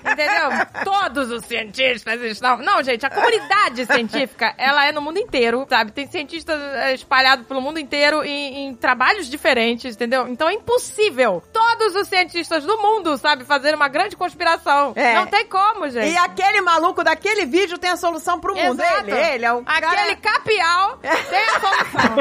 Entendeu? 0.00 0.48
Todos 0.84 1.30
os 1.30 1.44
cientistas 1.44 2.18
estão. 2.22 2.56
Não, 2.58 2.82
gente, 2.82 3.04
a 3.04 3.10
comunidade 3.10 3.84
científica, 3.84 4.54
ela 4.56 4.86
é 4.86 4.92
no 4.92 5.02
mundo 5.02 5.18
inteiro, 5.18 5.66
sabe? 5.68 5.92
Tem 5.92 6.06
cientistas 6.06 6.58
eh, 6.58 6.94
espalhados 6.94 7.46
pelo 7.46 7.60
mundo 7.60 7.78
inteiro 7.78 8.24
em, 8.24 8.68
em 8.68 8.74
trabalhos 8.74 9.28
diferentes, 9.28 9.94
entendeu? 9.94 10.26
Então 10.28 10.48
é 10.48 10.54
impossível 10.54 11.42
todos 11.52 11.94
os 11.94 12.08
cientistas 12.08 12.64
do 12.64 12.78
mundo, 12.78 13.18
sabe, 13.18 13.44
fazer 13.44 13.74
uma 13.74 13.88
grande 13.88 14.16
conspiração. 14.16 14.94
É. 14.96 15.14
Não 15.14 15.26
tem 15.26 15.44
como, 15.46 15.90
gente. 15.90 16.10
E 16.10 16.16
aquele 16.16 16.62
maluco 16.62 17.04
daquele 17.04 17.44
vídeo 17.44 17.76
tem 17.76 17.90
a 17.90 17.96
solução 17.96 18.40
pro 18.40 18.54
mundo. 18.54 18.80
Exato. 18.80 19.10
Ele, 19.10 19.34
ele 19.34 19.44
é 19.44 19.52
o 19.52 19.62
Aquele 19.66 20.16
cara... 20.16 20.38
capial 20.38 20.98
tem 20.98 21.44
a 21.48 21.60
solução. 21.60 22.16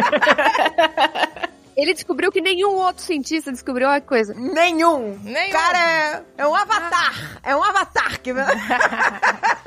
Ele 1.76 1.94
descobriu 1.94 2.32
que 2.32 2.40
nenhum 2.40 2.76
outro 2.76 3.04
cientista 3.04 3.52
descobriu 3.52 3.90
a 3.90 4.00
coisa. 4.00 4.34
Nenhum. 4.34 5.20
Nenhum. 5.24 5.52
cara 5.52 5.78
é, 5.78 6.24
é 6.38 6.48
um 6.48 6.56
avatar. 6.56 7.40
É 7.44 7.56
um 7.56 7.64
avatar. 7.64 8.22
Que... 8.22 8.32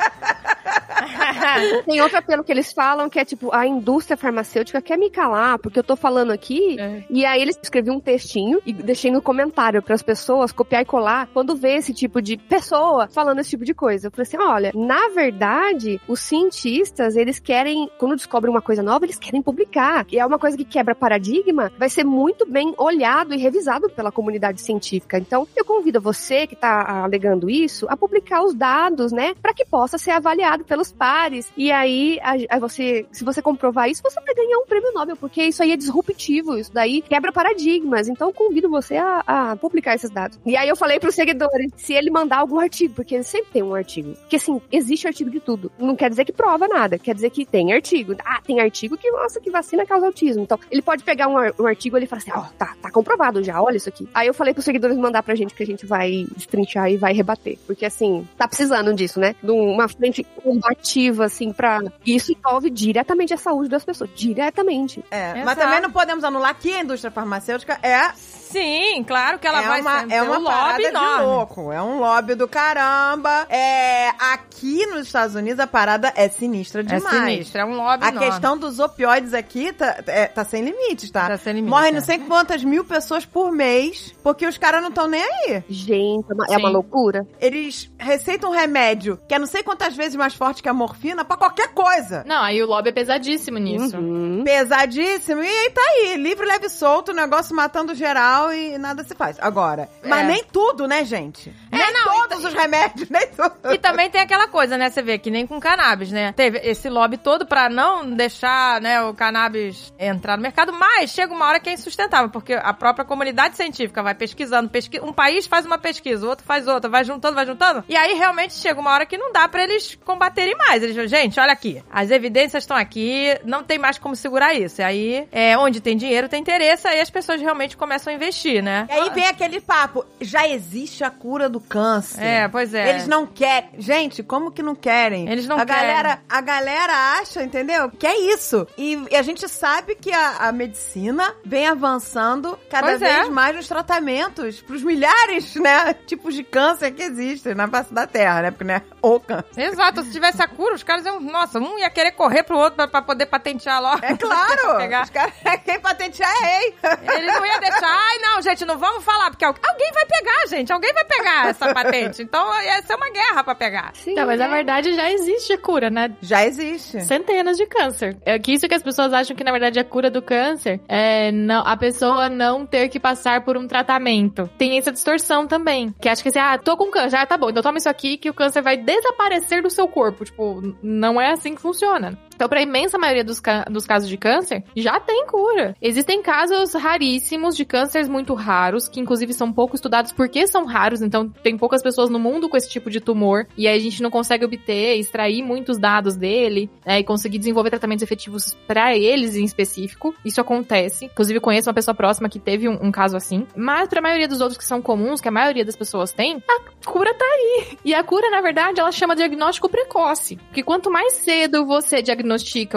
Tem 1.84 2.00
outro 2.00 2.18
apelo 2.18 2.44
que 2.44 2.52
eles 2.52 2.72
falam 2.72 3.08
que 3.08 3.18
é 3.18 3.24
tipo, 3.24 3.54
a 3.54 3.66
indústria 3.66 4.16
farmacêutica 4.16 4.80
quer 4.82 4.98
me 4.98 5.10
calar, 5.10 5.58
porque 5.58 5.78
eu 5.78 5.84
tô 5.84 5.96
falando 5.96 6.30
aqui. 6.30 6.78
É. 6.78 7.04
E 7.10 7.24
aí 7.24 7.40
eles 7.40 7.58
escrevi 7.62 7.90
um 7.90 8.00
textinho 8.00 8.60
e 8.64 8.72
deixei 8.72 9.10
no 9.10 9.22
comentário 9.22 9.82
para 9.82 9.94
as 9.94 10.02
pessoas 10.02 10.52
copiar 10.52 10.82
e 10.82 10.84
colar 10.84 11.28
quando 11.32 11.56
vê 11.56 11.74
esse 11.74 11.92
tipo 11.92 12.20
de 12.20 12.36
pessoa 12.36 13.08
falando 13.08 13.40
esse 13.40 13.50
tipo 13.50 13.64
de 13.64 13.74
coisa. 13.74 14.08
Eu 14.08 14.10
falei 14.10 14.22
assim: 14.22 14.36
olha, 14.38 14.72
na 14.74 15.08
verdade, 15.08 16.00
os 16.08 16.20
cientistas, 16.20 17.16
eles 17.16 17.38
querem, 17.38 17.90
quando 17.98 18.16
descobrem 18.16 18.52
uma 18.52 18.62
coisa 18.62 18.82
nova, 18.82 19.04
eles 19.04 19.18
querem 19.18 19.42
publicar. 19.42 20.06
E 20.10 20.18
é 20.18 20.26
uma 20.26 20.38
coisa 20.38 20.56
que 20.56 20.64
quebra 20.64 20.94
paradigma, 20.94 21.72
vai 21.78 21.88
ser 21.88 22.04
muito 22.04 22.46
bem 22.46 22.74
olhado 22.76 23.34
e 23.34 23.38
revisado 23.38 23.88
pela 23.90 24.12
comunidade 24.12 24.60
científica. 24.60 25.18
Então, 25.18 25.46
eu 25.56 25.64
convido 25.64 26.00
você 26.00 26.46
que 26.46 26.56
tá 26.56 27.02
alegando 27.04 27.50
isso 27.50 27.86
a 27.88 27.96
publicar 27.96 28.42
os 28.42 28.54
dados, 28.54 29.12
né, 29.12 29.34
para 29.40 29.54
que 29.54 29.64
possa 29.64 29.98
ser 29.98 30.10
avaliado 30.12 30.64
pelos 30.64 30.92
pares. 30.92 31.37
E 31.56 31.70
aí, 31.72 32.18
a- 32.22 32.58
você, 32.58 33.06
se 33.12 33.24
você 33.24 33.40
comprovar 33.42 33.88
isso, 33.88 34.02
você 34.02 34.20
vai 34.20 34.34
ganhar 34.34 34.58
um 34.58 34.66
prêmio 34.66 34.92
Nobel, 34.92 35.16
porque 35.16 35.42
isso 35.42 35.62
aí 35.62 35.72
é 35.72 35.76
disruptivo, 35.76 36.56
isso 36.58 36.72
daí 36.72 37.02
quebra 37.02 37.32
paradigmas. 37.32 38.08
Então, 38.08 38.32
convido 38.32 38.68
você 38.68 38.96
a, 38.96 39.22
a 39.26 39.56
publicar 39.56 39.94
esses 39.94 40.10
dados. 40.10 40.38
E 40.44 40.56
aí, 40.56 40.68
eu 40.68 40.76
falei 40.76 40.98
pros 40.98 41.14
seguidores, 41.14 41.70
se 41.76 41.92
ele 41.94 42.10
mandar 42.10 42.38
algum 42.38 42.58
artigo, 42.58 42.94
porque 42.94 43.14
ele 43.14 43.24
sempre 43.24 43.48
tem 43.52 43.62
um 43.62 43.74
artigo. 43.74 44.14
Porque, 44.14 44.36
assim, 44.36 44.60
existe 44.70 45.06
artigo 45.06 45.30
de 45.30 45.40
tudo. 45.40 45.70
Não 45.78 45.96
quer 45.96 46.10
dizer 46.10 46.24
que 46.24 46.32
prova 46.32 46.66
nada, 46.68 46.98
quer 46.98 47.14
dizer 47.14 47.30
que 47.30 47.44
tem 47.46 47.72
artigo. 47.72 48.14
Ah, 48.24 48.40
tem 48.44 48.60
artigo 48.60 48.96
que 48.96 49.10
mostra 49.10 49.40
que 49.40 49.50
vacina 49.50 49.86
causa 49.86 50.06
autismo. 50.06 50.42
Então, 50.42 50.58
ele 50.70 50.82
pode 50.82 51.02
pegar 51.04 51.28
um, 51.28 51.34
um 51.62 51.66
artigo 51.66 51.96
e 51.96 52.00
ele 52.00 52.06
fala 52.06 52.22
assim, 52.22 52.32
ó, 52.34 52.42
tá, 52.58 52.74
tá 52.80 52.90
comprovado 52.90 53.42
já, 53.42 53.60
olha 53.62 53.76
isso 53.76 53.88
aqui. 53.88 54.08
Aí 54.14 54.26
eu 54.26 54.34
falei 54.34 54.52
pros 54.52 54.64
seguidores 54.64 54.96
mandar 54.96 55.22
pra 55.22 55.34
gente 55.34 55.54
que 55.54 55.62
a 55.62 55.66
gente 55.66 55.86
vai 55.86 56.26
destrinchar 56.36 56.90
e 56.90 56.96
vai 56.96 57.12
rebater. 57.12 57.58
Porque, 57.66 57.84
assim, 57.86 58.26
tá 58.36 58.46
precisando 58.48 58.92
disso, 58.94 59.18
né? 59.20 59.34
De 59.42 59.50
uma 59.50 59.88
frente 59.88 60.24
combativa, 60.42 61.27
assim, 61.28 61.52
pra... 61.52 61.80
Isso 62.04 62.32
envolve 62.32 62.70
diretamente 62.70 63.32
a 63.32 63.36
saúde 63.36 63.68
das 63.68 63.84
pessoas. 63.84 64.10
Diretamente. 64.14 65.04
É, 65.10 65.30
Exato. 65.30 65.44
mas 65.44 65.58
também 65.58 65.80
não 65.80 65.90
podemos 65.90 66.24
anular 66.24 66.54
que 66.58 66.74
a 66.74 66.80
indústria 66.82 67.10
farmacêutica 67.10 67.78
é, 67.82 68.12
Sim, 68.50 69.04
claro 69.04 69.38
que 69.38 69.46
ela 69.46 69.62
é 69.62 69.68
vai 69.68 69.80
uma, 69.80 70.00
ser 70.00 70.12
é 70.12 70.22
um 70.22 70.26
uma 70.26 70.38
lobby 70.38 70.48
parada 70.56 70.78
de 70.78 70.84
enorme. 70.86 71.24
louco. 71.24 71.72
É 71.72 71.82
um 71.82 71.98
lobby 71.98 72.34
do 72.34 72.48
caramba. 72.48 73.46
É, 73.50 74.08
aqui 74.18 74.86
nos 74.86 75.06
Estados 75.06 75.34
Unidos 75.34 75.60
a 75.60 75.66
parada 75.66 76.12
é 76.16 76.28
sinistra 76.28 76.80
É 76.80 76.84
demais. 76.84 77.16
sinistro, 77.30 77.60
é 77.60 77.64
um 77.64 77.76
lobby 77.76 78.04
A 78.04 78.08
enorme. 78.08 78.28
questão 78.30 78.56
dos 78.56 78.78
opioides 78.78 79.34
aqui 79.34 79.72
tá, 79.72 79.96
é, 80.06 80.26
tá 80.26 80.44
sem 80.44 80.62
limites, 80.64 81.10
tá? 81.10 81.28
Tá 81.28 81.36
sem 81.36 81.52
limite, 81.54 81.70
Morrem 81.70 81.90
é. 81.90 81.92
não 81.92 82.00
sei 82.00 82.18
quantas 82.18 82.62
mil 82.64 82.84
pessoas 82.84 83.24
por 83.24 83.52
mês, 83.52 84.14
porque 84.22 84.46
os 84.46 84.56
caras 84.56 84.80
não 84.80 84.88
estão 84.88 85.06
nem 85.06 85.22
aí. 85.22 85.62
Gente, 85.68 86.24
é 86.30 86.34
uma, 86.34 86.44
é 86.46 86.48
Sim. 86.48 86.56
uma 86.56 86.68
loucura. 86.70 87.26
Eles 87.40 87.90
receitam 87.98 88.50
um 88.50 88.54
remédio 88.54 89.18
que 89.28 89.34
é 89.34 89.38
não 89.38 89.46
sei 89.46 89.62
quantas 89.62 89.94
vezes 89.94 90.16
mais 90.16 90.34
forte 90.34 90.62
que 90.62 90.68
a 90.68 90.74
morfina 90.74 91.24
pra 91.24 91.36
qualquer 91.36 91.68
coisa. 91.74 92.24
Não, 92.26 92.42
aí 92.42 92.62
o 92.62 92.66
lobby 92.66 92.88
é 92.88 92.92
pesadíssimo 92.92 93.58
nisso. 93.58 93.96
Uhum. 93.96 94.42
Pesadíssimo. 94.44 95.42
E 95.42 95.46
aí 95.48 95.70
tá 95.70 95.80
aí, 95.82 96.16
livre, 96.16 96.46
leve 96.46 96.66
e 96.66 96.70
solto, 96.70 97.12
o 97.12 97.14
negócio 97.14 97.54
matando 97.54 97.94
geral 97.94 98.37
e 98.52 98.78
nada 98.78 99.04
se 99.04 99.14
faz. 99.14 99.36
Agora, 99.40 99.88
mas 100.04 100.20
É. 100.20 100.24
nem 100.24 100.44
tudo, 100.44 100.86
né, 100.86 101.04
gente? 101.04 101.52
É, 101.70 101.76
nem 101.76 101.92
não, 101.92 102.28
todos 102.28 102.44
os 102.44 102.54
remédios, 102.54 103.08
nem 103.10 103.26
tudo. 103.28 103.72
E 103.74 103.78
também 103.78 104.10
tem 104.10 104.20
aquela 104.20 104.48
coisa, 104.48 104.76
né? 104.78 104.90
Você 104.90 105.02
vê 105.02 105.18
que 105.18 105.30
nem 105.30 105.46
com 105.46 105.58
cannabis, 105.60 106.10
né? 106.10 106.32
Teve 106.32 106.58
esse 106.58 106.88
lobby 106.88 107.16
todo 107.16 107.46
pra 107.46 107.68
não 107.68 108.08
deixar, 108.10 108.80
né, 108.80 109.02
o 109.02 109.14
cannabis 109.14 109.92
entrar 109.98 110.36
no 110.36 110.42
mercado, 110.42 110.72
mas 110.72 111.10
chega 111.10 111.32
uma 111.32 111.46
hora 111.46 111.60
que 111.60 111.68
é 111.68 111.72
insustentável, 111.72 112.28
porque 112.30 112.54
a 112.54 112.72
própria 112.72 113.04
comunidade 113.04 113.56
científica 113.56 114.02
vai 114.02 114.14
pesquisando, 114.14 114.68
pesqui... 114.68 115.00
um 115.00 115.12
país 115.12 115.46
faz 115.46 115.64
uma 115.66 115.78
pesquisa, 115.78 116.24
o 116.26 116.28
outro 116.28 116.44
faz 116.46 116.66
outra, 116.68 116.88
vai 116.90 117.04
juntando, 117.04 117.34
vai 117.34 117.46
juntando, 117.46 117.84
e 117.88 117.96
aí 117.96 118.14
realmente 118.14 118.54
chega 118.54 118.80
uma 118.80 118.92
hora 118.92 119.06
que 119.06 119.16
não 119.18 119.32
dá 119.32 119.48
pra 119.48 119.62
eles 119.64 119.98
combaterem 120.04 120.56
mais. 120.56 120.82
Eles 120.82 120.94
falam, 120.94 121.08
gente, 121.08 121.40
olha 121.40 121.52
aqui, 121.52 121.82
as 121.90 122.10
evidências 122.10 122.62
estão 122.62 122.76
aqui, 122.76 123.38
não 123.44 123.62
tem 123.62 123.78
mais 123.78 123.98
como 123.98 124.14
segurar 124.16 124.54
isso. 124.54 124.80
E 124.80 124.84
aí, 124.84 125.28
é, 125.32 125.56
onde 125.58 125.80
tem 125.80 125.96
dinheiro, 125.96 126.28
tem 126.28 126.40
interesse, 126.40 126.86
aí 126.86 127.00
as 127.00 127.10
pessoas 127.10 127.40
realmente 127.40 127.76
começam 127.76 128.12
a 128.12 128.16
investir, 128.16 128.27
né? 128.62 128.86
E 128.88 128.92
aí 128.92 129.10
vem 129.10 129.26
aquele 129.26 129.60
papo, 129.60 130.04
já 130.20 130.46
existe 130.48 131.02
a 131.04 131.10
cura 131.10 131.48
do 131.48 131.60
câncer. 131.60 132.22
É, 132.22 132.48
pois 132.48 132.74
é. 132.74 132.90
Eles 132.90 133.06
não 133.06 133.26
querem. 133.26 133.70
Gente, 133.78 134.22
como 134.22 134.50
que 134.50 134.62
não 134.62 134.74
querem? 134.74 135.28
Eles 135.30 135.46
não 135.46 135.58
a 135.58 135.64
querem. 135.64 135.82
Galera, 135.82 136.20
a 136.28 136.40
galera 136.40 136.92
acha, 137.20 137.42
entendeu? 137.42 137.90
Que 137.90 138.06
é 138.06 138.18
isso. 138.32 138.66
E, 138.76 139.02
e 139.10 139.16
a 139.16 139.22
gente 139.22 139.48
sabe 139.48 139.94
que 139.94 140.12
a, 140.12 140.48
a 140.48 140.52
medicina 140.52 141.34
vem 141.44 141.66
avançando 141.66 142.58
cada 142.70 142.88
Pois 142.88 143.02
é. 143.02 143.16
vez 143.16 143.28
mais 143.28 143.56
nos 143.56 143.68
tratamentos 143.68 144.60
pros 144.60 144.82
milhares, 144.82 145.54
né, 145.56 145.94
tipos 146.06 146.34
de 146.34 146.42
câncer 146.44 146.92
que 146.92 147.02
existem 147.02 147.54
na 147.54 147.66
face 147.68 147.92
da 147.92 148.06
Terra, 148.06 148.42
né? 148.42 148.50
Porque, 148.50 148.64
né, 148.64 148.82
o 149.02 149.18
câncer. 149.20 149.46
Exato, 149.56 150.02
se 150.02 150.12
tivesse 150.12 150.42
a 150.42 150.48
cura, 150.48 150.74
os 150.74 150.82
caras 150.82 151.04
iam. 151.04 151.20
Nossa, 151.20 151.58
um 151.58 151.78
ia 151.78 151.90
querer 151.90 152.12
correr 152.12 152.42
pro 152.42 152.56
outro 152.58 152.76
pra, 152.76 152.88
pra 152.88 153.02
poder 153.02 153.26
patentear 153.26 153.80
logo. 153.80 154.04
É 154.04 154.16
claro! 154.16 154.76
Pegar. 154.78 155.04
Os 155.04 155.10
caras, 155.10 155.32
quem 155.64 155.80
patentear 155.80 156.30
é 156.30 156.46
rei. 156.46 156.74
Ele 157.14 157.26
não 157.26 157.44
ia 157.44 157.58
deixar. 157.58 157.88
Ai, 157.88 158.17
não, 158.20 158.42
gente, 158.42 158.64
não 158.64 158.78
vamos 158.78 159.04
falar, 159.04 159.30
porque 159.30 159.44
al- 159.44 159.54
alguém 159.68 159.90
vai 159.92 160.06
pegar, 160.06 160.46
gente. 160.48 160.72
Alguém 160.72 160.92
vai 160.92 161.04
pegar 161.04 161.48
essa 161.48 161.72
patente. 161.74 162.22
Então 162.22 162.62
ia 162.62 162.82
ser 162.82 162.94
uma 162.94 163.10
guerra 163.10 163.44
pra 163.44 163.54
pegar. 163.54 163.90
Sim, 163.94 164.12
Então, 164.12 164.26
mas 164.26 164.38
na 164.38 164.46
é. 164.46 164.48
verdade 164.50 164.92
já 164.94 165.10
existe 165.10 165.52
a 165.52 165.58
cura, 165.58 165.90
né? 165.90 166.14
Já 166.20 166.44
existe. 166.44 167.00
Centenas 167.02 167.56
de 167.56 167.66
câncer. 167.66 168.16
É 168.24 168.38
que 168.38 168.52
isso 168.52 168.68
que 168.68 168.74
as 168.74 168.82
pessoas 168.82 169.12
acham 169.12 169.36
que, 169.36 169.44
na 169.44 169.52
verdade, 169.52 169.78
a 169.78 169.84
cura 169.84 170.10
do 170.10 170.20
câncer 170.22 170.80
é 170.88 171.30
não, 171.32 171.62
a 171.66 171.76
pessoa 171.76 172.28
não 172.28 172.66
ter 172.66 172.88
que 172.88 172.98
passar 173.00 173.44
por 173.44 173.56
um 173.56 173.66
tratamento. 173.66 174.48
Tem 174.58 174.78
essa 174.78 174.92
distorção 174.92 175.46
também. 175.46 175.94
Que 176.00 176.08
acha 176.08 176.22
que 176.22 176.28
assim, 176.28 176.38
ah, 176.38 176.58
tô 176.58 176.76
com 176.76 176.90
câncer, 176.90 177.16
ah, 177.16 177.26
tá 177.26 177.36
bom, 177.36 177.50
então 177.50 177.62
toma 177.62 177.78
isso 177.78 177.88
aqui 177.88 178.16
que 178.16 178.30
o 178.30 178.34
câncer 178.34 178.62
vai 178.62 178.76
desaparecer 178.76 179.62
do 179.62 179.70
seu 179.70 179.86
corpo. 179.88 180.24
Tipo, 180.24 180.76
não 180.82 181.20
é 181.20 181.32
assim 181.32 181.54
que 181.54 181.60
funciona. 181.62 182.18
Então, 182.38 182.48
pra 182.48 182.62
imensa 182.62 182.96
maioria 182.96 183.24
dos, 183.24 183.42
dos 183.68 183.84
casos 183.84 184.08
de 184.08 184.16
câncer, 184.16 184.62
já 184.76 185.00
tem 185.00 185.26
cura. 185.26 185.74
Existem 185.82 186.22
casos 186.22 186.72
raríssimos 186.72 187.56
de 187.56 187.64
cânceres 187.64 188.08
muito 188.08 188.32
raros, 188.32 188.88
que 188.88 189.00
inclusive 189.00 189.32
são 189.32 189.52
pouco 189.52 189.74
estudados 189.74 190.12
porque 190.12 190.46
são 190.46 190.64
raros, 190.64 191.02
então 191.02 191.28
tem 191.28 191.58
poucas 191.58 191.82
pessoas 191.82 192.08
no 192.08 192.18
mundo 192.20 192.48
com 192.48 192.56
esse 192.56 192.70
tipo 192.70 192.90
de 192.90 193.00
tumor, 193.00 193.44
e 193.56 193.66
aí 193.66 193.76
a 193.76 193.82
gente 193.82 194.00
não 194.00 194.08
consegue 194.08 194.44
obter, 194.44 195.00
extrair 195.00 195.42
muitos 195.42 195.78
dados 195.78 196.14
dele, 196.14 196.70
né, 196.86 197.00
e 197.00 197.04
conseguir 197.04 197.38
desenvolver 197.38 197.70
tratamentos 197.70 198.04
efetivos 198.04 198.56
pra 198.68 198.96
eles 198.96 199.34
em 199.34 199.42
específico. 199.42 200.14
Isso 200.24 200.40
acontece. 200.40 201.06
Inclusive, 201.06 201.40
conheço 201.40 201.68
uma 201.68 201.74
pessoa 201.74 201.94
próxima 201.94 202.28
que 202.28 202.38
teve 202.38 202.68
um, 202.68 202.78
um 202.80 202.92
caso 202.92 203.16
assim. 203.16 203.48
Mas 203.56 203.88
pra 203.88 204.00
maioria 204.00 204.28
dos 204.28 204.40
outros 204.40 204.58
que 204.58 204.64
são 204.64 204.80
comuns, 204.80 205.20
que 205.20 205.26
a 205.26 205.32
maioria 205.32 205.64
das 205.64 205.74
pessoas 205.74 206.12
tem, 206.12 206.40
a 206.48 206.88
cura 206.88 207.12
tá 207.14 207.24
aí. 207.24 207.78
E 207.84 207.92
a 207.92 208.04
cura, 208.04 208.30
na 208.30 208.40
verdade, 208.40 208.78
ela 208.78 208.92
chama 208.92 209.16
diagnóstico 209.16 209.68
precoce. 209.68 210.36
Porque 210.36 210.62
quanto 210.62 210.88
mais 210.88 211.14
cedo 211.14 211.66
você 211.66 212.00
diagnostica 212.00 212.27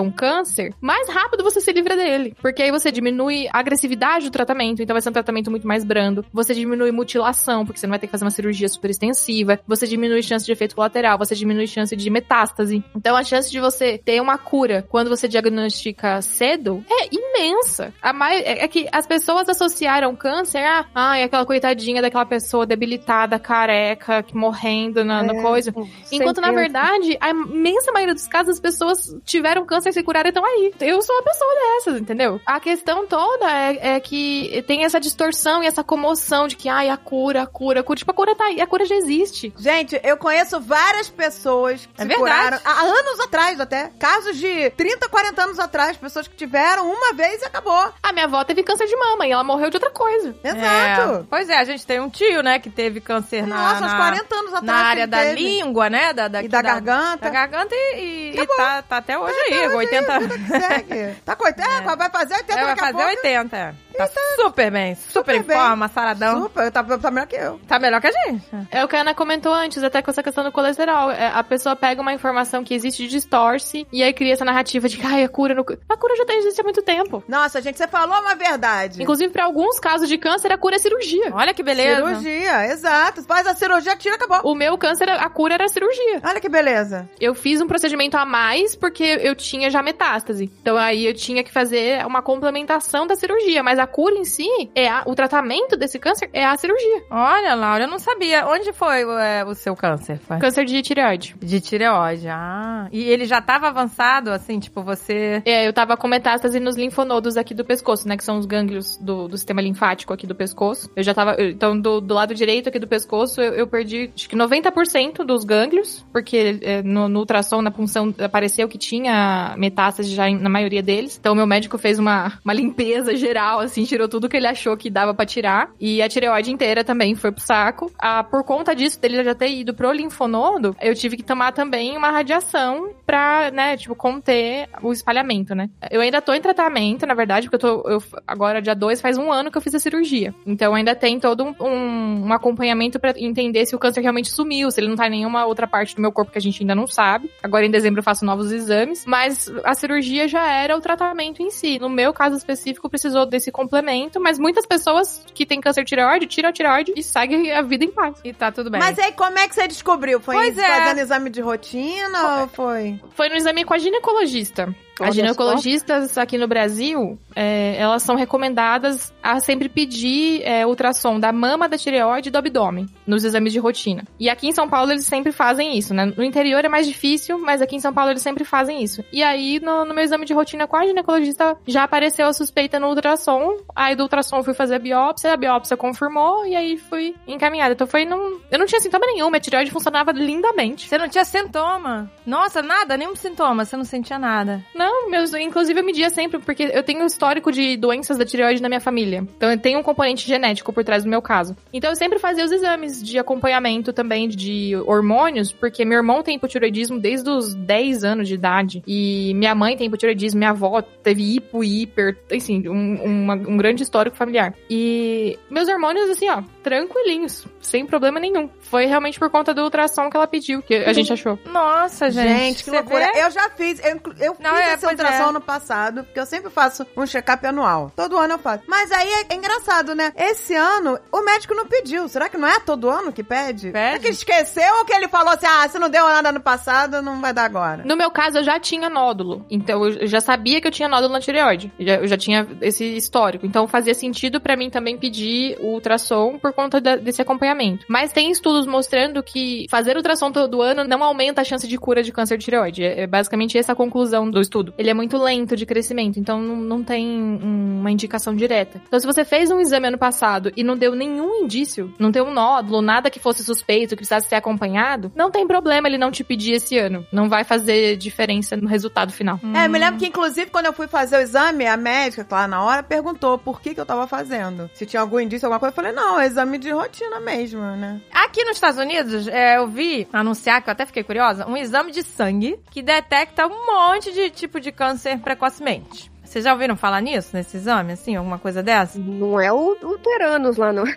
um 0.02 0.12
câncer, 0.12 0.74
mais 0.80 1.10
rápido 1.10 1.44
você 1.44 1.60
se 1.60 1.72
livra 1.72 1.96
dele. 1.96 2.36
Porque 2.42 2.64
aí 2.64 2.72
você 2.72 2.92
diminui 2.92 3.48
a 3.52 3.60
agressividade 3.60 4.26
do 4.26 4.32
tratamento, 4.32 4.82
então 4.82 4.94
vai 4.94 5.02
ser 5.02 5.10
um 5.10 5.14
tratamento 5.14 5.52
muito 5.52 5.68
mais 5.68 5.84
brando. 5.84 6.26
Você 6.32 6.54
diminui 6.54 6.92
mutilação, 6.92 7.66
porque 7.66 7.80
você 7.80 7.88
não 7.88 7.92
vai 7.92 8.00
ter 8.00 8.08
que 8.08 8.12
fazer 8.12 8.24
uma 8.24 8.32
cirurgia 8.32 8.70
super 8.70 8.90
extensiva. 8.90 9.60
Você 9.68 9.86
diminui 9.86 10.24
chance 10.24 10.46
de 10.46 10.52
efeito 10.52 10.76
colateral, 10.76 11.18
você 11.18 11.36
diminui 11.36 11.68
chance 11.68 11.96
de 11.96 12.10
metástase. 12.10 12.84
Então 12.96 13.18
a 13.18 13.24
chance 13.24 13.52
de 13.52 13.60
você 13.60 13.98
ter 13.98 14.22
uma 14.22 14.38
cura 14.38 14.86
quando 14.88 15.10
você 15.10 15.28
diagnostica 15.28 16.22
cedo 16.22 16.84
é 16.90 17.10
imensa. 17.12 17.94
A 18.02 18.14
mai... 18.14 18.42
É 18.42 18.62
é 18.62 18.68
que 18.68 18.88
as 18.92 19.08
pessoas 19.08 19.50
associaram 19.50 20.16
câncer 20.16 20.64
a, 20.64 20.86
ai, 20.94 21.24
aquela 21.24 21.46
coitadinha 21.46 22.00
daquela 22.00 22.26
pessoa 22.28 22.64
debilitada, 22.64 23.40
careca, 23.40 24.22
que 24.22 24.38
morrendo 24.38 25.04
na, 25.04 25.24
na 25.24 25.42
coisa. 25.42 25.74
Enquanto, 26.12 26.40
na 26.40 26.52
verdade, 26.52 27.18
a 27.20 27.32
imensa 27.32 27.92
maioria 27.92 28.14
dos 28.14 28.28
casos, 28.28 28.56
as 28.56 28.60
pessoas 28.60 29.18
tiveram 29.26 29.41
câncer, 29.68 29.92
se 29.94 30.04
curaram 30.04 30.28
e 30.28 30.30
estão 30.30 30.46
aí. 30.46 30.74
Eu 30.82 31.02
sou 31.02 31.16
uma 31.16 31.24
pessoa 31.24 31.52
dessas, 31.56 32.02
entendeu? 32.02 32.40
A 32.46 32.60
questão 32.60 33.06
toda 33.08 33.50
é, 33.50 33.96
é 33.96 34.00
que 34.00 34.64
tem 34.68 34.84
essa 34.84 35.00
distorção 35.00 35.64
e 35.64 35.68
essa 35.68 35.84
comoção 35.84 36.48
de 36.48 36.56
que, 36.56 36.70
ai, 36.70 36.90
a 36.90 36.98
cura, 36.98 37.44
a 37.44 37.48
cura, 37.48 37.82
a 37.82 37.84
cura. 37.84 37.98
Tipo, 37.98 38.12
a 38.12 38.14
cura 38.14 38.36
tá 38.36 38.46
aí, 38.46 38.62
a 38.62 38.68
cura 38.68 38.86
já 38.86 38.96
existe. 38.96 39.54
Gente, 39.58 40.00
eu 40.04 40.18
conheço 40.18 40.60
várias 40.60 41.10
pessoas 41.10 41.86
que 41.86 42.02
É 42.02 42.04
se 42.04 42.08
verdade. 42.08 42.20
curaram 42.20 42.60
há 42.66 42.82
anos 42.82 43.20
atrás 43.20 43.60
até. 43.60 43.92
Casos 44.00 44.38
de 44.38 44.70
30, 44.72 45.08
40 45.10 45.44
anos 45.44 45.60
atrás, 45.60 45.98
pessoas 45.98 46.28
que 46.28 46.36
tiveram 46.36 46.90
uma 46.92 47.14
vez 47.14 47.42
e 47.42 47.46
acabou. 47.46 47.92
A 48.02 48.12
minha 48.12 48.26
avó 48.26 48.44
teve 48.44 48.64
câncer 48.64 48.86
de 48.88 48.96
mama 48.96 49.28
e 49.28 49.32
ela 49.32 49.44
morreu 49.44 49.70
de 49.70 49.78
outra 49.78 49.92
coisa. 49.92 50.36
Exato. 50.44 51.14
É. 51.14 51.24
Pois 51.30 51.50
é, 51.50 51.58
a 51.58 51.64
gente 51.64 51.86
tem 51.86 52.00
um 52.00 52.10
tio, 52.10 52.42
né, 52.44 52.60
que 52.60 52.70
teve 52.70 53.00
câncer 53.02 53.46
na, 53.46 53.56
Nossa, 53.56 53.86
uns 53.86 53.92
na, 53.92 53.98
40 53.98 54.36
anos 54.36 54.54
atrás. 54.54 54.66
na 54.66 54.76
área 54.88 55.08
da 55.08 55.20
teve. 55.20 55.36
língua, 55.42 55.90
né? 55.90 56.14
Da, 56.14 56.28
da, 56.28 56.44
E 56.44 56.48
da 56.48 56.62
garganta. 56.62 57.18
Da 57.26 57.30
garganta 57.30 57.74
e, 57.76 58.34
e, 58.36 58.40
e 58.40 58.48
tá, 58.48 58.82
tá 58.82 58.98
até 58.98 59.18
hoje 59.18 59.31
aí, 59.40 59.54
Até 59.54 59.68
hoje 59.68 59.76
80 59.78 60.20
vida 60.20 60.38
que 60.38 60.48
segue. 60.48 61.16
Tá 61.26 61.36
coitado, 61.36 61.98
vai 61.98 62.10
fazer 62.10 62.34
80 62.36 62.60
É, 62.60 62.66
vai 62.66 62.76
fazer 62.76 62.92
pouco. 62.94 63.08
80. 63.10 63.76
É. 63.94 63.98
Tá 63.98 64.10
super 64.38 64.72
bem, 64.72 64.96
super, 64.96 65.12
Super 65.12 65.36
em 65.36 65.42
bem. 65.44 65.58
forma, 65.58 65.88
saradão. 65.88 66.44
Super, 66.44 66.72
tá, 66.72 66.84
tá 66.84 67.12
melhor 67.12 67.28
que 67.28 67.36
eu. 67.36 67.60
Tá 67.68 67.80
melhor 67.80 68.02
que 68.02 68.08
a 68.08 68.12
gente. 68.12 68.44
É 68.72 68.84
o 68.84 68.88
que 68.88 68.96
a 68.96 69.02
Ana 69.02 69.14
comentou 69.14 69.54
antes, 69.54 69.84
até 69.84 70.02
com 70.02 70.10
essa 70.12 70.24
questão 70.24 70.44
do 70.44 70.52
colesterol. 70.52 71.12
É, 71.12 71.28
a 71.28 71.44
pessoa 71.44 71.76
pega 71.76 72.02
uma 72.02 72.14
informação 72.14 72.64
que 72.64 72.74
existe 72.74 73.04
e 73.04 73.08
distorce, 73.08 73.86
e 73.92 74.02
aí 74.04 74.14
cria 74.14 74.34
essa 74.34 74.46
narrativa 74.46 74.88
de 74.90 74.98
que, 74.98 75.06
ai, 75.06 75.24
a 75.24 75.30
cura 75.30 75.54
no... 75.54 75.62
A 75.62 75.98
cura 75.98 76.16
já 76.18 76.26
tá- 76.26 76.34
existe 76.36 76.60
há 76.62 76.64
muito 76.64 76.82
tempo. 76.82 77.24
Nossa, 77.28 77.62
gente, 77.62 77.78
você 77.78 77.88
falou 77.88 78.20
uma 78.20 78.36
verdade. 78.36 79.02
Inclusive, 79.02 79.32
pra 79.32 79.46
alguns 79.46 79.80
casos 79.80 80.08
de 80.10 80.18
câncer, 80.18 80.52
a 80.52 80.58
cura 80.58 80.76
é 80.76 80.80
cirurgia. 80.80 81.30
Olha 81.34 81.54
que 81.54 81.62
beleza. 81.64 82.06
Cirurgia, 82.08 82.66
exato. 82.68 83.22
Faz 83.24 83.46
a 83.48 83.54
cirurgia, 83.54 83.96
tira, 83.96 84.16
acabou. 84.16 84.40
O 84.52 84.56
meu 84.56 84.78
câncer, 84.78 85.10
a 85.10 85.30
cura 85.30 85.54
era 85.56 85.68
cirurgia. 85.68 86.22
Olha 86.24 86.40
que 86.40 86.50
beleza. 86.50 87.10
Eu 87.20 87.36
fiz 87.36 87.62
um 87.62 87.68
procedimento 87.68 88.18
a 88.18 88.26
mais 88.26 88.76
porque 88.76 89.04
eu 89.22 89.36
tinha 89.36 89.70
já 89.70 89.82
metástase. 89.84 90.46
Então 90.62 90.78
aí 90.78 91.06
eu 91.06 91.14
tinha 91.14 91.44
que 91.44 91.52
fazer 91.52 92.06
uma 92.06 92.22
complementação 92.22 93.06
da 93.06 93.16
cirurgia. 93.16 93.62
Mas 93.64 93.80
a 93.84 93.88
cura 93.88 94.16
em 94.16 94.26
si, 94.26 94.48
é 94.76 94.88
a- 94.90 95.04
o 95.06 95.16
tratamento 95.16 95.76
desse 95.78 96.00
câncer 96.00 96.30
é 96.34 96.46
a 96.46 96.56
cirurgia. 96.58 97.04
Olha, 97.10 97.56
Laura, 97.56 97.84
eu 97.86 97.90
não 97.90 98.00
sabia. 98.00 98.48
Onde 98.48 98.72
foi 98.74 99.02
é, 99.22 99.44
o 99.46 99.54
seu 99.54 99.76
câncer? 99.76 100.18
Foi? 100.20 100.38
Câncer 100.40 100.66
de 100.66 100.82
tireoide. 100.82 101.36
De 101.42 101.60
tireoide. 101.62 102.28
Ah. 102.30 102.88
E 102.92 103.04
ele 103.04 103.26
já 103.26 103.42
tava 103.42 103.68
avançado, 103.68 104.32
assim, 104.32 104.60
tipo, 104.60 104.82
você. 104.84 105.42
É, 105.46 105.68
eu 105.68 105.74
tava 105.74 105.96
com 105.98 106.08
metástase 106.08 106.60
nos 106.60 106.76
linfonodos 106.76 107.38
aqui 107.38 107.54
do 107.54 107.64
pescoço, 107.66 108.08
né? 108.08 108.18
Que 108.18 108.24
são 108.24 108.38
os 108.38 108.46
gânglios 108.46 108.98
do, 108.98 109.28
do 109.28 109.38
sistema 109.38 109.62
linfático 109.62 110.14
aqui 110.14 110.28
do 110.28 110.36
pescoço. 110.36 110.90
Eu 110.96 111.04
já 111.04 111.14
tava. 111.14 111.36
Então, 111.40 111.80
do, 111.80 112.02
do 112.02 112.14
lado 112.14 112.34
direito 112.34 112.70
aqui 112.70 112.80
do 112.80 112.88
pescoço, 112.88 113.42
eu, 113.42 113.54
eu 113.54 113.68
perdi 113.68 114.12
acho 114.16 114.30
que 114.30 114.36
90% 114.36 115.24
dos 115.24 115.44
gânglios, 115.44 116.06
porque 116.12 116.60
é, 116.62 116.82
no, 116.82 117.08
no 117.08 117.20
ultrassom, 117.20 117.62
na 117.62 117.72
punção, 117.72 118.14
apareceu 118.20 118.68
que 118.68 118.78
tinha 118.78 119.56
metástase 119.58 120.14
já 120.14 120.30
na 120.30 120.50
maioria 120.50 120.82
deles. 120.82 121.18
Então, 121.20 121.34
meu 121.36 121.48
médico 121.48 121.78
fez 121.78 121.98
uma, 122.00 122.34
uma 122.44 122.54
limpeza 122.54 123.16
geral, 123.16 123.60
assim, 123.60 123.71
tirou 123.86 124.08
tudo 124.08 124.30
que 124.30 124.38
ele 124.38 124.48
achou 124.48 124.76
que 124.76 124.90
dava 124.90 125.14
pra 125.14 125.26
tirar. 125.26 125.72
E 125.80 126.02
a 126.02 126.10
tireoide 126.10 126.52
inteira 126.52 126.84
também 126.84 127.16
foi 127.16 127.32
pro 127.32 127.44
saco. 127.44 127.92
Ah, 127.98 128.24
por 128.24 128.44
conta 128.44 128.76
disso, 128.76 129.00
dele 129.00 129.24
já 129.24 129.36
ter 129.36 129.50
ido 129.50 129.74
pro 129.74 129.92
linfonodo, 129.92 130.76
eu 130.82 130.94
tive 130.96 131.18
que 131.18 131.24
tomar 131.24 131.52
também 131.52 131.96
uma 131.98 132.12
radiação 132.12 132.92
pra, 133.06 133.52
né, 133.52 133.78
tipo, 133.78 133.96
conter 133.96 134.70
o 134.82 134.92
espalhamento, 134.92 135.56
né? 135.56 135.70
Eu 135.90 136.02
ainda 136.02 136.22
tô 136.22 136.34
em 136.34 136.42
tratamento, 136.42 137.06
na 137.06 137.14
verdade, 137.14 137.50
porque 137.50 137.66
eu 137.66 137.82
tô. 137.82 137.90
Eu, 137.90 138.04
agora, 138.28 138.62
dia 138.62 138.76
2, 138.76 139.02
faz 139.02 139.18
um 139.18 139.32
ano 139.32 139.52
que 139.52 139.58
eu 139.58 139.62
fiz 139.62 139.76
a 139.76 139.80
cirurgia. 139.80 140.34
Então 140.46 140.74
ainda 140.74 140.96
tem 140.96 141.20
todo 141.20 141.44
um, 141.44 141.56
um, 141.60 142.28
um 142.28 142.34
acompanhamento 142.34 143.00
pra 143.00 143.14
entender 143.18 143.66
se 143.66 143.76
o 143.76 143.80
câncer 143.80 144.02
realmente 144.02 144.30
sumiu, 144.30 144.72
se 144.72 144.80
ele 144.80 144.88
não 144.88 144.96
tá 144.96 145.08
em 145.08 145.12
nenhuma 145.12 145.46
outra 145.46 145.68
parte 145.68 145.96
do 145.96 146.02
meu 146.02 146.12
corpo 146.12 146.32
que 146.32 146.38
a 146.38 146.42
gente 146.42 146.62
ainda 146.62 146.76
não 146.76 146.88
sabe. 146.88 147.30
Agora 147.44 147.66
em 147.66 147.72
dezembro 147.72 148.00
eu 148.00 148.04
faço 148.04 148.26
novos 148.26 148.52
exames, 148.52 149.06
mas 149.06 149.52
a 149.64 149.74
cirurgia 149.74 150.28
já 150.28 150.50
era 150.52 150.76
o 150.76 150.82
tratamento 150.82 151.42
em 151.42 151.50
si. 151.50 151.80
No 151.80 151.90
meu 151.90 152.14
caso 152.14 152.36
específico, 152.36 152.90
precisou 152.90 153.26
desse 153.26 153.52
complemento, 153.62 154.20
mas 154.20 154.40
muitas 154.40 154.66
pessoas 154.66 155.24
que 155.34 155.46
têm 155.46 155.62
câncer 155.62 155.84
de 155.84 155.90
tireoide, 155.90 156.26
tiram 156.28 156.50
a 156.50 156.54
tireoide 156.54 156.94
e 156.96 157.04
seguem 157.04 157.52
a 157.52 157.62
vida 157.62 157.86
em 157.86 157.92
paz. 157.92 158.20
E 158.24 158.34
tá 158.34 158.52
tudo 158.52 158.70
bem. 158.70 158.80
Mas 158.80 158.98
aí, 158.98 159.12
como 159.12 159.38
é 159.38 159.48
que 159.48 159.56
você 159.56 159.68
descobriu? 159.68 160.20
Foi 160.20 160.36
Pois 160.36 160.58
é. 160.58 160.68
fazendo 160.68 161.00
exame 161.00 161.30
de 161.30 161.42
rotina 161.42 162.42
ou 162.42 162.48
foi? 162.48 163.00
Foi 163.12 163.30
no 163.30 163.36
exame 163.36 163.64
com 163.64 163.74
a 163.74 163.78
ginecologista. 163.78 164.74
As 165.04 165.16
ginecologistas 165.16 166.18
aqui 166.18 166.38
no 166.38 166.48
Brasil, 166.48 167.18
é, 167.36 167.76
elas 167.78 168.04
são 168.04 168.16
recomendadas 168.16 169.14
a 169.22 169.40
sempre 169.40 169.70
pedir 169.70 170.42
é, 170.44 170.66
ultrassom 170.66 171.20
da 171.20 171.32
mama, 171.32 171.68
da 171.68 171.78
tireoide 171.78 172.30
e 172.30 172.32
do 172.32 172.38
abdômen 172.38 172.88
nos 173.06 173.24
exames 173.24 173.54
de 173.54 173.60
rotina. 173.60 174.04
E 174.20 174.30
aqui 174.30 174.48
em 174.48 174.52
São 174.52 174.70
Paulo 174.70 174.92
eles 174.92 175.06
sempre 175.06 175.32
fazem 175.32 175.78
isso, 175.78 175.94
né? 175.94 176.06
No 176.06 176.24
interior 176.24 176.64
é 176.64 176.70
mais 176.70 176.88
difícil, 176.88 177.38
mas 177.40 177.62
aqui 177.62 177.76
em 177.76 177.80
São 177.80 177.94
Paulo 177.94 178.12
eles 178.12 178.22
sempre 178.22 178.44
fazem 178.44 178.84
isso. 178.84 179.04
E 179.12 179.24
aí, 179.24 179.60
no, 179.60 179.86
no 179.86 179.94
meu 179.94 180.04
exame 180.04 180.26
de 180.26 180.34
rotina 180.34 180.68
com 180.68 180.76
a 180.76 180.86
ginecologista, 180.86 181.58
já 181.68 181.84
apareceu 181.84 182.28
a 182.28 182.34
suspeita 182.34 182.80
no 182.80 182.88
ultrassom. 182.88 183.58
Aí 183.76 183.96
do 183.96 184.04
ultrassom 184.04 184.38
eu 184.38 184.44
fui 184.44 184.54
fazer 184.54 184.76
a 184.76 184.80
biópsia, 184.80 185.34
a 185.34 185.38
biópsia 185.38 185.78
confirmou, 185.78 186.46
e 186.46 186.56
aí 186.56 186.78
fui 186.78 187.16
encaminhada. 187.28 187.74
Então 187.74 187.88
foi 187.88 188.06
num... 188.06 188.40
Eu 188.50 188.60
não 188.60 188.66
tinha 188.66 188.80
sintoma 188.82 189.06
nenhum, 189.06 189.30
minha 189.30 189.40
tireoide 189.40 189.72
funcionava 189.72 190.12
lindamente. 190.12 190.88
Você 190.88 190.98
não 190.98 191.08
tinha 191.08 191.26
sintoma? 191.26 192.12
Nossa, 192.26 192.62
nada, 192.62 192.98
nenhum 192.98 193.16
sintoma, 193.16 193.66
você 193.66 193.76
não 193.76 193.84
sentia 193.84 194.20
nada. 194.20 194.64
Não, 194.92 195.10
meus, 195.10 195.34
inclusive 195.34 195.80
eu 195.80 195.86
media 195.86 196.10
sempre, 196.10 196.40
porque 196.40 196.64
eu 196.74 196.84
tenho 196.84 197.06
histórico 197.06 197.52
de 197.52 197.78
doenças 197.78 198.18
da 198.18 198.26
tireoide 198.26 198.62
na 198.62 198.68
minha 198.68 198.82
família. 198.82 199.24
Então 199.38 199.50
eu 199.50 199.58
tenho 199.58 199.80
um 199.80 199.84
componente 199.84 200.28
genético 200.28 200.74
por 200.74 200.84
trás 200.84 201.04
do 201.04 201.10
meu 201.10 201.22
caso. 201.22 201.56
Então 201.72 201.90
eu 201.90 201.96
sempre 201.96 202.20
fazia 202.20 202.44
os 202.44 202.52
exames 202.52 203.02
de 203.02 203.18
acompanhamento 203.18 203.94
também 203.94 204.28
de 204.28 204.76
hormônios, 204.86 205.52
porque 205.54 205.86
meu 205.86 205.98
irmão 205.98 206.22
tem 206.22 206.36
hipotireoidismo 206.36 207.00
desde 207.00 207.30
os 207.30 207.54
10 207.56 208.04
anos 208.04 208.28
de 208.28 208.34
idade. 208.34 208.84
E 208.86 209.34
minha 209.36 209.56
mãe 209.56 209.78
tem 209.78 209.88
hipotireoidismo, 209.88 210.38
minha 210.40 210.50
avó 210.52 210.82
teve 210.82 211.36
hipo 211.36 211.64
hiper, 211.64 212.18
assim, 212.32 212.68
um, 212.68 213.02
uma- 213.04 213.36
um 213.36 213.56
grande 213.58 213.84
histórico 213.84 214.18
familiar. 214.18 214.54
E 214.70 215.40
meus 215.50 215.68
hormônios, 215.70 216.10
assim, 216.10 216.30
ó, 216.30 216.42
tranquilinhos, 216.64 217.46
sem 217.62 217.86
problema 217.86 218.20
nenhum. 218.20 218.50
Foi 218.62 218.86
realmente 218.86 219.18
por 219.20 219.30
conta 219.30 219.54
do 219.54 219.62
ultrassom 219.64 220.10
que 220.10 220.18
ela 220.18 220.28
pediu, 220.28 220.62
que 220.62 220.76
a 220.76 220.94
gente 220.94 221.12
achou. 221.14 221.38
Nossa, 221.46 222.10
gente. 222.10 222.28
Gente, 222.28 222.64
que 222.64 222.72
loucura. 222.72 223.10
vê? 223.14 223.22
Eu 223.24 223.32
já 223.32 223.50
fiz, 223.50 223.80
eu, 223.84 224.00
eu 224.20 224.36
Não, 224.40 224.56
fiz 224.56 224.81
é, 224.81 224.81
essa 224.82 224.88
pois 224.88 225.00
ultrassom 225.00 225.30
é. 225.30 225.34
no 225.34 225.42
passado, 225.42 226.04
porque 226.04 226.20
eu 226.20 226.26
sempre 226.26 226.50
faço 226.50 226.86
um 226.96 227.06
check-up 227.06 227.46
anual. 227.46 227.92
Todo 227.96 228.18
ano 228.18 228.34
eu 228.36 228.40
faço. 228.40 228.64
Mas 228.68 228.92
aí 228.92 229.10
é 229.30 229.36
engraçado, 229.36 229.94
né? 229.96 230.12
Esse 230.16 230.56
ano, 230.56 231.00
o 231.12 231.22
médico 231.22 231.54
não 231.54 231.66
pediu. 231.68 232.08
Será 232.08 232.30
que 232.30 232.38
não 232.38 232.48
é 232.48 232.60
todo 232.60 232.90
ano 232.90 233.12
que 233.12 233.24
pede? 233.24 233.72
Pede. 233.72 233.96
É 233.96 234.00
que 234.00 234.08
esqueceu 234.10 234.78
ou 234.80 234.86
que 234.86 234.94
ele 234.94 235.08
falou 235.08 235.34
assim, 235.34 235.46
ah, 235.48 235.68
se 235.68 235.80
não 235.80 235.90
deu 235.90 236.06
nada 236.06 236.32
no 236.32 236.40
passado, 236.40 237.02
não 237.02 237.22
vai 237.22 237.34
dar 237.34 237.46
agora? 237.46 237.84
No 237.86 237.96
meu 237.96 238.12
caso, 238.12 238.40
eu 238.40 238.44
já 238.44 238.60
tinha 238.60 238.90
nódulo. 238.90 239.46
Então, 239.50 239.86
eu 239.86 240.08
já 240.08 240.22
sabia 240.22 240.60
que 240.62 240.68
eu 240.68 240.72
tinha 240.72 240.88
nódulo 240.88 241.14
na 241.14 241.20
tireoide. 241.20 241.72
Eu 241.80 241.86
já, 241.86 241.96
eu 241.96 242.08
já 242.08 242.18
tinha 242.18 242.48
esse 242.62 242.84
histórico. 242.96 243.46
Então, 243.46 243.68
fazia 243.68 243.94
sentido 243.94 244.40
pra 244.40 244.56
mim 244.56 244.70
também 244.70 244.98
pedir 244.98 245.58
o 245.60 245.74
ultrassom 245.74 246.38
por 246.40 246.54
conta 246.54 246.80
da- 246.80 246.96
desse 246.96 247.22
acompanhamento. 247.22 247.86
Mas 247.88 248.12
tem 248.12 248.32
estudos 248.32 248.66
mostrando 248.66 249.24
que 249.24 249.66
fazer 249.70 249.96
ultrassom 249.98 250.32
todo 250.32 250.62
ano 250.62 250.84
não 250.84 251.04
aumenta 251.04 251.42
a 251.42 251.44
chance 251.44 251.68
de 251.68 251.78
cura 251.78 252.04
de 252.04 252.12
câncer 252.12 252.38
de 252.38 252.46
tireoide. 252.46 252.84
É, 252.84 253.02
é 253.02 253.08
basicamente 253.08 253.58
essa 253.58 253.72
a 253.72 253.76
conclusão 253.76 254.30
do 254.30 254.42
estudo. 254.42 254.61
Ele 254.78 254.90
é 254.90 254.94
muito 254.94 255.18
lento 255.18 255.56
de 255.56 255.66
crescimento, 255.66 256.20
então 256.20 256.40
não, 256.42 256.56
não 256.58 256.84
tem 256.84 257.06
um- 257.08 257.80
uma 257.80 257.92
indicação 257.92 258.36
direta. 258.36 258.82
Então, 258.88 259.00
se 259.00 259.06
você 259.08 259.26
fez 259.26 259.50
um 259.52 259.60
exame 259.60 259.88
ano 259.88 259.98
passado 259.98 260.52
e 260.56 260.64
não 260.64 260.76
deu 260.78 260.94
nenhum 260.96 261.44
indício, 261.44 261.94
não 262.00 262.12
deu 262.12 262.26
um 262.26 262.34
nódulo, 262.34 262.82
nada 262.82 263.10
que 263.10 263.20
fosse 263.20 263.44
suspeito, 263.44 263.90
que 263.92 263.96
precisasse 263.98 264.28
ser 264.30 264.36
acompanhado, 264.36 265.12
não 265.16 265.32
tem 265.32 265.48
problema 265.48 265.88
ele 265.88 265.98
não 265.98 266.12
te 266.12 266.24
pedir 266.24 266.54
esse 266.54 266.78
ano. 266.78 267.06
Não 267.12 267.28
vai 267.30 267.44
fazer 267.44 267.96
diferença 267.98 268.56
no 268.56 268.68
resultado 268.68 269.12
final. 269.12 269.40
É, 269.56 269.68
me 269.68 269.80
lembro 269.80 270.00
que, 270.00 270.06
inclusive, 270.08 270.52
quando 270.52 270.66
eu 270.68 270.74
fui 270.74 270.88
fazer 270.88 271.18
o 271.18 271.22
exame, 271.22 271.66
a 271.66 271.78
médica, 271.78 272.26
lá 272.30 272.48
na 272.48 272.64
hora, 272.64 272.84
perguntou 272.84 273.38
por 273.38 273.62
que, 273.62 273.74
que 273.74 273.80
eu 273.82 273.86
tava 273.86 274.08
fazendo. 274.08 274.70
Se 274.74 274.86
tinha 274.86 275.02
algum 275.02 275.20
indício, 275.20 275.46
alguma 275.46 275.60
coisa. 275.60 275.72
Eu 275.72 275.76
falei, 275.76 275.92
não, 275.92 276.20
é 276.20 276.26
exame 276.28 276.58
de 276.58 276.70
rotina 276.72 277.20
mesmo, 277.20 277.62
né? 277.62 278.02
Aqui 278.12 278.44
nos 278.44 278.58
Estados 278.58 278.80
Unidos, 278.80 279.28
é, 279.28 279.58
eu 279.58 279.68
vi 279.68 280.08
anunciar, 280.12 280.62
que 280.62 280.70
eu 280.70 280.74
até 280.74 280.86
fiquei 280.86 281.04
curiosa, 281.04 281.48
um 281.48 281.58
exame 281.58 281.92
de 281.92 282.04
sangue 282.04 282.60
que 282.70 282.82
detecta 282.82 283.46
um 283.48 283.66
monte 283.66 284.12
de 284.12 284.30
tipo 284.30 284.51
de 284.60 284.72
câncer 284.72 285.20
precocemente. 285.20 286.11
Vocês 286.32 286.46
já 286.46 286.54
ouviram 286.54 286.78
falar 286.78 287.02
nisso, 287.02 287.32
nesse 287.34 287.58
exame, 287.58 287.92
assim, 287.92 288.16
alguma 288.16 288.40
coisa 288.40 288.64
dessa? 288.64 288.98
Não 288.98 289.38
é 289.38 289.52
o, 289.52 289.78
o 289.84 289.98
Teranos 289.98 290.56
lá, 290.56 290.72
não. 290.72 290.86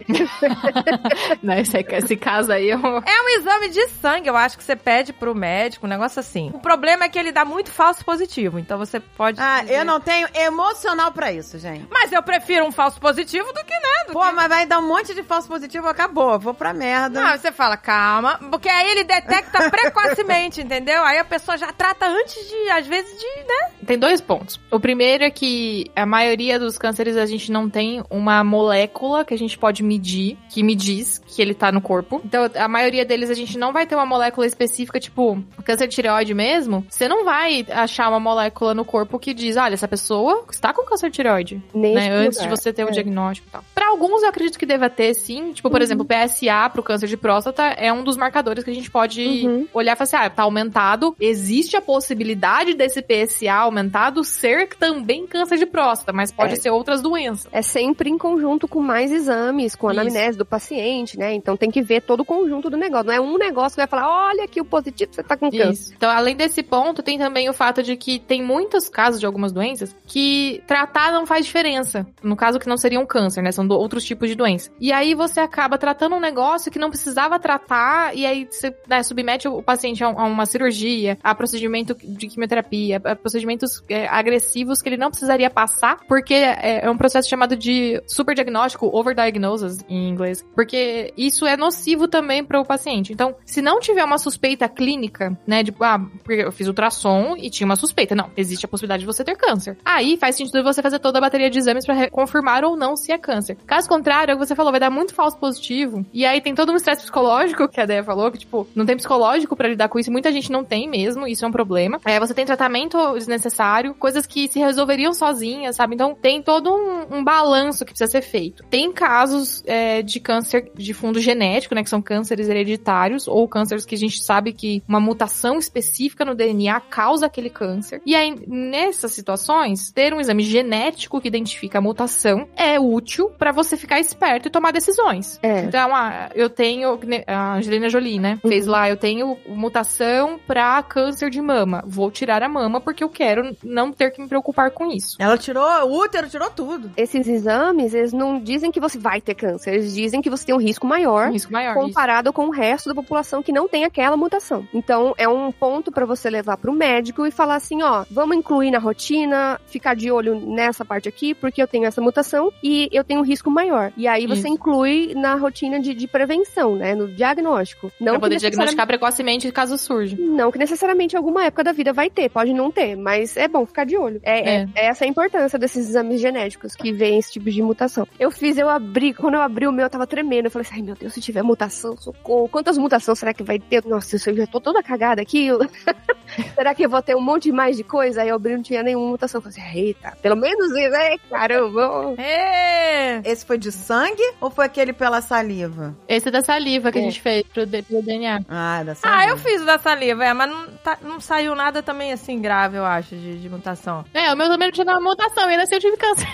Né, 1.42 1.60
esse, 1.60 1.76
esse 1.90 2.16
caso 2.16 2.52
aí 2.52 2.70
eu... 2.70 2.78
É 2.78 3.22
um 3.22 3.28
exame 3.40 3.68
de 3.68 3.88
sangue, 3.88 4.28
eu 4.28 4.36
acho 4.36 4.56
que 4.56 4.62
você 4.62 4.76
pede 4.76 5.12
pro 5.12 5.34
médico, 5.34 5.86
um 5.86 5.88
negócio 5.88 6.20
assim. 6.20 6.50
O 6.54 6.60
problema 6.60 7.04
é 7.04 7.08
que 7.08 7.18
ele 7.18 7.32
dá 7.32 7.44
muito 7.44 7.70
falso 7.72 8.04
positivo, 8.04 8.58
então 8.60 8.78
você 8.78 9.00
pode. 9.00 9.40
Ah, 9.40 9.60
dizer- 9.62 9.78
eu 9.80 9.84
não 9.84 10.00
tenho 10.00 10.28
emocional 10.34 11.10
pra 11.10 11.32
isso, 11.32 11.58
gente. 11.58 11.86
Mas 11.90 12.12
eu 12.12 12.22
prefiro 12.22 12.64
um 12.64 12.70
falso 12.72 13.00
positivo 13.00 13.52
do 13.52 13.64
que 13.64 13.74
nada. 13.74 14.12
Pô, 14.12 14.32
mas 14.32 14.48
vai 14.48 14.66
dar 14.66 14.78
um 14.78 14.86
monte 14.86 15.14
de 15.14 15.22
falso 15.24 15.48
positivo, 15.48 15.88
acabou. 15.88 16.38
Vou 16.38 16.54
pra 16.54 16.72
merda. 16.72 17.20
Não, 17.20 17.36
você 17.36 17.50
fala, 17.50 17.76
calma, 17.76 18.38
porque 18.50 18.68
aí 18.68 18.90
ele 18.92 19.04
detecta 19.04 19.68
precocemente, 19.70 20.60
entendeu? 20.62 21.02
Aí 21.02 21.18
a 21.18 21.24
pessoa 21.24 21.58
já 21.58 21.72
trata 21.72 22.06
antes 22.06 22.48
de, 22.48 22.70
às 22.70 22.86
vezes, 22.86 23.18
de, 23.18 23.26
né? 23.42 23.70
Tem 23.86 23.98
dois 23.98 24.20
pontos. 24.20 24.60
O 24.70 24.78
primeiro 24.78 25.23
é 25.24 25.30
que 25.30 25.90
a 25.96 26.06
maioria 26.06 26.58
dos 26.58 26.78
cânceres 26.78 27.16
a 27.16 27.26
gente 27.26 27.50
não 27.50 27.68
tem 27.68 28.02
uma 28.10 28.42
molécula 28.44 29.24
que 29.24 29.34
a 29.34 29.38
gente 29.38 29.58
pode 29.58 29.82
medir, 29.82 30.36
que 30.50 30.62
me 30.62 30.74
diz 30.74 31.20
que 31.26 31.40
ele 31.42 31.54
tá 31.54 31.70
no 31.72 31.80
corpo. 31.80 32.20
Então, 32.24 32.48
a 32.54 32.68
maioria 32.68 33.04
deles 33.04 33.30
a 33.30 33.34
gente 33.34 33.58
não 33.58 33.72
vai 33.72 33.86
ter 33.86 33.94
uma 33.94 34.06
molécula 34.06 34.46
específica, 34.46 34.98
tipo, 35.00 35.42
câncer 35.64 35.88
de 35.88 35.94
tireoide 35.94 36.34
mesmo. 36.34 36.84
Você 36.88 37.08
não 37.08 37.24
vai 37.24 37.66
achar 37.70 38.08
uma 38.08 38.20
molécula 38.20 38.74
no 38.74 38.84
corpo 38.84 39.18
que 39.18 39.34
diz, 39.34 39.56
olha, 39.56 39.74
essa 39.74 39.88
pessoa 39.88 40.44
está 40.50 40.72
com 40.72 40.82
câncer 40.84 41.10
de 41.10 41.16
tireoide. 41.16 41.62
Neste 41.74 42.08
né, 42.08 42.14
antes 42.14 42.40
de 42.40 42.48
você 42.48 42.72
ter 42.72 42.84
o 42.84 42.88
É. 42.88 42.92
diagnóstico 42.92 43.48
e 43.48 43.50
tal. 43.50 43.64
Pra 43.74 43.88
alguns, 43.88 44.22
eu 44.22 44.28
acredito 44.28 44.58
que 44.58 44.66
deva 44.66 44.88
ter, 44.90 45.14
sim. 45.14 45.52
Tipo, 45.52 45.70
por 45.70 45.80
exemplo, 45.82 46.04
o 46.04 46.06
PSA 46.06 46.68
pro 46.72 46.82
câncer 46.82 47.06
de 47.08 47.16
próstata 47.16 47.62
é 47.62 47.92
um 47.92 48.02
dos 48.04 48.16
marcadores 48.16 48.64
que 48.64 48.70
a 48.70 48.74
gente 48.74 48.90
pode 48.90 49.24
Uhum. 49.46 49.66
olhar 49.72 49.92
e 49.92 49.96
falar 49.96 50.04
assim, 50.04 50.16
ah, 50.16 50.30
tá 50.30 50.42
aumentado. 50.42 51.14
Existe 51.20 51.76
a 51.76 51.80
possibilidade 51.80 52.74
desse 52.74 53.00
PSA 53.02 53.52
aumentado 53.54 54.22
ser 54.24 54.68
também 54.78 55.13
câncer 55.26 55.56
de 55.58 55.66
próstata, 55.66 56.12
mas 56.12 56.32
pode 56.32 56.54
É. 56.54 56.56
ser 56.56 56.70
outras 56.70 57.00
doenças. 57.00 57.48
É 57.52 57.62
sempre 57.62 58.10
em 58.10 58.18
conjunto 58.18 58.66
com 58.66 58.80
mais 58.80 59.12
exames, 59.12 59.74
com 59.74 59.88
a 59.88 59.92
Isso. 59.92 60.00
anamnese 60.00 60.38
do 60.38 60.44
paciente, 60.44 61.18
né? 61.18 61.32
Então 61.34 61.56
tem 61.56 61.70
que 61.70 61.82
ver 61.82 62.02
todo 62.02 62.20
o 62.20 62.24
conjunto 62.24 62.68
do 62.68 62.76
negócio. 62.76 63.06
Não 63.06 63.14
é 63.14 63.20
um 63.20 63.38
negócio 63.38 63.76
que 63.76 63.80
vai 63.80 63.86
falar, 63.86 64.28
olha 64.28 64.44
aqui 64.44 64.60
o 64.60 64.64
positivo, 64.64 65.12
você 65.14 65.22
tá 65.22 65.36
com 65.36 65.50
câncer. 65.50 65.70
Isso. 65.70 65.94
Então, 65.96 66.10
além 66.10 66.36
desse 66.36 66.62
ponto, 66.62 67.02
tem 67.02 67.18
também 67.18 67.48
o 67.48 67.52
fato 67.52 67.82
de 67.82 67.96
que 67.96 68.18
tem 68.18 68.42
muitos 68.42 68.88
casos 68.88 69.20
de 69.20 69.26
algumas 69.26 69.52
doenças 69.52 69.94
que 70.06 70.62
tratar 70.66 71.12
não 71.12 71.26
faz 71.26 71.44
diferença. 71.46 72.06
No 72.22 72.36
caso 72.36 72.58
que 72.58 72.68
não 72.68 72.76
seria 72.76 72.98
um 73.00 73.06
câncer, 73.06 73.42
né? 73.42 73.52
São 73.52 73.66
outros 73.68 74.04
tipos 74.04 74.28
de 74.28 74.34
doença. 74.34 74.70
E 74.80 74.92
aí 74.92 75.14
você 75.14 75.40
acaba 75.40 75.78
tratando 75.78 76.16
um 76.16 76.20
negócio 76.20 76.70
que 76.70 76.78
não 76.78 76.90
precisava 76.90 77.38
tratar, 77.38 78.16
e 78.16 78.24
aí 78.26 78.46
você 78.50 78.74
né, 78.88 79.02
submete 79.02 79.48
o 79.48 79.62
paciente 79.62 80.02
a, 80.02 80.08
a 80.08 80.24
uma 80.24 80.46
cirurgia, 80.46 81.18
a 81.22 81.34
procedimento 81.34 81.94
de 82.02 82.26
quimioterapia, 82.28 83.00
a 83.04 83.16
procedimentos 83.16 83.82
é, 83.88 84.06
agressivos 84.08 84.80
que 84.80 84.88
ele 84.88 84.96
não 84.96 85.03
precisaria 85.10 85.50
passar, 85.50 85.98
porque 86.08 86.34
é, 86.34 86.84
é 86.84 86.90
um 86.90 86.96
processo 86.96 87.28
chamado 87.28 87.56
de 87.56 88.02
superdiagnóstico, 88.06 88.90
overdiagnosis 88.92 89.84
em 89.88 90.08
inglês. 90.08 90.44
Porque 90.54 91.12
isso 91.16 91.46
é 91.46 91.56
nocivo 91.56 92.08
também 92.08 92.44
para 92.44 92.60
o 92.60 92.64
paciente. 92.64 93.12
Então, 93.12 93.34
se 93.44 93.62
não 93.62 93.80
tiver 93.80 94.04
uma 94.04 94.18
suspeita 94.18 94.68
clínica, 94.68 95.38
né, 95.46 95.62
de, 95.62 95.74
ah, 95.80 95.98
porque 96.22 96.42
eu 96.42 96.52
fiz 96.52 96.66
ultrassom 96.68 97.36
e 97.36 97.50
tinha 97.50 97.64
uma 97.64 97.76
suspeita. 97.76 98.14
Não, 98.14 98.30
existe 98.36 98.64
a 98.64 98.68
possibilidade 98.68 99.00
de 99.00 99.06
você 99.06 99.24
ter 99.24 99.36
câncer. 99.36 99.76
Aí 99.84 100.16
faz 100.16 100.36
sentido 100.36 100.62
você 100.62 100.82
fazer 100.82 100.98
toda 100.98 101.18
a 101.18 101.20
bateria 101.20 101.50
de 101.50 101.58
exames 101.58 101.86
para 101.86 102.10
confirmar 102.10 102.64
ou 102.64 102.76
não 102.76 102.96
se 102.96 103.12
é 103.12 103.18
câncer. 103.18 103.56
Caso 103.66 103.88
contrário, 103.88 104.32
é 104.32 104.34
o 104.34 104.38
que 104.38 104.46
você 104.46 104.54
falou, 104.54 104.72
vai 104.72 104.80
dar 104.80 104.90
muito 104.90 105.14
falso 105.14 105.36
positivo. 105.38 106.04
E 106.12 106.24
aí 106.24 106.40
tem 106.40 106.54
todo 106.54 106.72
um 106.72 106.76
estresse 106.76 107.02
psicológico 107.02 107.68
que 107.68 107.80
a 107.80 107.86
Deia 107.86 108.02
falou, 108.02 108.30
que 108.30 108.38
tipo, 108.38 108.66
não 108.74 108.86
tem 108.86 108.96
psicológico 108.96 109.56
para 109.56 109.68
lidar 109.68 109.88
com 109.88 109.98
isso. 109.98 110.10
Muita 110.10 110.32
gente 110.32 110.50
não 110.50 110.64
tem 110.64 110.88
mesmo, 110.88 111.26
isso 111.26 111.44
é 111.44 111.48
um 111.48 111.52
problema. 111.52 112.00
É, 112.04 112.18
você 112.18 112.34
tem 112.34 112.44
tratamento 112.44 113.14
desnecessário, 113.14 113.94
coisas 113.94 114.26
que 114.26 114.48
se 114.48 114.58
resolveriam 114.94 115.12
sozinhas, 115.12 115.76
sabe? 115.76 115.94
Então 115.94 116.14
tem 116.14 116.42
todo 116.42 116.72
um, 116.72 117.18
um 117.18 117.24
balanço 117.24 117.84
que 117.84 117.92
precisa 117.92 118.10
ser 118.10 118.22
feito. 118.22 118.64
Tem 118.70 118.92
casos 118.92 119.62
é, 119.66 120.02
de 120.02 120.20
câncer 120.20 120.70
de 120.74 120.94
fundo 120.94 121.20
genético, 121.20 121.74
né? 121.74 121.82
Que 121.82 121.90
são 121.90 122.00
cânceres 122.00 122.48
hereditários 122.48 123.26
ou 123.26 123.46
cânceres 123.48 123.84
que 123.84 123.94
a 123.94 123.98
gente 123.98 124.22
sabe 124.22 124.52
que 124.52 124.82
uma 124.88 125.00
mutação 125.00 125.58
específica 125.58 126.24
no 126.24 126.34
DNA 126.34 126.80
causa 126.80 127.26
aquele 127.26 127.50
câncer. 127.50 128.00
E 128.06 128.14
aí, 128.14 128.34
nessas 128.46 129.12
situações, 129.12 129.90
ter 129.92 130.14
um 130.14 130.20
exame 130.20 130.42
genético 130.42 131.20
que 131.20 131.28
identifica 131.28 131.78
a 131.78 131.82
mutação 131.82 132.46
é 132.56 132.78
útil 132.78 133.30
para 133.30 133.52
você 133.52 133.76
ficar 133.76 134.00
esperto 134.00 134.48
e 134.48 134.50
tomar 134.50 134.72
decisões. 134.72 135.38
É. 135.42 135.60
Então, 135.60 135.94
ah, 135.94 136.30
eu 136.34 136.48
tenho. 136.48 136.98
A 137.26 137.56
Angelina 137.56 137.88
Jolie, 137.88 138.20
né? 138.20 138.38
Fez 138.42 138.66
lá, 138.66 138.88
eu 138.88 138.96
tenho 138.96 139.36
mutação 139.46 140.38
pra 140.46 140.82
câncer 140.82 141.30
de 141.30 141.40
mama. 141.40 141.82
Vou 141.86 142.10
tirar 142.10 142.42
a 142.42 142.48
mama 142.48 142.80
porque 142.80 143.02
eu 143.02 143.08
quero 143.08 143.56
não 143.62 143.92
ter 143.92 144.10
que 144.10 144.20
me 144.20 144.28
preocupar 144.28 144.70
com 144.70 144.83
isso. 144.92 145.16
Ela 145.18 145.36
tirou 145.38 145.64
o 145.64 145.98
útero, 146.00 146.28
tirou 146.28 146.50
tudo. 146.50 146.90
Esses 146.96 147.26
exames, 147.26 147.94
eles 147.94 148.12
não 148.12 148.40
dizem 148.40 148.70
que 148.70 148.80
você 148.80 148.98
vai 148.98 149.20
ter 149.20 149.34
câncer, 149.34 149.74
eles 149.74 149.94
dizem 149.94 150.20
que 150.22 150.30
você 150.30 150.46
tem 150.46 150.54
um 150.54 150.58
risco 150.58 150.86
maior 150.86 151.28
Um 151.28 151.32
risco 151.32 151.52
maior. 151.52 151.72
isso. 151.76 151.80
comparado 151.86 152.32
com 152.32 152.46
o 152.46 152.50
resto 152.50 152.88
da 152.88 152.94
população 152.94 153.42
que 153.42 153.52
não 153.52 153.68
tem 153.68 153.84
aquela 153.84 154.16
mutação. 154.16 154.66
Então, 154.72 155.14
é 155.16 155.28
um 155.28 155.50
ponto 155.52 155.90
pra 155.92 156.04
você 156.06 156.28
levar 156.30 156.56
pro 156.56 156.72
médico 156.72 157.26
e 157.26 157.30
falar 157.30 157.56
assim, 157.56 157.82
ó, 157.82 158.04
vamos 158.10 158.36
incluir 158.36 158.70
na 158.70 158.78
rotina, 158.78 159.60
ficar 159.66 159.94
de 159.94 160.10
olho 160.10 160.34
nessa 160.40 160.84
parte 160.84 161.08
aqui, 161.08 161.34
porque 161.34 161.60
eu 161.62 161.66
tenho 161.66 161.84
essa 161.86 162.00
mutação 162.00 162.52
e 162.62 162.88
eu 162.92 163.04
tenho 163.04 163.20
um 163.20 163.24
risco 163.24 163.50
maior. 163.50 163.92
E 163.96 164.06
aí 164.06 164.26
você 164.26 164.40
Isso. 164.40 164.48
inclui 164.48 165.14
na 165.14 165.34
rotina 165.34 165.78
de, 165.80 165.94
de 165.94 166.06
prevenção, 166.06 166.74
né? 166.76 166.94
No 166.94 167.08
diagnóstico. 167.08 167.90
Não 168.00 168.12
pra 168.12 168.20
poder 168.20 168.34
necessariamente- 168.34 168.40
diagnosticar 168.74 168.86
precocemente 168.86 169.52
caso 169.52 169.76
surja. 169.78 170.16
Não 170.18 170.50
que 170.50 170.58
necessariamente 170.58 171.14
em 171.14 171.18
alguma 171.18 171.44
época 171.44 171.64
da 171.64 171.72
vida 171.72 171.92
vai 171.92 172.08
ter, 172.10 172.28
pode 172.30 172.52
não 172.52 172.70
ter, 172.70 172.96
mas 172.96 173.36
é 173.36 173.46
bom 173.48 173.64
ficar 173.66 173.84
de 173.84 173.96
olho. 173.96 174.20
É, 174.22 174.38
É. 174.38 174.54
é- 174.62 174.68
essa 174.74 175.04
a 175.04 175.08
importância 175.08 175.58
desses 175.58 175.88
exames 175.90 176.20
genéticos 176.20 176.74
que 176.74 176.92
veem 176.92 177.18
esse 177.18 177.32
tipo 177.32 177.50
de 177.50 177.62
mutação. 177.62 178.06
Eu 178.18 178.30
fiz, 178.30 178.56
eu 178.58 178.68
abri, 178.68 179.12
quando 179.14 179.34
eu 179.34 179.40
abri 179.42 179.66
o 179.66 179.72
meu, 179.72 179.84
eu 179.86 179.90
tava 179.90 180.06
tremendo. 180.06 180.46
Eu 180.46 180.50
falei 180.50 180.66
assim, 180.66 180.76
ai 180.76 180.82
meu 180.82 180.94
Deus, 180.94 181.12
se 181.12 181.20
tiver 181.20 181.42
mutação, 181.42 181.96
socorro. 181.96 182.48
Quantas 182.48 182.76
mutações 182.78 183.18
será 183.18 183.32
que 183.34 183.42
vai 183.42 183.58
ter? 183.58 183.84
Nossa, 183.84 184.16
eu 184.30 184.36
já 184.36 184.46
tô 184.46 184.60
toda 184.60 184.82
cagada 184.82 185.20
aqui. 185.22 185.46
Eu- 185.46 185.60
será 186.54 186.74
que 186.74 186.84
eu 186.84 186.90
vou 186.90 187.02
ter 187.02 187.14
um 187.16 187.20
monte 187.20 187.50
mais 187.52 187.76
de 187.76 187.84
coisa? 187.84 188.22
Aí 188.22 188.28
eu 188.28 188.36
abri, 188.36 188.54
não 188.56 188.62
tinha 188.62 188.82
nenhuma 188.82 189.08
mutação. 189.10 189.38
Eu 189.38 189.42
falei 189.50 189.58
assim, 189.58 189.78
eita, 189.78 190.16
pelo 190.22 190.36
menos 190.36 190.70
isso, 190.70 190.94
é, 190.94 191.16
caramba. 191.30 192.14
Ê! 192.18 193.20
Esse 193.24 193.44
foi 193.44 193.58
de 193.58 193.70
sangue 193.70 194.22
ou 194.40 194.50
foi 194.50 194.64
aquele 194.66 194.92
pela 194.92 195.20
saliva? 195.20 195.94
Esse 196.08 196.28
é 196.28 196.30
da 196.30 196.42
saliva 196.42 196.90
que 196.90 196.98
É. 196.98 197.00
a 197.00 197.04
gente 197.04 197.20
fez 197.20 197.42
pro, 197.44 197.66
pro 197.66 198.02
DNA. 198.02 198.40
Ah, 198.48 198.82
da 198.84 198.94
saliva. 198.94 199.20
Ah, 199.22 199.28
eu 199.28 199.36
fiz 199.38 199.62
o 199.62 199.66
da 199.66 199.78
saliva, 199.78 200.24
é, 200.24 200.32
mas 200.32 200.50
não, 200.50 200.66
tá- 200.82 200.98
não 201.02 201.20
saiu 201.20 201.54
nada 201.54 201.82
também 201.82 202.12
assim 202.12 202.40
grave, 202.40 202.76
eu 202.76 202.84
acho, 202.84 203.14
de, 203.16 203.38
de 203.40 203.48
mutação. 203.48 204.04
É, 204.12 204.32
o 204.32 204.36
meu 204.36 204.48
também 204.54 204.68
não 204.68 204.72
tinha 204.72 204.84
nenhuma 204.84 205.10
mutação, 205.10 205.48
e 205.48 205.50
ainda 205.50 205.64
assim 205.64 205.74
eu 205.74 205.80
tive 205.80 205.96
câncer. 205.96 206.28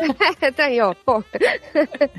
tá 0.56 0.64
aí, 0.64 0.80
ó, 0.80 0.94
pô. 0.94 1.22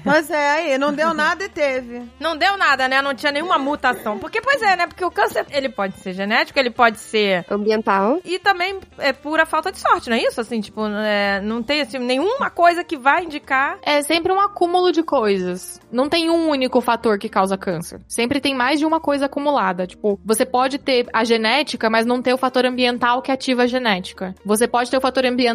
Mas 0.06 0.30
é, 0.30 0.52
aí, 0.52 0.78
não 0.78 0.94
deu 0.94 1.14
nada 1.14 1.44
e 1.44 1.50
teve. 1.50 2.04
Não 2.20 2.38
deu 2.38 2.56
nada, 2.58 2.88
né? 2.88 3.02
Não 3.02 3.16
tinha 3.16 3.32
nenhuma 3.32 3.58
mutação. 3.58 4.20
Porque, 4.20 4.40
pois 4.40 4.62
é, 4.62 4.76
né? 4.76 4.88
Porque 4.88 5.04
o 5.04 5.10
câncer, 5.10 5.46
ele 5.50 5.70
pode 5.70 5.98
ser 5.98 6.14
genético, 6.14 6.60
ele 6.60 6.70
pode 6.70 7.00
ser... 7.00 7.44
Ambiental. 7.50 8.20
E 8.24 8.38
também 8.38 8.80
é 9.00 9.12
pura 9.12 9.46
falta 9.46 9.72
de 9.72 9.80
sorte, 9.80 10.10
não 10.10 10.18
é 10.18 10.22
isso? 10.22 10.40
Assim, 10.40 10.62
tipo, 10.62 10.86
é, 10.88 11.42
não 11.42 11.64
tem 11.64 11.82
assim, 11.82 11.98
nenhuma 11.98 12.50
coisa 12.50 12.84
que 12.84 12.98
vai 12.98 13.24
indicar... 13.24 13.80
É 13.82 14.02
sempre 14.04 14.32
um 14.32 14.40
acúmulo 14.40 14.92
de 14.92 15.02
coisas. 15.02 15.80
Não 15.92 16.08
tem 16.08 16.30
um 16.30 16.50
único 16.50 16.82
fator 16.82 17.18
que 17.18 17.30
causa 17.30 17.58
câncer. 17.58 18.00
Sempre 18.08 18.40
tem 18.40 18.54
mais 18.54 18.80
de 18.80 18.86
uma 18.86 19.00
coisa 19.00 19.26
acumulada. 19.26 19.88
Tipo, 19.88 20.20
você 20.24 20.46
pode 20.46 20.78
ter 20.78 21.08
a 21.12 21.24
genética, 21.24 21.90
mas 21.90 22.06
não 22.06 22.22
ter 22.22 22.34
o 22.34 22.38
fator 22.38 22.66
ambiental 22.66 23.22
que 23.22 23.32
ativa 23.32 23.64
a 23.64 23.68
genética. 23.68 24.36
Você 24.46 24.68
pode 24.68 24.92
ter 24.92 24.98
o 24.98 25.02
fator 25.02 25.26
ambiental, 25.26 25.47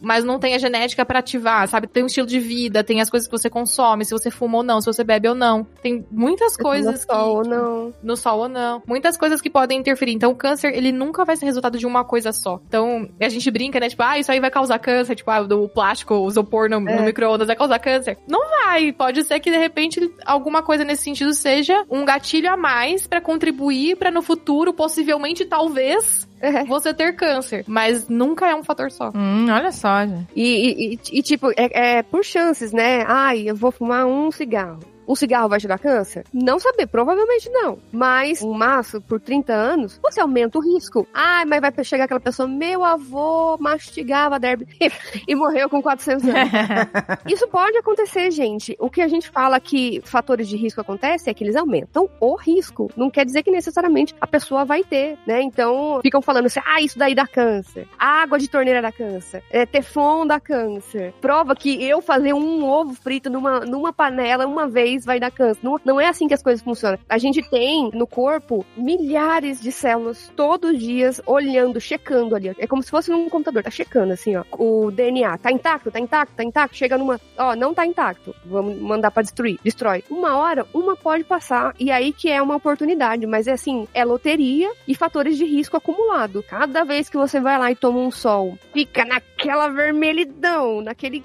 mas 0.00 0.24
não 0.24 0.38
tem 0.38 0.54
a 0.54 0.58
genética 0.58 1.04
pra 1.04 1.18
ativar, 1.20 1.66
sabe? 1.68 1.86
Tem 1.86 2.02
o 2.02 2.06
estilo 2.06 2.26
de 2.26 2.38
vida, 2.38 2.82
tem 2.84 3.00
as 3.00 3.10
coisas 3.10 3.28
que 3.28 3.32
você 3.36 3.48
consome, 3.50 4.04
se 4.04 4.10
você 4.12 4.30
fuma 4.30 4.58
ou 4.58 4.62
não, 4.62 4.80
se 4.80 4.86
você 4.86 5.04
bebe 5.04 5.28
ou 5.28 5.34
não. 5.34 5.64
Tem 5.82 6.04
muitas 6.10 6.56
coisas 6.56 7.06
No 7.06 7.14
sol 7.14 7.36
ou 7.36 7.42
que, 7.42 7.48
não. 7.48 7.94
no 8.02 8.16
sol 8.16 8.38
ou 8.40 8.48
não. 8.48 8.82
Muitas 8.86 9.16
coisas 9.16 9.40
que 9.40 9.50
podem 9.50 9.78
interferir. 9.78 10.12
Então, 10.12 10.30
o 10.32 10.34
câncer, 10.36 10.74
ele 10.74 10.92
nunca 10.92 11.24
vai 11.24 11.36
ser 11.36 11.46
resultado 11.46 11.78
de 11.78 11.86
uma 11.86 12.04
coisa 12.04 12.32
só. 12.32 12.60
Então, 12.68 13.08
a 13.20 13.28
gente 13.28 13.50
brinca, 13.50 13.78
né? 13.80 13.88
Tipo, 13.88 14.02
ah, 14.02 14.18
isso 14.18 14.30
aí 14.32 14.40
vai 14.40 14.50
causar 14.50 14.78
câncer. 14.78 15.14
Tipo, 15.14 15.30
ah, 15.30 15.40
o 15.42 15.68
plástico, 15.68 16.14
o 16.14 16.28
isopor 16.28 16.68
no, 16.68 16.80
no 16.80 16.88
É. 16.90 17.00
micro-ondas 17.04 17.46
vai 17.46 17.56
causar 17.56 17.78
câncer. 17.78 18.18
Não 18.28 18.40
vai. 18.48 18.92
Pode 18.92 19.22
ser 19.24 19.40
que, 19.40 19.50
de 19.50 19.58
repente, 19.58 20.00
alguma 20.24 20.62
coisa 20.62 20.84
nesse 20.84 21.04
sentido 21.04 21.32
seja 21.34 21.84
um 21.90 22.04
gatilho 22.04 22.50
a 22.50 22.56
mais 22.56 23.06
pra 23.06 23.20
contribuir 23.20 23.96
pra 23.96 24.10
no 24.10 24.22
futuro, 24.22 24.72
possivelmente, 24.72 25.44
talvez, 25.44 26.28
É. 26.44 26.64
você 26.64 26.92
ter 26.92 27.14
câncer. 27.16 27.64
Mas 27.66 28.08
nunca 28.08 28.46
é 28.48 28.54
um 28.54 28.62
fator 28.62 28.90
só. 28.90 29.10
Hum, 29.14 29.46
olha 29.50 29.72
só, 29.72 30.04
gente. 30.06 30.26
E, 30.34 30.42
e- 30.42 30.94
e- 30.94 31.18
e, 31.18 31.22
tipo, 31.22 31.50
é, 31.56 31.98
é 31.98 32.02
por 32.02 32.24
chances, 32.24 32.72
né? 32.72 33.04
Ai, 33.06 33.48
eu 33.48 33.56
vou 33.56 33.70
fumar 33.70 34.06
um 34.06 34.30
cigarro. 34.30 34.80
Um 35.06 35.14
cigarro 35.14 35.48
vai 35.48 35.60
te 35.60 35.68
dar 35.68 35.78
câncer? 35.78 36.24
Não 36.32 36.58
saber, 36.58 36.86
provavelmente 36.86 37.48
não. 37.50 37.78
Mas 37.92 38.42
um 38.42 38.52
maço 38.52 39.00
por 39.00 39.20
30 39.20 39.52
anos, 39.52 40.00
você 40.02 40.20
aumenta 40.20 40.58
o 40.58 40.62
risco. 40.62 41.06
Ai, 41.12 41.44
mas 41.44 41.60
vai 41.60 41.84
chegar 41.84 42.04
aquela 42.04 42.20
pessoa, 42.20 42.48
meu 42.48 42.84
avô 42.84 43.56
mastigava 43.58 44.38
derby 44.38 44.66
e 45.26 45.34
morreu 45.34 45.68
com 45.68 45.82
400 45.82 46.28
anos. 46.28 46.50
Isso 47.28 47.46
pode 47.48 47.76
acontecer, 47.76 48.30
gente. 48.30 48.76
O 48.78 48.90
que 48.90 49.00
a 49.00 49.08
gente 49.08 49.28
fala 49.28 49.60
que 49.60 50.00
fatores 50.04 50.48
de 50.48 50.56
risco 50.56 50.80
acontecem 50.80 51.30
é 51.30 51.34
que 51.34 51.44
eles 51.44 51.56
aumentam 51.56 52.08
o 52.20 52.34
risco. 52.36 52.90
Não 52.96 53.10
quer 53.10 53.24
dizer 53.24 53.42
que 53.42 53.50
necessariamente 53.50 54.14
a 54.20 54.26
pessoa 54.26 54.64
vai 54.64 54.82
ter, 54.82 55.18
né? 55.26 55.42
Então, 55.42 56.00
ficam 56.02 56.22
falando 56.22 56.46
assim, 56.46 56.60
ah, 56.64 56.80
isso 56.80 56.98
daí 56.98 57.14
dá 57.14 57.26
câncer. 57.26 57.86
Água 57.98 58.38
de 58.38 58.48
torneira 58.48 58.80
dá 58.80 58.92
câncer. 58.92 59.42
É, 59.50 59.66
teflon 59.66 60.26
dá 60.26 60.40
câncer. 60.40 61.12
Prova 61.20 61.54
que 61.54 61.82
eu 61.84 62.00
fazer 62.00 62.32
um 62.32 62.64
ovo 62.64 62.94
frito 62.94 63.28
numa, 63.28 63.60
numa 63.60 63.92
panela 63.92 64.46
uma 64.46 64.68
vez 64.68 64.93
vai 65.02 65.18
dar 65.18 65.30
câncer. 65.30 65.60
Não, 65.62 65.80
não 65.82 66.00
é 66.00 66.08
assim 66.08 66.28
que 66.28 66.34
as 66.34 66.42
coisas 66.42 66.62
funcionam. 66.62 66.98
A 67.08 67.16
gente 67.16 67.42
tem 67.48 67.90
no 67.94 68.06
corpo 68.06 68.66
milhares 68.76 69.60
de 69.60 69.72
células 69.72 70.30
todos 70.36 70.72
os 70.72 70.78
dias 70.78 71.22
olhando, 71.24 71.80
checando 71.80 72.36
ali. 72.36 72.54
É 72.58 72.66
como 72.66 72.82
se 72.82 72.90
fosse 72.90 73.10
num 73.10 73.30
computador, 73.30 73.62
tá 73.62 73.70
checando 73.70 74.12
assim, 74.12 74.36
ó. 74.36 74.44
O 74.52 74.90
DNA 74.90 75.38
tá 75.38 75.50
intacto, 75.50 75.90
tá 75.90 75.98
intacto, 75.98 76.34
tá 76.36 76.44
intacto. 76.44 76.76
Chega 76.76 76.98
numa, 76.98 77.18
ó, 77.38 77.56
não 77.56 77.72
tá 77.72 77.86
intacto. 77.86 78.34
Vamos 78.44 78.78
mandar 78.78 79.10
pra 79.10 79.22
destruir. 79.22 79.58
Destrói. 79.64 80.04
Uma 80.10 80.36
hora, 80.36 80.66
uma 80.74 80.96
pode 80.96 81.24
passar 81.24 81.74
e 81.78 81.90
aí 81.90 82.12
que 82.12 82.30
é 82.30 82.42
uma 82.42 82.56
oportunidade, 82.56 83.26
mas 83.26 83.46
é 83.46 83.52
assim, 83.52 83.88
é 83.94 84.04
loteria 84.04 84.70
e 84.86 84.94
fatores 84.94 85.36
de 85.38 85.44
risco 85.44 85.76
acumulado. 85.76 86.42
Cada 86.42 86.84
vez 86.84 87.08
que 87.08 87.16
você 87.16 87.40
vai 87.40 87.58
lá 87.58 87.70
e 87.70 87.76
toma 87.76 87.98
um 87.98 88.10
sol, 88.10 88.58
fica 88.72 89.04
naquela 89.04 89.68
vermelhidão, 89.68 90.80
naquele 90.80 91.22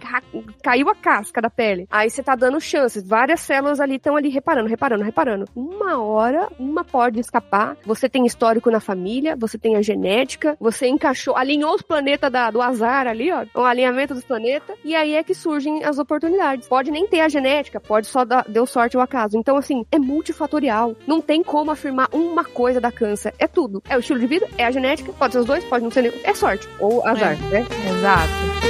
caiu 0.64 0.90
a 0.90 0.96
casca 0.96 1.42
da 1.42 1.50
pele. 1.50 1.88
Aí 1.90 2.10
você 2.10 2.24
tá 2.24 2.36
dando 2.36 2.62
chances, 2.62 3.08
várias 3.08 3.42
células 3.42 3.59
ali 3.80 3.96
estão 3.96 4.16
ali 4.16 4.30
reparando, 4.30 4.68
reparando, 4.70 5.04
reparando. 5.04 5.46
Uma 5.56 6.02
hora, 6.02 6.48
uma 6.60 6.84
pode 6.84 7.20
escapar. 7.20 7.76
Você 7.86 8.08
tem 8.08 8.26
histórico 8.26 8.70
na 8.72 8.80
família, 8.80 9.36
você 9.36 9.58
tem 9.58 9.76
a 9.76 9.82
genética, 9.82 10.56
você 10.60 10.88
encaixou, 10.88 11.36
alinhou 11.36 11.74
os 11.76 11.82
planetas 11.82 12.32
da- 12.32 12.52
do 12.52 12.62
azar 12.62 13.08
ali, 13.08 13.32
ó, 13.32 13.46
o 13.54 13.64
alinhamento 13.64 14.14
dos 14.14 14.24
planetas, 14.24 14.78
e 14.84 14.96
aí 14.96 15.16
é 15.16 15.24
que 15.24 15.34
surgem 15.34 15.84
as 15.84 15.98
oportunidades. 16.00 16.68
Pode 16.68 16.92
nem 16.92 17.08
ter 17.08 17.22
a 17.22 17.30
genética, 17.30 17.80
pode 17.80 18.08
só 18.08 18.24
dar, 18.26 18.46
deu 18.48 18.66
sorte 18.66 18.96
ao 18.96 19.04
acaso. 19.04 19.38
Então, 19.38 19.58
assim, 19.58 19.86
é 19.92 20.00
multifatorial. 20.00 20.96
Não 21.08 21.22
tem 21.22 21.44
como 21.44 21.72
afirmar 21.72 22.08
uma 22.14 22.44
coisa 22.44 22.80
da 22.80 22.92
câncer. 22.92 23.34
É 23.40 23.48
tudo. 23.48 23.82
É 23.90 23.96
o 23.96 24.00
estilo 24.00 24.20
de 24.20 24.28
vida, 24.28 24.48
é 24.58 24.66
a 24.66 24.72
genética, 24.72 25.12
pode 25.14 25.34
ser 25.34 25.40
os 25.40 25.46
dois, 25.46 25.64
pode 25.66 25.84
não 25.84 25.92
ser 25.92 26.04
nenhum. 26.04 26.16
É 26.24 26.34
sorte. 26.34 26.68
Ou 26.80 27.06
azar, 27.06 27.38
né? 27.50 27.66
Exato. 27.90 28.70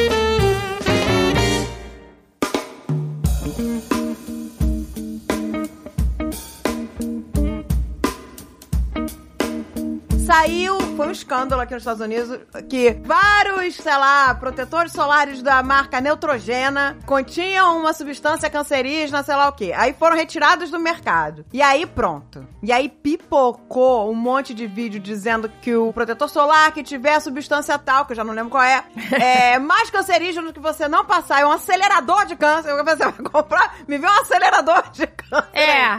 Saiu, 10.30 10.80
foi 10.96 11.08
um 11.08 11.12
escândalo 11.12 11.60
aqui 11.60 11.74
nos 11.74 11.82
Estados 11.82 12.04
Unidos, 12.04 12.40
que 12.70 12.92
vários, 13.04 13.78
sei 13.78 13.98
lá, 13.98 14.36
protetores 14.36 14.92
solares 14.92 15.42
da 15.42 15.64
marca 15.64 16.00
Neutrogena 16.00 16.96
continham 17.04 17.80
uma 17.80 17.94
substância 17.94 18.48
cancerígena, 18.48 19.24
sei 19.24 19.36
lá 19.36 19.50
o 19.50 19.54
quê. 19.54 19.74
Aí 19.76 19.92
foram 19.92 20.16
retirados 20.16 20.70
do 20.70 20.80
mercado. 20.80 21.44
E 21.52 21.64
aí 21.64 21.84
pronto. 21.84 22.48
E 22.62 22.72
aí 22.72 22.88
pipocou 22.90 24.12
um 24.12 24.14
monte 24.14 24.54
de 24.54 24.68
vídeo 24.68 25.00
dizendo 25.00 25.50
que 25.64 25.76
o 25.76 25.92
protetor 25.92 26.30
solar 26.30 26.72
que 26.74 26.84
tiver 26.84 27.16
a 27.16 27.20
substância 27.20 27.80
tal, 27.80 28.06
que 28.06 28.12
eu 28.12 28.18
já 28.18 28.24
não 28.24 28.36
lembro 28.36 28.52
qual 28.52 28.62
é, 28.62 28.84
é 29.20 29.58
mais 29.58 29.90
cancerígeno 29.90 30.54
que 30.54 30.60
você 30.60 30.88
não 30.88 31.06
passar. 31.06 31.42
É 31.42 31.46
um 31.48 31.52
acelerador 31.52 32.28
de 32.28 32.36
câncer. 32.36 32.72
Você 32.76 32.96
vai 32.96 33.14
comprar, 33.14 33.78
me 33.88 33.98
vê 33.98 34.06
um 34.06 34.22
acelerador 34.22 34.92
de 34.92 35.08
câncer. 35.08 35.50
É. 35.54 35.90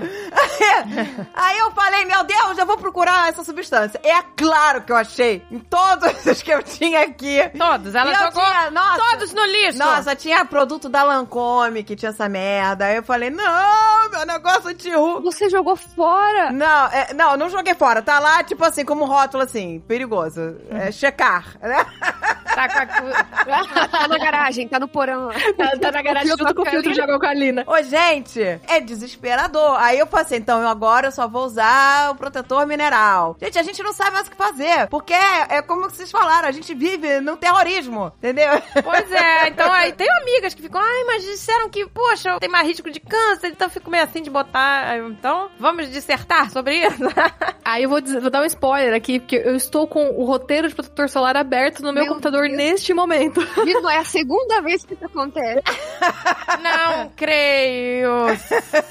Aí 1.35 1.59
eu 1.59 1.73
falei, 1.73 2.05
meu 2.05 2.23
Deus, 2.23 2.57
eu 2.57 2.65
vou 2.65 2.79
procurar 2.79 3.29
essa 3.29 3.43
substância. 3.43 4.01
É 4.05 4.20
claro 4.37 4.83
que 4.83 4.93
eu 4.93 4.97
achei 4.97 5.43
em 5.51 5.59
todos 5.59 6.27
os 6.27 6.43
que 6.43 6.51
eu 6.53 6.63
tinha 6.63 7.03
aqui. 7.03 7.39
Todos. 7.57 7.95
Ela 7.95 8.13
E 8.13 8.15
jogou 8.15 8.43
tinha- 8.45 8.71
nossa, 8.71 9.03
todos 9.11 9.33
no 9.35 9.45
lixo. 9.47 9.79
Nossa, 9.79 10.17
tinha 10.17 10.45
produto 10.45 10.89
da 10.89 11.03
Lancome 11.03 11.83
que 11.83 11.97
tinha 11.97 12.11
essa 12.11 12.29
merda. 12.29 12.87
Aí 12.87 12.97
eu 12.97 13.03
falei, 13.03 13.31
não, 13.31 14.11
meu 14.11 14.27
negócio 14.27 14.69
anti-ru. 14.71 15.21
Você 15.23 15.49
jogou 15.49 15.77
fora. 15.77 16.51
Não, 16.53 16.87
é, 16.87 17.13
não, 17.15 17.37
não 17.37 17.49
joguei 17.49 17.75
fora. 17.75 18.03
Tá 18.03 18.19
lá, 18.19 18.43
tipo 18.43 18.65
assim, 18.65 18.85
como 18.85 19.05
rótulo 19.05 19.43
assim, 19.43 19.81
perigoso. 19.87 20.57
É 20.71 20.91
checar, 20.93 21.57
né? 21.61 21.85
Tá 22.51 22.69
com 22.69 22.79
a... 23.07 23.87
Tá 23.91 24.09
na 24.09 24.19
garagem, 24.19 24.67
tá 24.69 24.79
no 24.81 24.89
porão. 24.89 25.29
Tá, 25.57 25.71
tá 25.81 25.93
na 25.93 26.03
garagem 26.03 26.29
junto 26.37 26.53
com 26.55 26.63
o 26.63 26.67
filtro 26.67 26.93
de 26.93 27.01
água 27.01 27.15
alcalina. 27.15 27.63
Ô, 27.67 27.81
gente, 27.83 28.41
é 28.43 28.81
desesperador. 28.81 29.77
Aí 29.79 29.99
eu 29.99 30.07
falei 30.07 30.27
assim, 30.27 30.37
então 30.37 30.61
eu 30.61 30.69
agora 30.69 31.07
eu 31.09 31.13
só 31.13 31.29
vou 31.29 31.45
usar 31.45 32.11
o 32.11 32.15
protetor 32.17 32.67
mineral. 32.67 33.37
Gente, 33.41 33.57
a 33.59 33.63
gente 33.63 33.81
não 33.83 33.93
sabe 33.93 34.10
mais 34.11 34.27
o 34.27 34.31
que 34.31 34.37
fazer. 34.37 34.87
Porque 34.89 35.13
é, 35.15 35.57
é 35.59 35.63
como 35.63 35.83
vocês 35.91 36.11
falaram, 36.11 36.49
a 36.49 36.53
gente 36.53 36.75
vive 36.75 37.21
no 37.21 37.37
terrorismo, 37.37 38.13
entendeu? 38.19 38.51
Pois 38.83 39.11
é, 39.13 39.49
então 39.49 39.73
aí 39.73 39.93
tem 39.93 40.09
amigas 40.11 40.55
que 40.55 40.63
ficam, 40.63 40.81
ai, 40.81 41.05
mas 41.07 41.23
disseram 41.25 41.69
que, 41.69 41.87
poxa, 41.89 42.39
tem 42.41 42.49
mais 42.49 42.67
risco 42.67 42.91
de 42.91 43.01
câncer, 43.01 43.49
então 43.49 43.67
eu 43.67 43.71
fico 43.73 43.91
meio 43.91 44.05
assim 44.05 44.23
de 44.23 44.31
botar. 44.31 44.97
Então, 44.99 45.51
vamos 45.59 45.91
dissertar 45.91 46.51
sobre 46.51 46.77
isso? 46.87 47.01
Aí 47.65 47.85
eu 47.85 47.89
vou, 47.91 48.01
dizer- 48.01 48.21
vou 48.21 48.31
dar 48.31 48.43
um 48.43 48.47
spoiler 48.47 48.93
aqui, 48.95 49.21
porque 49.21 49.37
eu 49.37 49.55
estou 49.55 49.87
com 49.87 50.09
o 50.11 50.25
roteiro 50.25 50.67
de 50.69 50.75
protetor 50.75 51.09
solar 51.09 51.37
aberto 51.37 51.81
no 51.83 51.93
meu, 51.93 52.03
Meu 52.05 52.13
computador 52.15 52.43
Deus. 52.47 52.57
neste 52.57 52.93
momento. 52.93 53.41
Isso 53.65 53.89
é 53.89 53.99
a 53.99 54.05
segunda 54.05 54.61
vez 54.61 54.85
que 54.85 54.95
isso 54.95 55.05
acontece. 55.05 55.63
Não 56.61 57.11
creio. 57.17 58.11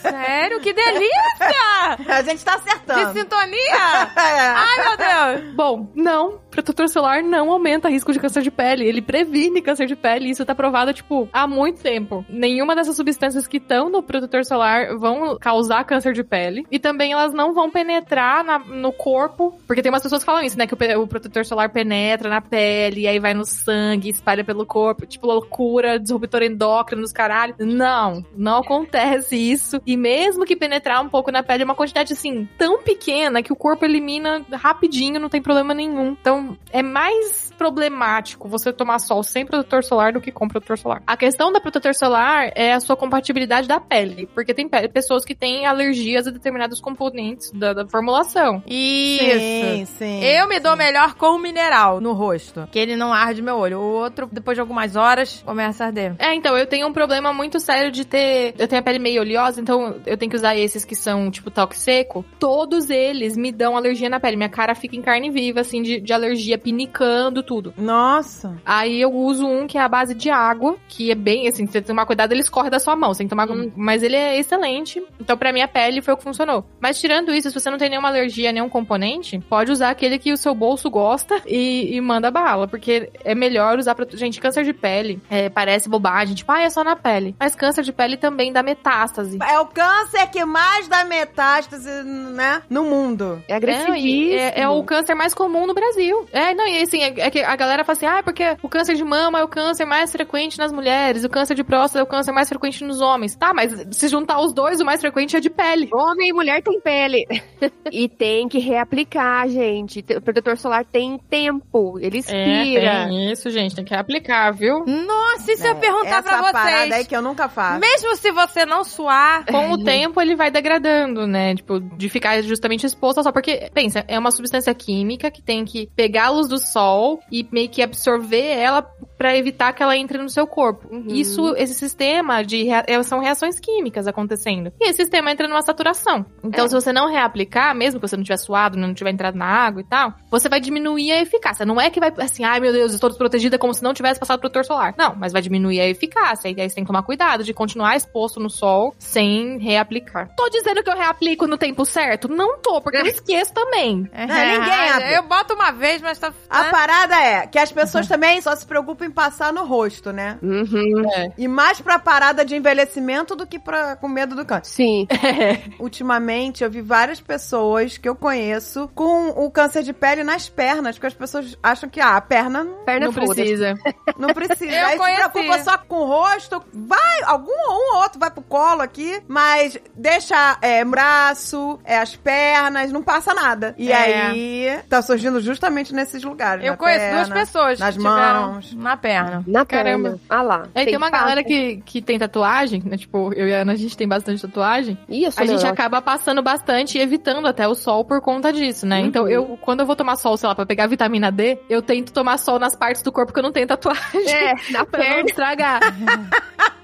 Sério? 0.01 0.59
Que 0.61 0.71
delícia! 0.71 1.97
A 2.07 2.21
gente 2.23 2.43
tá 2.45 2.55
De 2.57 2.69
acertando. 2.69 3.19
sintonia! 3.19 4.09
É. 4.15 4.39
Ai, 4.39 4.77
meu 4.87 4.97
Deus! 4.97 5.08
Bom, 5.55 5.87
não. 5.95 6.39
Protetor 6.59 6.89
solar 6.89 7.23
não 7.23 7.49
aumenta 7.51 7.87
risco 7.87 8.11
de 8.11 8.19
câncer 8.19 8.41
de 8.41 8.51
pele. 8.51 8.85
Ele 8.85 9.01
previne 9.01 9.61
câncer 9.61 9.87
de 9.87 9.95
pele. 9.95 10.29
Isso 10.29 10.45
tá 10.45 10.53
provado, 10.53 10.93
tipo, 10.93 11.29
há 11.31 11.47
muito 11.47 11.81
tempo. 11.81 12.25
Nenhuma 12.27 12.75
dessas 12.75 12.97
substâncias 12.97 13.47
que 13.47 13.55
estão 13.57 13.89
no 13.89 14.03
protetor 14.03 14.43
solar 14.43 14.97
vão 14.97 15.37
causar 15.39 15.85
câncer 15.85 16.11
de 16.11 16.21
pele. 16.21 16.65
E 16.69 16.77
também 16.77 17.13
elas 17.13 17.31
não 17.31 17.53
vão 17.53 17.71
penetrar 17.71 18.43
na- 18.43 18.59
no 18.59 18.91
corpo. 18.91 19.57
Porque 19.65 19.81
tem 19.81 19.89
umas 19.89 20.03
pessoas 20.03 20.21
que 20.21 20.25
falam 20.25 20.43
isso, 20.43 20.57
né? 20.57 20.67
Que 20.67 20.73
o, 20.73 21.01
o 21.01 21.07
protetor 21.07 21.45
solar 21.45 21.69
penetra 21.69 22.29
na 22.29 22.41
pele, 22.41 23.01
e 23.03 23.07
aí 23.07 23.19
vai 23.19 23.33
no 23.33 23.45
sangue, 23.45 24.09
espalha 24.09 24.43
pelo 24.43 24.65
corpo. 24.65 25.05
Tipo, 25.05 25.27
loucura, 25.27 25.97
disruptor 25.97 26.43
endócrino 26.43 27.01
nos 27.01 27.13
caralho. 27.13 27.55
Não, 27.57 28.21
não 28.35 28.57
acontece 28.57 29.37
isso. 29.37 29.81
E 29.85 29.95
mesmo 29.95 30.43
que 30.45 30.57
penetrar 30.57 31.01
um 31.01 31.07
pouco 31.07 31.31
na 31.31 31.41
pele, 31.41 31.63
é 31.63 31.65
uma 31.65 31.75
quantidade, 31.75 32.11
assim, 32.11 32.49
tão 32.57 32.81
pequena 32.83 33.41
que 33.41 33.53
o 33.53 33.55
corpo 33.55 33.85
elimina 33.85 34.45
rapidinho, 34.51 35.21
não 35.21 35.29
tem 35.29 35.41
problema 35.41 35.73
nenhum. 35.73 36.17
Então, 36.19 36.48
é 36.71 36.81
mais 36.81 37.48
problemático 37.59 38.47
você 38.47 38.71
tomar 38.73 38.99
sol 38.99 39.21
sem 39.21 39.45
protetor 39.45 39.83
solar 39.83 40.13
do 40.13 40.21
que 40.21 40.31
com 40.31 40.47
protetor 40.47 40.77
solar. 40.77 41.03
A 41.05 41.17
questão 41.17 41.51
da 41.51 41.59
protetor 41.59 41.93
solar 41.93 42.51
é 42.55 42.73
a 42.73 42.79
sua 42.79 42.95
compatibilidade 42.95 43.67
da 43.67 43.79
pele, 43.79 44.27
porque 44.33 44.53
tem 44.53 44.67
pe- 44.67 44.87
pessoas 44.87 45.25
que 45.25 45.35
têm 45.35 45.65
alergias 45.65 46.25
a 46.25 46.31
determinados 46.31 46.79
componentes 46.79 47.51
da, 47.51 47.73
da 47.73 47.85
formulação. 47.87 48.63
Isso. 48.65 49.39
Sim, 49.39 49.85
sim. 49.85 50.23
Eu 50.23 50.47
me 50.47 50.59
dou 50.59 50.75
melhor 50.75 51.13
com 51.15 51.35
o 51.35 51.39
mineral 51.39 51.99
no 51.99 52.13
rosto, 52.13 52.67
que 52.71 52.79
ele 52.79 52.95
não 52.95 53.13
arde 53.13 53.41
meu 53.41 53.57
olho. 53.57 53.79
O 53.79 53.93
outro, 53.93 54.27
depois 54.31 54.55
de 54.55 54.61
algumas 54.61 54.95
horas, 54.95 55.43
começa 55.45 55.83
a 55.83 55.87
arder. 55.87 56.15
É, 56.17 56.33
então, 56.33 56.57
eu 56.57 56.65
tenho 56.65 56.87
um 56.87 56.93
problema 56.93 57.33
muito 57.33 57.59
sério 57.59 57.91
de 57.91 58.05
ter. 58.05 58.55
Eu 58.57 58.67
tenho 58.67 58.79
a 58.79 58.83
pele 58.83 58.99
meio 58.99 59.21
oleosa, 59.21 59.59
então 59.61 59.97
eu 60.05 60.17
tenho 60.17 60.29
que 60.29 60.35
usar 60.37 60.55
esses 60.55 60.85
que 60.85 60.95
são, 60.95 61.29
tipo, 61.29 61.51
toque 61.51 61.77
seco. 61.77 62.23
Todos 62.39 62.89
eles 62.89 63.35
me 63.37 63.51
dão 63.51 63.75
alergia 63.75 64.09
na 64.09 64.19
pele. 64.19 64.37
Minha 64.37 64.49
cara 64.49 64.73
fica 64.73 64.95
em 64.95 65.01
carne 65.01 65.29
viva, 65.29 65.59
assim, 65.59 65.81
de, 65.81 65.99
de 65.99 66.13
alergia, 66.13 66.57
pinicando, 66.57 67.43
tudo. 67.49 67.73
Nossa. 67.75 68.55
Aí 68.63 69.01
eu 69.01 69.11
uso 69.11 69.43
um 69.47 69.65
que 69.65 69.75
é 69.75 69.81
a 69.81 69.87
base 69.89 70.13
de 70.13 70.29
água, 70.29 70.77
que 70.87 71.09
é 71.09 71.15
bem, 71.15 71.47
assim, 71.47 71.65
você 71.65 71.73
tem 71.73 71.81
que 71.81 71.87
tomar 71.87 72.05
cuidado, 72.05 72.31
ele 72.31 72.41
escorre 72.41 72.69
da 72.69 72.77
sua 72.77 72.95
mão, 72.95 73.11
você 73.11 73.19
tem 73.23 73.27
que 73.27 73.31
tomar. 73.35 73.47
Mas 73.75 74.03
ele 74.03 74.15
é 74.15 74.37
excelente. 74.37 75.03
Então, 75.19 75.35
pra 75.35 75.51
minha 75.51 75.67
pele, 75.67 75.99
foi 75.99 76.13
o 76.13 76.17
que 76.17 76.23
funcionou. 76.23 76.63
Mas 76.79 76.99
tirando 76.99 77.33
isso, 77.33 77.49
se 77.49 77.59
você 77.59 77.71
não 77.71 77.79
tem 77.79 77.89
nenhuma 77.89 78.09
alergia, 78.09 78.51
nenhum 78.51 78.69
componente, 78.69 79.39
pode 79.49 79.71
usar 79.71 79.89
aquele 79.89 80.19
que 80.19 80.31
o 80.31 80.37
seu 80.37 80.53
bolso 80.53 80.91
gosta 80.91 81.41
e, 81.47 81.95
e 81.95 81.99
manda 82.01 82.29
bala. 82.29 82.67
Porque 82.67 83.09
é 83.25 83.33
melhor 83.33 83.79
usar 83.79 83.95
pra. 83.95 84.05
Gente, 84.13 84.39
câncer 84.39 84.63
de 84.63 84.73
pele 84.73 85.19
é, 85.27 85.49
parece 85.49 85.89
bobagem, 85.89 86.35
tipo, 86.35 86.51
ah, 86.51 86.61
é 86.61 86.69
só 86.69 86.83
na 86.83 86.95
pele. 86.95 87.35
Mas 87.39 87.55
câncer 87.55 87.83
de 87.83 87.91
pele 87.91 88.15
também 88.15 88.53
dá 88.53 88.61
metástase. 88.61 89.39
É 89.41 89.59
o 89.59 89.65
câncer 89.65 90.27
que 90.29 90.45
mais 90.45 90.87
dá 90.87 91.03
metástase, 91.03 91.89
né? 92.03 92.61
No 92.69 92.83
mundo. 92.83 93.41
É 93.47 93.53
É, 93.53 93.55
agressivíssimo. 93.55 94.05
e 94.05 94.35
é, 94.35 94.61
é 94.61 94.69
o 94.69 94.83
câncer 94.83 95.15
mais 95.15 95.33
comum 95.33 95.65
no 95.65 95.73
Brasil. 95.73 96.27
É, 96.31 96.53
não, 96.53 96.67
e 96.67 96.81
assim, 96.81 97.01
é, 97.01 97.13
é 97.17 97.31
que 97.31 97.38
a 97.43 97.55
galera 97.55 97.83
fala 97.83 97.97
assim, 97.97 98.05
ah, 98.05 98.23
porque 98.23 98.57
o 98.61 98.69
câncer 98.69 98.95
de 98.95 99.03
mama 99.03 99.39
é 99.39 99.43
o 99.43 99.47
câncer 99.47 99.85
mais 99.85 100.11
frequente 100.11 100.57
nas 100.57 100.71
mulheres, 100.71 101.23
o 101.23 101.29
câncer 101.29 101.55
de 101.55 101.63
próstata 101.63 101.99
é 101.99 102.03
o 102.03 102.07
câncer 102.07 102.31
mais 102.31 102.49
frequente 102.49 102.83
nos 102.83 103.01
homens. 103.01 103.35
Tá, 103.35 103.53
mas 103.53 103.73
se 103.91 104.07
juntar 104.07 104.39
os 104.41 104.53
dois, 104.53 104.79
o 104.79 104.85
mais 104.85 105.01
frequente 105.01 105.35
é 105.35 105.39
de 105.39 105.49
pele. 105.49 105.89
Homem 105.93 106.29
e 106.29 106.33
mulher 106.33 106.61
tem 106.61 106.79
pele. 106.79 107.25
e 107.91 108.07
tem 108.07 108.47
que 108.47 108.59
reaplicar, 108.59 109.47
gente. 109.49 110.05
O 110.15 110.21
protetor 110.21 110.57
solar 110.57 110.85
tem 110.85 111.17
tempo. 111.29 111.97
Ele 111.99 112.19
expira. 112.19 112.39
É, 112.39 113.07
tem 113.07 113.31
isso, 113.31 113.49
gente, 113.49 113.75
tem 113.75 113.85
que 113.85 113.93
aplicar, 113.93 114.51
viu? 114.51 114.85
Nossa, 114.85 115.51
isso 115.51 115.63
eu 115.63 115.73
ia 115.73 115.75
perguntar 115.75 116.19
Essa 116.19 116.23
pra 116.23 116.51
parada 116.51 116.83
aí 116.83 116.89
vocês. 116.89 117.07
que 117.07 117.15
eu 117.15 117.21
nunca 117.21 117.47
faço. 117.49 117.79
Mesmo 117.79 118.15
se 118.15 118.31
você 118.31 118.65
não 118.65 118.83
suar, 118.83 119.45
Com 119.45 119.71
o 119.71 119.83
tempo 119.83 120.21
ele 120.21 120.35
vai 120.35 120.51
degradando, 120.51 121.27
né? 121.27 121.55
Tipo, 121.55 121.79
de 121.79 122.09
ficar 122.09 122.41
justamente 122.41 122.85
exposto 122.85 123.19
ao 123.19 123.23
sol. 123.23 123.33
Porque, 123.33 123.69
pensa, 123.73 124.03
é 124.07 124.17
uma 124.17 124.31
substância 124.31 124.73
química 124.73 125.31
que 125.31 125.41
tem 125.41 125.65
que 125.65 125.87
pegar 125.95 126.27
a 126.27 126.29
luz 126.29 126.47
do 126.47 126.57
sol 126.57 127.19
e 127.31 127.47
meio 127.51 127.69
que 127.69 127.81
absorver 127.81 128.57
ela 128.57 128.81
pra 129.19 129.35
evitar 129.37 129.73
que 129.73 129.83
ela 129.83 129.97
entre 129.97 130.17
no 130.17 130.29
seu 130.29 130.47
corpo. 130.47 130.87
Uhum. 130.89 131.03
Isso, 131.09 131.53
esse 131.57 131.73
sistema 131.73 132.41
de 132.41 132.63
rea- 132.63 132.85
é, 132.87 133.03
são 133.03 133.19
reações 133.19 133.59
químicas 133.59 134.07
acontecendo. 134.07 134.71
E 134.79 134.85
esse 134.89 134.95
sistema 135.03 135.29
entra 135.29 135.45
numa 135.45 135.61
saturação. 135.61 136.25
Então, 136.41 136.65
É. 136.65 136.67
se 136.69 136.73
você 136.73 136.93
não 136.93 137.09
reaplicar, 137.11 137.75
mesmo 137.75 137.99
que 137.99 138.07
você 138.07 138.15
não 138.15 138.23
tiver 138.23 138.37
suado, 138.37 138.77
não 138.77 138.93
tiver 138.93 139.11
entrado 139.11 139.35
na 139.37 139.45
água 139.45 139.81
e 139.81 139.83
tal, 139.83 140.13
você 140.31 140.47
vai 140.47 140.61
diminuir 140.61 141.11
a 141.11 141.21
eficácia. 141.21 141.65
Não 141.65 141.79
é 141.81 141.89
que 141.89 141.99
vai 141.99 142.13
assim, 142.19 142.45
ai 142.45 142.61
meu 142.61 142.71
Deus, 142.71 142.93
estou 142.93 143.09
desprotegida 143.09 143.57
como 143.59 143.73
se 143.73 143.83
não 143.83 143.93
tivesse 143.93 144.17
passado 144.19 144.39
protetor 144.39 144.63
solar. 144.63 144.95
Não, 144.97 145.13
mas 145.15 145.33
vai 145.33 145.41
diminuir 145.41 145.81
a 145.81 145.87
eficácia. 145.87 146.47
E 146.49 146.61
aí 146.61 146.69
você 146.69 146.75
tem 146.75 146.85
que 146.85 146.87
tomar 146.87 147.03
cuidado 147.03 147.43
de 147.43 147.53
continuar 147.53 147.97
exposto 147.97 148.39
no 148.39 148.49
sol 148.49 148.95
sem 148.97 149.57
reaplicar. 149.57 150.29
Tô 150.37 150.47
dizendo 150.49 150.81
que 150.81 150.89
eu 150.89 150.95
reaplico 150.95 151.45
no 151.45 151.57
tempo 151.57 151.85
certo? 151.85 152.29
Não 152.29 152.57
tô, 152.59 152.79
porque 152.79 152.97
eu 152.97 153.05
esqueço 153.05 153.53
também. 153.53 154.09
É, 154.13 154.25
ninguém 154.25 154.89
abre. 154.91 155.13
Eu 155.15 155.23
boto 155.23 155.53
uma 155.55 155.71
vez, 155.71 156.01
mas 156.01 156.17
tá. 156.17 156.31
A 156.49 156.63
né? 156.63 156.71
parada 156.71 157.15
é 157.15 157.47
que 157.47 157.59
as 157.59 157.69
pessoas 157.71 158.07
também 158.07 158.39
só 158.41 158.55
se 158.55 158.65
preocupam 158.65 159.08
em 159.09 159.11
passar 159.11 159.51
no 159.51 159.65
rosto, 159.65 160.11
né? 160.13 160.37
Uhum. 160.41 161.03
E 161.37 161.47
mais 161.47 161.81
pra 161.81 161.97
parada 161.99 162.45
de 162.45 162.55
envelhecimento 162.55 163.35
do 163.35 163.45
que 163.45 163.57
pra, 163.59 163.95
com 163.95 164.07
medo 164.07 164.35
do 164.35 164.45
câncer. 164.45 164.71
Sim. 164.71 165.07
Ultimamente, 165.79 166.63
eu 166.63 166.69
vi 166.69 166.81
várias 166.81 167.19
pessoas 167.19 167.97
que 167.97 168.07
eu 168.07 168.15
conheço 168.15 168.89
com 168.93 169.29
o 169.29 169.49
câncer 169.51 169.83
de 169.83 169.93
pele 169.93 170.23
nas 170.23 170.47
pernas, 170.49 170.95
porque 170.95 171.07
as 171.07 171.13
pessoas 171.13 171.57
acham 171.61 171.89
que, 171.89 171.99
ah, 171.99 172.15
a 172.17 172.21
perna 172.21 172.63
não, 172.63 172.83
Perna 172.85 173.05
não 173.07 173.13
foda-se. 173.13 173.35
precisa. 173.35 173.73
não 174.17 174.29
precisa. 174.29 174.71
Eu 174.71 174.85
Aí 174.85 174.97
conheci. 174.97 175.21
se 175.23 175.29
preocupa 175.29 175.63
só 175.63 175.77
com 175.77 175.95
o 175.95 176.05
rosto, 176.05 176.63
vai, 176.73 177.21
algum 177.23 177.51
um 177.51 177.95
ou 177.95 178.01
outro 178.01 178.19
vai 178.19 178.29
pro 178.31 178.41
colo 178.43 178.81
aqui, 178.81 179.21
mas 179.27 179.77
deixa 179.95 180.57
é, 180.61 180.83
braço, 180.85 181.79
é, 181.83 181.97
as 181.97 182.15
pernas, 182.15 182.91
não 182.91 183.01
passa 183.03 183.33
nada. 183.33 183.73
E 183.77 183.91
É. 183.91 183.95
aí, 184.27 184.79
tá 184.89 185.01
surgindo 185.01 185.39
justamente 185.41 185.93
nesses 185.93 186.23
lugares. 186.23 186.63
Eu 186.63 186.71
na 186.71 186.77
conheço 186.77 186.99
perna, 186.99 187.15
duas 187.17 187.29
pessoas 187.29 187.79
nas 187.79 187.95
que 187.95 188.01
tiveram 188.01 188.51
mãos. 188.53 188.73
na 188.73 188.97
perna. 188.99 189.43
Na 189.47 189.65
Caramba. 189.65 190.09
perna. 190.09 190.19
Ah 190.29 190.41
lá. 190.43 190.63
Aí 190.75 190.85
tem, 190.85 190.95
uma 190.97 191.09
passa. 191.09 191.23
galera 191.23 191.43
que, 191.43 191.77
que 191.85 192.01
tem 192.01 192.19
tatuagem, 192.19 192.83
né? 192.85 192.97
Tipo, 192.97 193.33
eu 193.33 193.47
e 193.47 193.53
a 193.55 193.61
Ana, 193.61 193.73
a 193.73 193.75
gente 193.75 193.97
tem 193.97 194.07
bastante 194.07 194.41
tatuagem. 194.41 194.95
Sou 195.07 195.15
A 195.15 195.17
gente 195.17 195.31
neurótica. 195.47 195.69
acaba 195.69 196.01
passando 196.01 196.41
bastante 196.43 196.97
e 196.97 197.01
evitando 197.01 197.47
até 197.47 197.67
o 197.67 197.73
sol 197.73 198.05
por 198.05 198.21
conta 198.21 198.53
disso, 198.53 198.85
né? 198.85 198.99
Então, 198.99 199.27
eu, 199.27 199.57
quando 199.61 199.79
eu 199.79 199.85
vou 199.85 199.95
tomar 199.95 200.15
sol, 200.17 200.37
sei 200.37 200.47
lá, 200.49 200.53
pra 200.55 200.65
pegar 200.65 200.87
vitamina 200.87 201.31
D, 201.31 201.57
eu 201.69 201.81
tento 201.81 202.11
tomar 202.13 202.37
sol 202.37 202.59
nas 202.59 202.75
partes 202.75 203.01
do 203.01 203.11
corpo 203.11 203.33
que 203.33 203.39
eu 203.39 203.43
não 203.43 203.51
tenho 203.51 203.65
tatuagem. 203.67 204.29
É, 204.29 204.53
na 204.71 204.85
Pra 204.85 204.99
não 204.99 205.05
perna. 205.07 205.29
estragar. 205.29 205.79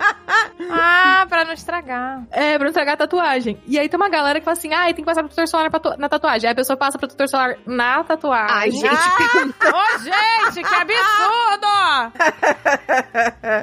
Ah, 0.72 1.26
pra 1.30 1.44
não 1.46 1.54
estragar. 1.54 2.24
É, 2.32 2.54
pra 2.58 2.64
não 2.66 2.70
estragar 2.70 2.94
a 2.96 2.98
tatuagem. 2.98 3.60
E 3.68 3.78
aí 3.78 3.88
tem 3.90 3.98
uma 4.00 4.10
galera 4.10 4.40
que 4.40 4.46
fala 4.46 4.58
assim, 4.58 4.74
ah, 4.74 4.86
tem 4.86 4.96
que 4.96 5.04
passar 5.04 5.22
protetor 5.24 5.48
solar 5.48 5.66
na 5.66 5.72
patu- 5.72 5.98
na 6.00 6.10
tatuagem. 6.10 6.48
Aí 6.48 6.54
a 6.54 6.56
pessoa 6.56 6.76
passa 6.78 6.98
protetor 6.98 7.28
solar 7.28 7.58
na 7.66 8.04
tatuagem. 8.04 8.56
Ai, 8.56 8.72
gente. 8.72 8.86
Ô, 8.94 10.00
gente, 10.00 10.64
que 10.68 10.76
absurdo! 10.76 11.66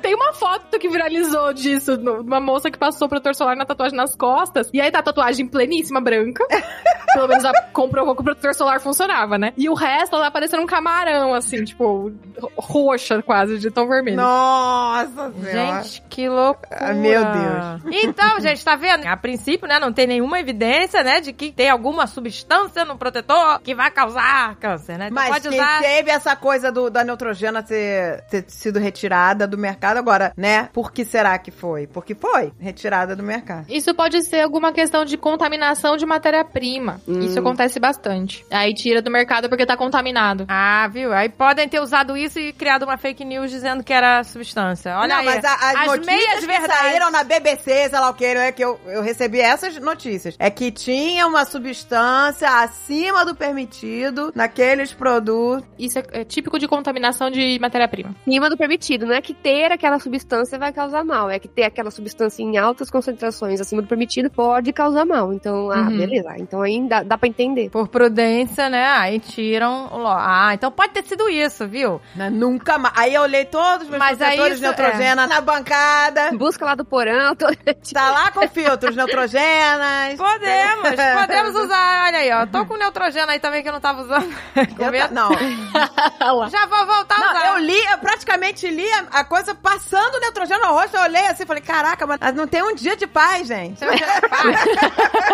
Tem 0.03 0.14
uma 0.14 0.32
foto 0.32 0.78
que 0.78 0.88
viralizou 0.88 1.53
disso, 1.53 1.95
uma 1.97 2.40
moça 2.40 2.70
que 2.70 2.78
passou 2.78 3.09
protetor 3.09 3.34
solar 3.34 3.57
na 3.57 3.64
tatuagem 3.64 3.97
nas 3.97 4.14
costas. 4.14 4.68
E 4.72 4.80
aí 4.80 4.90
tá 4.90 4.99
a 5.01 5.03
tatuagem 5.03 5.47
pleníssima, 5.47 6.01
branca. 6.01 6.45
Pelo 7.14 7.28
menos 7.28 7.45
ela 7.45 7.61
comprovou 7.72 8.14
que 8.14 8.22
o 8.22 8.24
protetor 8.24 8.55
solar 8.55 8.80
funcionava, 8.80 9.36
né? 9.36 9.53
E 9.57 9.68
o 9.68 9.74
resto, 9.74 10.16
ela 10.16 10.26
tá 10.26 10.30
parecendo 10.30 10.62
um 10.62 10.66
camarão, 10.66 11.34
assim, 11.34 11.62
tipo, 11.64 12.11
roxa 12.57 13.22
quase, 13.22 13.59
de 13.59 13.70
tão 13.70 13.86
vermelho. 13.86 14.16
Nossa 14.16 15.30
senhora. 15.32 15.82
Gente, 15.82 16.03
que 16.09 16.28
loucura. 16.33 16.68
Ah, 16.70 16.93
meu 16.93 17.22
Deus. 17.24 17.95
Então, 18.05 18.41
gente, 18.41 18.64
tá 18.64 18.74
vendo? 18.76 19.07
A 19.07 19.16
princípio, 19.16 19.68
né, 19.68 19.78
não 19.78 19.93
tem 19.93 20.07
nenhuma 20.07 20.41
evidência, 20.41 21.03
né, 21.03 21.20
de 21.20 21.33
que 21.33 21.53
tem 21.53 21.68
alguma 21.70 22.07
substância 22.07 22.85
no 22.85 22.97
protetor 22.97 23.61
que 23.61 23.74
vai 23.74 23.91
causar 23.91 24.57
câncer, 24.57 24.99
né? 24.99 25.07
Então 25.07 25.14
Mas 25.22 25.28
pode 25.30 25.49
que 25.49 25.55
usar... 25.55 25.80
teve 25.80 26.11
essa 26.11 26.35
coisa 26.37 26.72
do, 26.72 26.91
da 26.91 27.05
neutrogena 27.05 27.62
ter, 27.62 28.22
ter 28.30 28.45
sido 28.49 28.78
retirada 28.78 29.47
do 29.47 29.57
mercado 29.59 29.97
agora, 29.99 30.33
né? 30.37 30.68
Por 30.72 30.93
que 30.93 31.05
será 31.05 31.39
que 31.39 31.51
foi? 31.51 31.87
Porque 31.87 32.14
foi 32.14 32.53
retirada 32.59 33.14
do 33.14 33.22
mercado. 33.22 33.66
Isso 33.68 33.95
pode 33.95 34.22
ser 34.22 34.41
alguma 34.41 34.72
questão 34.72 35.05
de 35.05 35.16
contaminação 35.16 35.97
de 35.97 36.07
matéria-prima. 36.07 37.01
Isso 37.07 37.39
acontece 37.39 37.78
bastante. 37.78 38.45
Aí 38.51 38.74
tira 38.74 39.03
do 39.03 39.11
mercado 39.11 39.49
porque 39.49 39.66
tá 39.66 39.76
contaminado. 39.76 40.45
Ah, 40.49 40.89
viu? 40.89 41.12
Aí 41.12 41.28
podem 41.28 41.68
ter 41.68 41.80
usado 41.80 42.16
isso 42.16 42.39
e 42.39 42.53
criado 42.53 42.85
uma 42.85 42.97
fake 42.97 43.24
news 43.24 43.51
dizendo 43.51 43.83
que 43.85 43.93
era 43.93 44.22
substância. 44.24 44.97
Olha 44.97 45.09
não, 45.09 45.16
aí. 45.20 45.24
mas 45.26 45.45
a- 45.45 45.55
as, 45.55 45.76
as 45.76 45.87
notícias 45.87 46.22
verdades. 46.47 46.77
saíram 46.79 47.11
na 47.11 47.25
BBC, 47.25 47.89
sei 47.89 47.99
lá 47.99 48.11
o 48.11 48.14
que, 48.14 48.35
né, 48.35 48.53
que 48.53 48.62
eu, 48.64 48.81
eu 48.87 49.03
recebi 49.03 49.41
essas 49.41 49.77
notícias. 49.79 50.35
É 50.39 50.51
que 50.51 50.70
tinha 50.70 51.27
uma 51.27 51.45
substância 51.45 52.49
acima 52.62 53.25
do 53.25 53.35
permitido 53.35 54.33
naqueles 54.35 54.93
produtos. 54.93 55.64
Isso 55.79 55.99
é, 55.99 56.05
é 56.12 56.25
típico 56.25 56.59
de 56.59 56.68
contaminação 56.68 57.31
de 57.31 57.59
matéria-prima. 57.61 58.14
Acima 58.27 58.49
do 58.49 58.57
permitido. 58.57 59.07
Não 59.07 59.14
é 59.14 59.20
que 59.20 59.35
ter 59.35 59.73
aquela 59.73 59.99
substância 59.99 60.59
vai 60.59 60.73
causar 60.73 61.05
mal. 61.05 61.31
É 61.31 61.39
que 61.39 61.49
ter 61.49 61.64
aquela 61.64 61.91
substância 61.91 62.43
em 62.43 62.57
altas 62.57 62.91
concentrações 62.91 63.61
acima 63.61 63.83
do 63.83 63.89
permitido 63.89 64.31
pode 64.31 64.73
causar 64.73 65.05
mal. 65.05 65.33
Então, 65.33 65.70
ah, 65.70 65.83
Uhum. 65.83 65.97
beleza. 65.99 66.35
Então 66.39 66.62
ainda 66.62 66.93
dá, 66.99 67.03
dá 67.03 67.18
pra 67.18 67.29
entender. 67.29 67.70
Por 67.70 67.89
prudência, 67.89 68.68
né? 68.68 68.85
Aí 68.87 69.18
tiram. 69.20 69.89
Ah, 70.07 70.51
então 70.53 70.70
pode 70.70 70.93
ter 70.93 71.05
sido 71.05 71.29
isso, 71.29 71.66
viu? 71.66 72.01
Não, 72.14 72.31
nunca 72.31 72.77
mais. 72.79 72.95
Aí 72.97 73.14
eu 73.14 73.23
olhei 73.23 73.45
todos 73.47 73.85
os 73.85 73.89
meus 73.89 73.99
Mas 73.99 74.20
aí 74.20 74.37
isso- 74.37 74.64
é. 74.64 74.66
neutrogena 74.68 75.27
na 75.27 75.41
bancada. 75.41 76.11
Busca 76.38 76.64
lá 76.64 76.74
do 76.74 76.84
porão. 76.84 77.34
tô- 77.36 77.46
Tá 77.92 78.10
lá 78.10 78.30
com 78.30 78.46
filtros 78.48 78.94
neutrogenas. 78.96 80.14
Podemos, 80.16 80.90
podemos 81.20 81.54
usar. 81.64 82.04
Olha 82.06 82.18
aí, 82.18 82.32
ó. 82.32 82.46
Tô 82.46 82.64
com 82.66 82.76
neutrogena 82.76 83.32
aí 83.32 83.38
também 83.40 83.62
que 83.62 83.68
eu 83.68 83.72
não 83.72 83.80
tava 83.80 84.02
usando. 84.02 84.34
Com 84.76 84.84
Eu 84.84 84.90
medo. 84.90 85.08
ta- 85.08 85.14
Não, 85.14 85.30
Já 86.50 86.66
vou 86.66 86.86
voltar 86.86 87.16
a 87.16 87.18
não, 87.18 87.30
usar. 87.30 87.46
eu 87.48 87.58
li, 87.58 87.84
eu 87.86 87.98
praticamente 87.98 88.68
li 88.68 88.88
a, 88.92 89.20
a 89.20 89.24
coisa 89.24 89.54
passando 89.54 90.14
o 90.16 90.20
neutrogênio 90.20 90.64
no 90.66 90.72
rosto. 90.72 90.96
Eu 90.96 91.02
olhei 91.02 91.26
assim 91.26 91.42
e 91.42 91.46
falei: 91.46 91.62
caraca, 91.62 92.06
mas 92.06 92.18
não 92.34 92.46
tem 92.46 92.62
um 92.62 92.74
dia 92.74 92.96
de 92.96 93.06
paz, 93.06 93.46
gente. 93.48 93.78
Seu 93.78 93.90
dia 93.94 94.06
do 94.20 94.28
pai. 94.28 94.54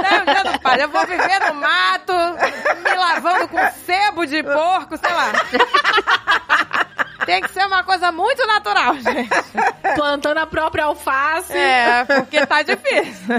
Seu 0.09 0.25
dia 0.35 0.45
do 0.53 0.61
pai. 0.61 0.83
Eu 0.83 0.89
vou 0.89 1.07
viver 1.07 1.41
no 1.49 1.55
mato, 1.55 2.13
me 2.85 2.95
lavando 2.97 3.49
com 3.49 3.59
sebo 3.87 4.27
de 4.27 4.43
porco, 4.43 4.97
sei 4.97 5.13
lá. 5.13 5.33
Tem 7.25 7.41
que 7.43 7.51
ser 7.53 7.67
uma 7.67 7.83
coisa 7.83 8.11
muito 8.13 8.47
natural, 8.47 8.95
gente. 9.01 9.29
Plantando 9.95 10.39
a 10.39 10.47
própria 10.47 10.85
alface. 10.85 11.53
É, 11.53 12.05
porque 12.05 12.47
tá 12.47 12.63
difícil. 12.63 13.35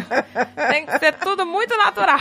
Tem 0.69 0.86
que 0.86 0.99
ser 0.99 1.13
tudo 1.15 1.45
muito 1.45 1.75
natural. 1.77 2.19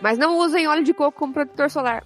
Mas 0.00 0.18
não 0.18 0.36
usem 0.38 0.66
óleo 0.66 0.82
de 0.82 0.92
coco 0.92 1.18
como 1.18 1.32
protetor 1.32 1.70
solar. 1.70 2.02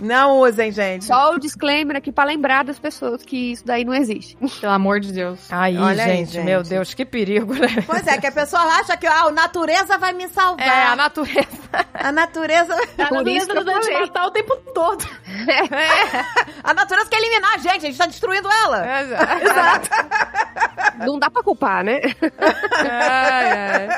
Não 0.00 0.38
usem, 0.40 0.72
gente. 0.72 1.04
Só 1.04 1.34
o 1.34 1.38
disclaimer 1.38 1.96
aqui 1.96 2.10
pra 2.10 2.24
lembrar 2.24 2.64
das 2.64 2.78
pessoas 2.78 3.22
que 3.22 3.52
isso 3.52 3.64
daí 3.66 3.84
não 3.84 3.94
existe. 3.94 4.36
Pelo 4.60 4.72
amor 4.72 5.00
de 5.00 5.12
Deus. 5.12 5.40
Aí, 5.50 5.76
Olha 5.78 6.04
aí, 6.04 6.16
gente, 6.16 6.32
gente. 6.32 6.44
meu 6.44 6.62
Deus, 6.62 6.94
que 6.94 7.04
perigo, 7.04 7.54
né? 7.54 7.68
Pois 7.86 8.06
é, 8.06 8.18
que 8.18 8.26
a 8.26 8.32
pessoa 8.32 8.62
acha 8.62 8.96
que 8.96 9.06
ah, 9.06 9.24
a 9.24 9.30
natureza 9.30 9.98
vai 9.98 10.12
me 10.12 10.28
salvar. 10.28 10.66
É, 10.66 10.84
a 10.86 10.96
natureza. 10.96 11.48
A 11.94 12.12
natureza. 12.12 12.74
A 12.98 13.10
natureza 13.10 13.54
falei. 13.54 14.00
matar 14.00 14.26
o 14.26 14.30
tempo 14.30 14.56
todo. 14.74 15.04
A 16.64 16.74
natureza 16.74 17.01
quer 17.08 17.18
eliminar 17.18 17.54
a 17.54 17.58
gente, 17.58 17.76
a 17.86 17.88
gente 17.88 17.98
tá 17.98 18.06
destruindo 18.06 18.48
ela. 18.50 18.86
É, 18.86 19.06
Não 21.06 21.18
dá 21.18 21.30
pra 21.30 21.42
culpar, 21.42 21.82
né? 21.84 22.00
Ai, 22.78 23.50
ai. 23.50 23.88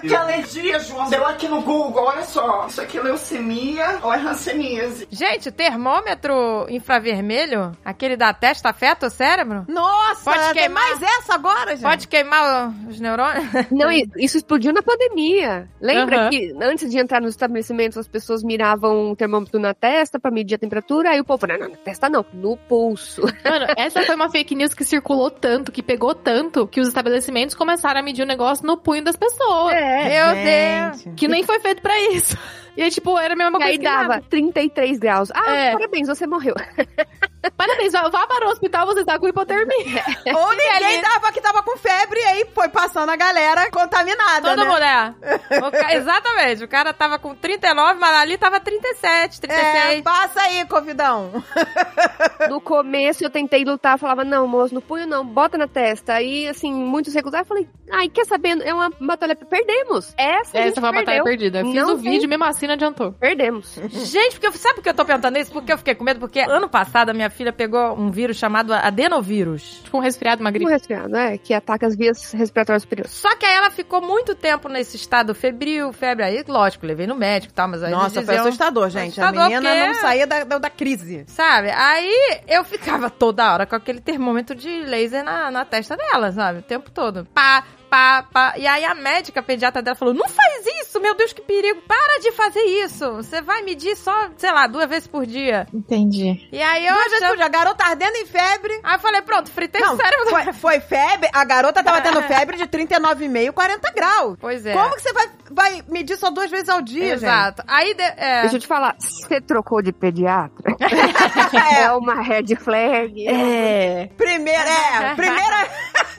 Que 0.00 0.14
alergia, 0.14 0.80
João. 0.80 1.08
Deu 1.08 1.24
aqui 1.26 1.46
no 1.46 1.62
Google, 1.62 2.04
olha 2.04 2.24
só. 2.24 2.66
Isso 2.68 2.80
aqui 2.80 2.98
é 2.98 3.02
leucemia 3.02 4.00
ou 4.02 4.12
é 4.12 4.18
hanseníase? 4.18 5.06
Gente, 5.10 5.50
termômetro 5.52 6.66
infravermelho, 6.68 7.72
aquele 7.84 8.16
da 8.16 8.32
testa 8.32 8.70
afeta 8.70 9.06
o 9.06 9.10
cérebro? 9.10 9.64
Nossa, 9.68 10.24
Pode 10.24 10.52
queimar. 10.54 10.82
mais 10.82 11.02
essa 11.02 11.34
agora, 11.34 11.70
gente. 11.76 11.82
Pode 11.82 12.08
queimar 12.08 12.72
os 12.88 12.98
neurônios? 12.98 13.44
Não, 13.70 13.90
isso 14.16 14.38
explodiu 14.38 14.72
na 14.72 14.82
pandemia. 14.82 15.68
Lembra 15.80 16.22
Aham. 16.22 16.30
que 16.30 16.52
antes 16.60 16.90
de 16.90 16.98
entrar 16.98 17.20
nos 17.20 17.30
estabelecimentos 17.30 17.96
as 17.98 18.08
pessoas 18.08 18.42
miravam 18.42 19.10
um 19.10 19.14
termômetro 19.14 19.60
na 19.60 19.72
testa 19.74 20.18
pra 20.18 20.30
medir 20.30 20.56
a 20.56 20.58
temperatura, 20.58 21.10
aí 21.10 21.20
o 21.20 21.24
povo 21.24 21.38
falou, 21.40 21.58
não, 21.58 21.66
não, 21.66 21.72
na 21.72 21.78
testa 21.78 22.08
não, 22.08 22.21
no 22.32 22.56
pulso. 22.56 23.22
Mano, 23.44 23.66
essa 23.76 24.02
foi 24.02 24.14
uma 24.14 24.30
fake 24.30 24.54
news 24.54 24.74
que 24.74 24.84
circulou 24.84 25.30
tanto, 25.30 25.70
que 25.72 25.82
pegou 25.82 26.14
tanto, 26.14 26.66
que 26.66 26.80
os 26.80 26.88
estabelecimentos 26.88 27.54
começaram 27.54 28.00
a 28.00 28.02
medir 28.02 28.22
o 28.22 28.26
negócio 28.26 28.66
no 28.66 28.76
punho 28.76 29.02
das 29.04 29.16
pessoas. 29.16 29.74
É. 29.74 30.08
Meu 30.08 30.92
Deus. 31.02 31.14
Que 31.16 31.28
nem 31.28 31.42
foi 31.44 31.58
feito 31.60 31.80
pra 31.82 31.98
isso. 32.12 32.36
E 32.74 32.80
aí, 32.80 32.90
tipo, 32.90 33.18
era 33.18 33.34
a 33.34 33.36
mesma 33.36 33.50
E 33.58 33.60
coisa 33.60 33.66
aí 33.68 33.76
que 33.76 33.84
dava 33.84 34.08
nada. 34.08 34.24
33 34.30 34.98
graus. 34.98 35.30
Ah, 35.34 35.54
É. 35.54 35.72
parabéns, 35.72 36.08
você 36.08 36.26
morreu. 36.26 36.54
Parabéns, 37.56 37.92
vá 37.92 38.08
vá 38.08 38.26
para 38.26 38.46
o 38.46 38.50
hospital, 38.50 38.86
você 38.86 39.04
tá 39.04 39.18
com 39.18 39.26
hipotermia. 39.28 40.04
Ou 40.34 40.50
ninguém 40.50 41.02
dava 41.02 41.32
que 41.32 41.40
tava 41.40 41.62
com 41.62 41.76
febre 41.76 42.20
e 42.20 42.24
aí 42.24 42.46
foi 42.54 42.68
passando 42.68 43.10
a 43.10 43.16
galera 43.16 43.68
contaminada, 43.70 44.50
Todo 44.50 44.64
né? 44.64 44.64
mundo, 44.64 44.82
é. 44.82 45.14
O 45.66 45.70
ca- 45.70 45.94
Exatamente. 45.94 46.64
O 46.64 46.68
cara 46.68 46.92
tava 46.92 47.18
com 47.18 47.34
39, 47.34 47.98
mas 47.98 48.16
ali 48.16 48.38
tava 48.38 48.60
37, 48.60 49.40
36. 49.40 49.98
É, 49.98 50.02
passa 50.02 50.40
aí, 50.42 50.64
Covidão. 50.66 51.32
No 52.48 52.60
começo 52.60 53.22
eu 53.24 53.30
tentei 53.30 53.64
lutar, 53.64 53.96
falava, 53.98 54.24
não, 54.24 54.46
moço, 54.48 54.74
no 54.74 54.82
punho 54.82 55.06
não, 55.06 55.24
bota 55.24 55.56
na 55.56 55.68
testa. 55.68 56.14
Aí, 56.14 56.48
assim, 56.48 56.72
muitos 56.72 57.14
recusaram. 57.14 57.42
Eu 57.44 57.46
falei, 57.48 57.68
ai, 57.90 58.08
quer 58.08 58.24
saber? 58.26 58.60
É 58.66 58.74
uma 58.74 58.90
batalha. 59.00 59.36
Perdemos. 59.36 60.12
Essa, 60.18 60.58
a 60.58 60.62
gente 60.62 60.72
Essa 60.72 60.80
foi 60.80 60.90
uma 60.90 60.98
batalha 61.00 61.22
perdida. 61.22 61.62
Fiz 61.62 61.74
Não 61.74 61.94
o 61.94 61.96
vídeo, 61.96 62.28
mesmo 62.28 62.44
assim 62.44 62.66
não 62.66 62.74
adiantou. 62.74 63.12
Perdemos. 63.12 63.74
Gente, 63.90 64.32
porque 64.32 64.46
eu- 64.48 64.52
sabe 64.52 64.74
por 64.76 64.82
que 64.82 64.88
eu 64.88 64.94
tô 64.94 65.04
perguntando 65.04 65.38
isso? 65.38 65.52
Porque 65.52 65.72
eu 65.72 65.78
fiquei 65.78 65.94
com 65.94 66.02
medo, 66.04 66.18
porque 66.20 66.40
ano 66.40 66.68
passado 66.68 67.10
a 67.10 67.14
minha 67.14 67.30
filha 67.32 67.52
pegou 67.52 67.98
um 67.98 68.10
vírus 68.10 68.36
chamado 68.36 68.72
adenovírus. 68.72 69.80
Tipo 69.82 69.98
um 69.98 70.00
resfriado, 70.00 70.40
uma 70.40 70.50
Um 70.50 70.52
gripe. 70.52 70.70
resfriado, 70.70 71.08
né? 71.08 71.36
Que 71.38 71.52
ataca 71.52 71.86
as 71.86 71.96
vias 71.96 72.30
respiratórias 72.32 72.82
superiores. 72.82 73.10
Só 73.12 73.34
que 73.34 73.44
aí 73.44 73.54
ela 73.56 73.70
ficou 73.70 74.00
muito 74.00 74.34
tempo 74.36 74.68
nesse 74.68 74.96
estado 74.96 75.34
febril, 75.34 75.92
febre. 75.92 76.24
Aí, 76.24 76.44
lógico, 76.46 76.86
levei 76.86 77.06
no 77.06 77.16
médico 77.16 77.52
e 77.52 77.54
tal, 77.56 77.66
mas 77.68 77.82
aí 77.82 77.90
Nossa, 77.90 78.22
foi 78.22 78.36
assustador, 78.36 78.88
gente. 78.90 79.20
Assustador, 79.20 79.40
a 79.42 79.48
menina 79.48 79.68
porque- 79.70 79.86
não 79.86 79.94
saía 79.94 80.26
da, 80.26 80.44
da, 80.44 80.58
da 80.58 80.70
crise. 80.70 81.24
Sabe? 81.26 81.70
Aí 81.70 82.14
eu 82.46 82.62
ficava 82.64 83.10
toda 83.10 83.52
hora 83.52 83.66
com 83.66 83.74
aquele 83.74 84.00
termômetro 84.00 84.54
de 84.54 84.68
laser 84.84 85.24
na, 85.24 85.50
na 85.50 85.64
testa 85.64 85.96
dela, 85.96 86.30
sabe? 86.30 86.60
O 86.60 86.62
tempo 86.62 86.90
todo. 86.90 87.26
Pá, 87.34 87.64
pá, 87.92 88.22
pá. 88.32 88.54
E 88.56 88.66
aí 88.66 88.86
a 88.86 88.94
médica 88.94 89.40
a 89.40 89.42
pediatra 89.42 89.82
dela 89.82 89.94
falou: 89.94 90.14
Não 90.14 90.26
faz 90.26 90.64
isso, 90.80 90.98
meu 90.98 91.14
Deus, 91.14 91.34
que 91.34 91.42
perigo. 91.42 91.82
Para 91.82 92.20
de 92.20 92.32
fazer 92.32 92.62
isso. 92.62 93.12
Você 93.16 93.42
vai 93.42 93.60
medir 93.60 93.94
só, 93.96 94.30
sei 94.38 94.50
lá, 94.50 94.66
duas 94.66 94.88
vezes 94.88 95.06
por 95.06 95.26
dia. 95.26 95.66
Entendi. 95.74 96.48
E 96.50 96.62
aí 96.62 96.86
eu 96.86 96.94
Duas 96.94 97.10
vezes 97.10 97.28
por 97.28 97.36
dia. 97.36 97.44
A 97.44 97.48
garota 97.48 97.84
ardendo 97.84 98.16
em 98.16 98.24
febre. 98.24 98.80
Aí 98.82 98.94
eu 98.96 98.98
falei, 99.00 99.20
pronto, 99.20 99.50
fritei 99.50 99.80
Não, 99.82 99.92
o 99.94 99.96
cérebro. 99.96 100.30
foi, 100.30 100.52
foi 100.54 100.80
febre. 100.80 101.28
A 101.34 101.44
garota 101.44 101.84
tava 101.84 102.00
tendo 102.00 102.22
febre 102.22 102.56
de 102.56 102.66
39,5, 102.66 103.52
40 103.52 103.90
graus. 103.92 104.36
Pois 104.40 104.64
é. 104.64 104.72
Como 104.72 104.94
que 104.94 105.02
você 105.02 105.12
vai, 105.12 105.28
vai 105.50 105.84
medir 105.88 106.16
só 106.16 106.30
duas 106.30 106.50
vezes 106.50 106.68
ao 106.70 106.80
dia, 106.80 107.12
Exato. 107.12 107.62
Aí, 107.66 107.92
de- 107.94 108.02
é, 108.02 108.40
Deixa 108.42 108.56
eu 108.56 108.60
te 108.60 108.66
falar, 108.66 108.96
você 108.98 109.40
trocou 109.40 109.82
de 109.82 109.92
pediatra? 109.92 110.74
gente? 110.80 111.52
É 111.82 111.90
uma 111.92 112.22
red 112.22 112.54
flag. 112.56 113.26
É. 113.28 114.08
Primeira, 114.16 114.70
é. 114.70 115.14
Primeira. 115.14 115.68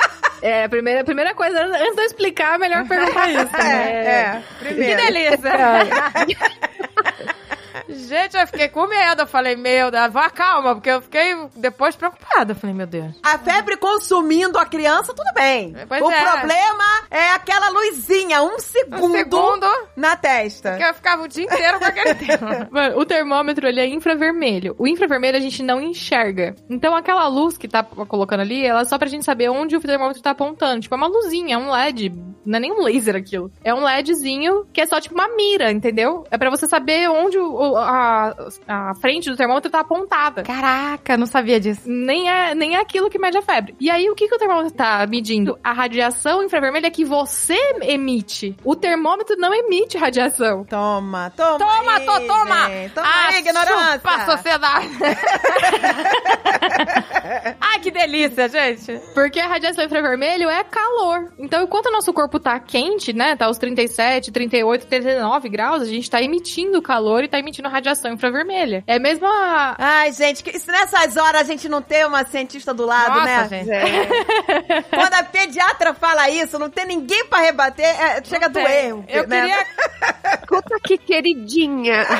É, 0.43 0.65
a 0.65 0.69
primeira, 0.69 0.99
a 0.99 1.03
primeira 1.05 1.33
coisa, 1.33 1.57
antes 1.57 1.95
de 1.95 2.01
eu 2.01 2.05
explicar, 2.05 2.55
é 2.55 2.57
melhor 2.57 2.85
perguntar 2.85 3.29
isso. 3.31 3.49
É, 3.55 3.63
né? 3.63 4.05
é. 4.09 4.43
que 4.59 4.65
Primeira. 4.65 5.05
delícia. 5.05 5.51
Gente, 7.93 8.35
eu 8.37 8.47
fiquei 8.47 8.67
com 8.69 8.87
medo. 8.87 9.21
Eu 9.21 9.27
falei, 9.27 9.55
meu 9.55 9.89
Deus, 9.91 10.11
vá 10.11 10.29
calma, 10.29 10.73
porque 10.75 10.89
eu 10.89 11.01
fiquei 11.01 11.35
depois 11.55 11.95
preocupada. 11.95 12.51
Eu 12.53 12.55
falei, 12.55 12.75
meu 12.75 12.87
Deus. 12.87 13.15
A 13.23 13.37
febre 13.37 13.77
consumindo 13.77 14.57
a 14.57 14.65
criança, 14.65 15.13
tudo 15.13 15.31
bem. 15.33 15.75
Pois 15.87 16.01
o 16.01 16.11
é. 16.11 16.21
problema 16.31 16.83
é 17.11 17.29
aquela 17.31 17.69
luzinha, 17.69 18.41
um 18.43 18.59
segundo, 18.59 19.03
Um 19.05 19.11
segundo, 19.11 19.67
na 19.95 20.15
testa. 20.15 20.71
porque 20.71 20.83
eu 20.85 20.93
ficava 20.93 21.23
o 21.23 21.27
dia 21.27 21.43
inteiro 21.45 21.79
com 21.79 21.85
aquele. 21.85 22.13
Mano, 22.71 22.97
o 22.99 23.05
termômetro, 23.05 23.67
ele 23.67 23.79
é 23.79 23.87
infravermelho. 23.87 24.75
O 24.77 24.87
infravermelho 24.87 25.37
a 25.37 25.41
gente 25.41 25.61
não 25.63 25.81
enxerga. 25.81 26.55
Então, 26.69 26.95
aquela 26.95 27.27
luz 27.27 27.57
que 27.57 27.67
tá 27.67 27.83
colocando 27.83 28.41
ali, 28.41 28.65
ela 28.65 28.81
é 28.81 28.85
só 28.85 28.97
pra 28.97 29.07
gente 29.07 29.25
saber 29.25 29.49
onde 29.49 29.75
o 29.75 29.79
termômetro 29.81 30.21
tá 30.21 30.31
apontando. 30.31 30.81
Tipo, 30.81 30.95
é 30.95 30.97
uma 30.97 31.07
luzinha, 31.07 31.55
é 31.55 31.57
um 31.57 31.69
LED. 31.71 32.11
Não 32.45 32.57
é 32.57 32.59
nem 32.59 32.71
um 32.73 32.81
laser 32.83 33.15
aquilo. 33.15 33.49
É 33.63 33.73
um 33.73 33.81
LEDzinho 33.85 34.65
que 34.73 34.81
é 34.81 34.85
só 34.85 34.99
tipo 34.99 35.15
uma 35.15 35.33
mira, 35.35 35.71
entendeu? 35.71 36.25
É 36.29 36.37
pra 36.37 36.49
você 36.49 36.67
saber 36.67 37.09
onde 37.09 37.37
o- 37.37 37.53
o- 37.53 37.77
a, 37.83 38.35
a 38.67 38.95
frente 38.95 39.29
do 39.29 39.35
termômetro 39.35 39.71
tá 39.71 39.81
apontada. 39.81 40.43
Caraca, 40.43 41.17
não 41.17 41.25
sabia 41.25 41.59
disso. 41.59 41.81
Nem 41.85 42.29
é, 42.29 42.55
nem 42.55 42.75
é 42.75 42.79
aquilo 42.79 43.09
que 43.09 43.19
mede 43.19 43.37
a 43.37 43.41
febre. 43.41 43.75
E 43.79 43.89
aí, 43.89 44.09
o 44.09 44.15
que, 44.15 44.27
que 44.27 44.35
o 44.35 44.37
termômetro 44.37 44.73
tá 44.73 45.05
medindo? 45.07 45.57
A 45.63 45.73
radiação 45.73 46.43
infravermelha 46.43 46.89
que 46.89 47.05
você 47.05 47.57
emite. 47.81 48.55
O 48.63 48.75
termômetro 48.75 49.35
não 49.37 49.53
emite 49.53 49.97
radiação. 49.97 50.63
Toma, 50.65 51.31
toma. 51.35 51.59
Toma, 51.59 51.97
aí, 51.97 52.05
tô, 52.05 52.19
toma! 52.21 52.69
Toma 52.93 53.07
ah, 53.07 53.27
aí, 53.27 53.39
ignorância. 53.39 53.93
chupa 53.93 54.25
sociedade. 54.25 54.89
Ai, 57.59 57.79
que 57.79 57.91
delícia, 57.91 58.47
gente. 58.49 58.99
Porque 59.13 59.39
a 59.39 59.47
radiação 59.47 59.85
infravermelho 59.85 60.49
é 60.49 60.63
calor. 60.63 61.31
Então, 61.37 61.63
enquanto 61.63 61.87
o 61.87 61.91
nosso 61.91 62.13
corpo 62.13 62.39
tá 62.39 62.59
quente, 62.59 63.13
né? 63.13 63.35
Tá 63.35 63.45
aos 63.45 63.57
37, 63.57 64.31
38, 64.31 64.87
39 64.87 65.49
graus, 65.49 65.81
a 65.81 65.85
gente 65.85 66.09
tá 66.09 66.21
emitindo 66.21 66.81
calor 66.81 67.23
e 67.23 67.27
tá 67.27 67.39
emitindo 67.39 67.67
radiação 67.73 68.13
infravermelha. 68.13 68.83
É 68.85 68.99
mesmo 68.99 69.25
a. 69.25 69.75
Ai, 69.77 70.13
gente, 70.13 70.43
que, 70.43 70.57
se 70.59 70.67
nessas 70.67 71.17
horas 71.17 71.41
a 71.41 71.43
gente 71.43 71.67
não 71.67 71.81
tem 71.81 72.05
uma 72.05 72.23
cientista 72.25 72.73
do 72.73 72.85
lado, 72.85 73.19
Nossa, 73.19 73.25
né? 73.25 73.47
gente. 73.49 73.69
Quando 74.89 75.13
a 75.13 75.23
pediatra 75.23 75.93
fala 75.93 76.29
isso, 76.29 76.59
não 76.59 76.69
tem 76.69 76.85
ninguém 76.85 77.25
pra 77.25 77.39
rebater, 77.39 77.85
é, 77.85 78.23
chega 78.23 78.45
a 78.45 78.49
doer. 78.49 78.95
Eu 79.07 79.27
né? 79.27 79.41
queria... 79.41 79.67
Escuta 80.39 80.75
que 80.83 80.97
queridinha. 80.97 82.05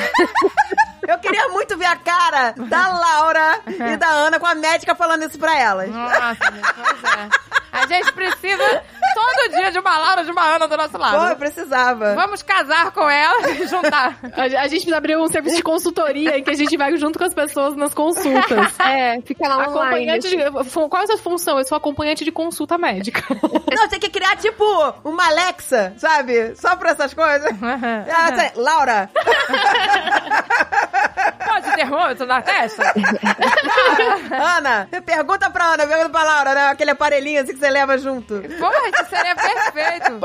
Eu 1.05 1.19
queria 1.19 1.49
muito 1.49 1.77
ver 1.77 1.85
a 1.85 1.97
cara 1.97 2.53
da 2.57 2.87
Laura 2.87 3.59
e 3.67 3.97
da 3.97 4.07
Ana 4.07 4.39
com 4.39 4.45
a 4.45 4.55
médica 4.55 4.95
falando 4.95 5.23
isso 5.25 5.37
pra 5.37 5.59
elas. 5.59 5.89
Nossa, 5.89 6.33
gente, 6.33 6.73
pois 6.73 7.03
é. 7.03 7.29
A 7.73 7.87
gente 7.87 8.11
precisa 8.13 8.83
todo 9.13 9.51
dia 9.55 9.71
de 9.71 9.79
uma 9.79 9.97
Laura, 9.97 10.23
de 10.23 10.31
uma 10.31 10.41
Ana 10.43 10.67
do 10.67 10.77
nosso 10.77 10.97
lado. 10.97 11.17
Pô, 11.17 11.25
eu 11.27 11.35
precisava. 11.35 12.15
Vamos 12.15 12.41
casar 12.43 12.91
com 12.91 13.09
ela 13.09 13.49
e 13.51 13.67
juntar. 13.67 14.17
A, 14.35 14.41
a 14.43 14.47
gente 14.67 14.81
precisa 14.81 14.97
abrir 14.97 15.17
um 15.17 15.27
serviço 15.27 15.55
de 15.57 15.63
consultoria 15.63 16.37
em 16.37 16.43
que 16.43 16.49
a 16.49 16.53
gente 16.55 16.75
vai 16.77 16.95
junto 16.97 17.17
com 17.19 17.25
as 17.25 17.33
pessoas 17.33 17.75
nas 17.75 17.93
consultas. 17.93 18.73
É, 18.83 19.21
fica 19.21 19.47
lá 19.47 19.69
online. 19.69 20.09
Acompanhante 20.19 20.29
de, 20.29 20.69
fu- 20.69 20.89
qual 20.89 21.01
é 21.01 21.05
a 21.05 21.07
sua 21.07 21.17
função? 21.17 21.57
Eu 21.57 21.65
sou 21.65 21.77
acompanhante 21.77 22.23
de 22.25 22.31
consulta 22.31 22.77
médica. 22.77 23.23
Não, 23.75 23.87
tem 23.87 23.99
que 23.99 24.09
criar, 24.09 24.35
tipo, 24.37 24.63
uma 25.03 25.27
Alexa, 25.27 25.93
sabe? 25.97 26.55
Só 26.55 26.75
pra 26.75 26.91
essas 26.91 27.13
coisas. 27.13 27.49
Ah, 27.61 28.35
sei, 28.37 28.51
Laura, 28.61 29.09
termômetro 31.93 32.25
na 32.25 32.41
testa? 32.41 32.93
Ana, 34.57 34.87
pergunta 35.05 35.49
pra 35.49 35.65
Ana, 35.65 35.87
pergunta 35.87 36.09
pra 36.09 36.23
Laura, 36.23 36.53
né? 36.53 36.67
Aquele 36.69 36.91
aparelhinho 36.91 37.41
assim 37.41 37.53
que 37.53 37.59
você 37.59 37.69
leva 37.69 37.97
junto. 37.97 38.35
Porra, 38.59 38.89
isso 38.89 39.05
seria 39.09 39.35
perfeito. 39.35 40.19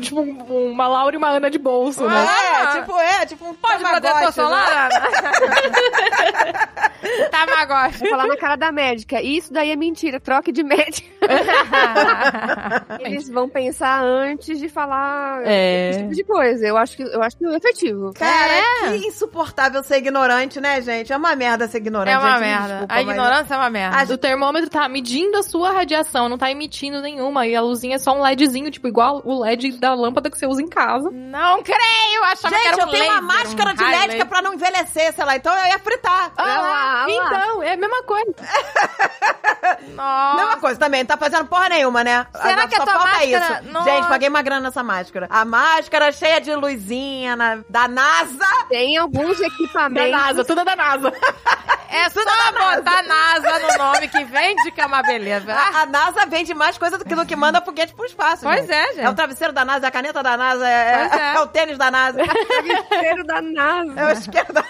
tipo, 0.00 0.20
um- 0.20 0.70
uma 0.72 0.88
Laura 0.88 1.14
e 1.14 1.18
uma 1.18 1.28
Ana 1.28 1.50
de 1.50 1.58
bolso, 1.58 2.06
né? 2.06 2.26
É, 2.26 2.80
tipo, 2.80 2.98
é, 2.98 3.26
tipo 3.26 3.44
um 3.48 3.54
Pode 3.54 3.82
Tamagotchi, 3.82 4.24
né? 4.24 4.32
solar, 4.32 4.90
Ana? 4.92 6.58
Tamagotchi. 7.30 7.98
Vou 8.00 8.08
falar 8.10 8.26
na 8.26 8.36
cara 8.36 8.56
da 8.56 8.72
médica. 8.72 9.20
Isso 9.22 9.52
daí 9.52 9.70
é 9.70 9.76
mentira, 9.76 10.18
troque 10.20 10.50
de 10.52 10.62
médica. 10.62 11.08
Eles 13.00 13.28
vão 13.28 13.48
pensar 13.48 14.02
antes 14.02 14.58
de 14.58 14.68
falar 14.68 15.42
É. 15.46 15.90
esse 15.90 15.98
tipo 16.00 16.14
de 16.14 16.24
coisa. 16.24 16.66
Eu 16.66 16.76
acho 16.76 16.96
que 16.96 17.02
eu 17.02 17.22
acho 17.22 17.36
que 17.36 17.44
é 17.46 17.56
efetivo. 17.56 18.12
Cara, 18.14 18.62
que 18.90 19.06
insuportável 19.06 19.82
ser 19.82 19.98
ignorante, 19.98 20.60
né, 20.60 20.80
gente? 20.82 21.12
É 21.12 21.16
uma 21.16 21.34
merda 21.36 21.68
ser 21.68 21.78
ignorante. 21.78 22.14
É 22.14 22.18
uma 22.18 22.30
gente, 22.32 22.40
me 22.40 22.46
merda. 22.46 22.68
desculpa, 22.68 22.92
a 22.94 22.96
mas- 22.96 23.08
ignorância 23.08 23.54
é 23.54 23.56
uma 23.56 23.70
merda. 23.70 24.14
O 24.14 24.18
termômetro 24.18 24.70
tá 24.70 24.88
medindo 24.88 25.38
a 25.38 25.42
sua 25.42 25.70
radiação, 25.72 26.28
não 26.28 26.38
tá 26.38 26.50
emitindo 26.50 27.00
nenhuma. 27.00 27.46
E 27.46 27.54
a 27.54 27.60
luzinha 27.60 27.96
é 27.96 27.98
só 27.98 28.12
um 28.12 28.22
LEDzinho, 28.22 28.70
tipo, 28.70 28.88
igual 28.88 29.22
o 29.24 29.42
LED 29.42 29.72
da 29.78 29.94
lâmpada 29.94 30.30
que 30.30 30.38
você 30.38 30.46
usa 30.46 30.62
em 30.62 30.68
casa. 30.68 31.10
Não 31.10 31.62
creio! 31.62 32.24
Achava 32.24 32.54
que 32.54 32.62
Gente, 32.62 32.72
era 32.72 32.82
eu 32.82 32.86
um 32.88 32.90
tenho 32.90 33.04
uma 33.04 33.20
laser, 33.20 33.22
máscara 33.22 33.70
um 33.70 33.74
de 33.74 33.82
LED 33.84 33.96
que 33.98 34.04
é 34.04 34.08
laser. 34.08 34.26
pra 34.26 34.42
não 34.42 34.54
envelhecer, 34.54 35.12
sei 35.14 35.24
lá. 35.24 35.36
Então 35.36 35.52
eu 35.56 35.66
ia 35.68 35.78
fritar. 35.78 36.32
Ah 36.36 36.44
lá, 36.44 36.87
ah. 36.88 37.06
Então, 37.08 37.62
é 37.62 37.72
a 37.72 37.76
mesma 37.76 38.02
coisa. 38.04 38.34
Nossa. 39.94 40.36
Mesma 40.36 40.56
coisa 40.60 40.78
também, 40.80 41.00
não 41.02 41.06
tá 41.08 41.16
fazendo 41.16 41.46
porra 41.46 41.68
nenhuma, 41.68 42.02
né? 42.04 42.26
Será 42.40 42.62
Ah, 42.64 42.68
que 42.68 42.74
a 42.74 42.78
só 42.78 42.84
tua 42.84 42.94
falta 42.94 43.08
máscara- 43.12 43.60
isso. 43.62 43.72
Nossa. 43.72 43.90
Gente, 43.90 44.08
paguei 44.08 44.28
uma 44.28 44.42
grana 44.42 44.60
nessa 44.62 44.82
máscara. 44.82 45.26
A 45.30 45.44
máscara 45.44 46.12
cheia 46.12 46.40
de 46.40 46.54
luzinha 46.54 47.36
na- 47.36 47.58
da 47.68 47.88
NASA. 47.88 48.46
Tem 48.68 48.96
alguns 48.96 49.38
Da 49.38 49.46
equipamentos. 49.46 50.10
NASA, 50.10 50.44
tudo 50.44 50.60
é 50.60 50.64
da 50.64 50.76
NASA. 50.76 51.12
É 51.90 52.10
só 52.10 52.20
botar 52.22 53.02
NASA 53.02 53.58
no 53.60 53.78
nome 53.78 54.08
que 54.08 54.22
vende 54.22 54.70
que 54.72 54.78
é 54.80 54.84
uma 54.84 55.00
beleza. 55.00 55.54
A, 55.54 55.80
a 55.80 55.86
NASA 55.86 56.26
vende 56.26 56.52
mais 56.52 56.76
coisa 56.76 56.98
do 56.98 57.04
que, 57.04 57.14
do 57.14 57.24
que 57.24 57.34
manda 57.34 57.62
foguete 57.62 57.94
pro 57.94 58.04
espaço. 58.04 58.42
Pois 58.42 58.68
é, 58.68 58.88
gente. 58.88 59.00
É 59.00 59.08
o 59.08 59.14
travesseiro 59.14 59.54
da 59.54 59.64
NASA, 59.64 59.86
é 59.86 59.88
a 59.88 59.90
caneta 59.90 60.22
da 60.22 60.36
NASA, 60.36 60.68
é, 60.68 61.08
é. 61.10 61.34
é 61.36 61.40
o 61.40 61.46
tênis 61.46 61.78
da 61.78 61.90
NASA. 61.90 62.18
Cheiro 62.92 63.24
da 63.24 63.40
NASA. 63.40 63.98
É 64.00 64.04
o 64.06 64.10
isqueiro 64.12 64.52
da 64.52 64.62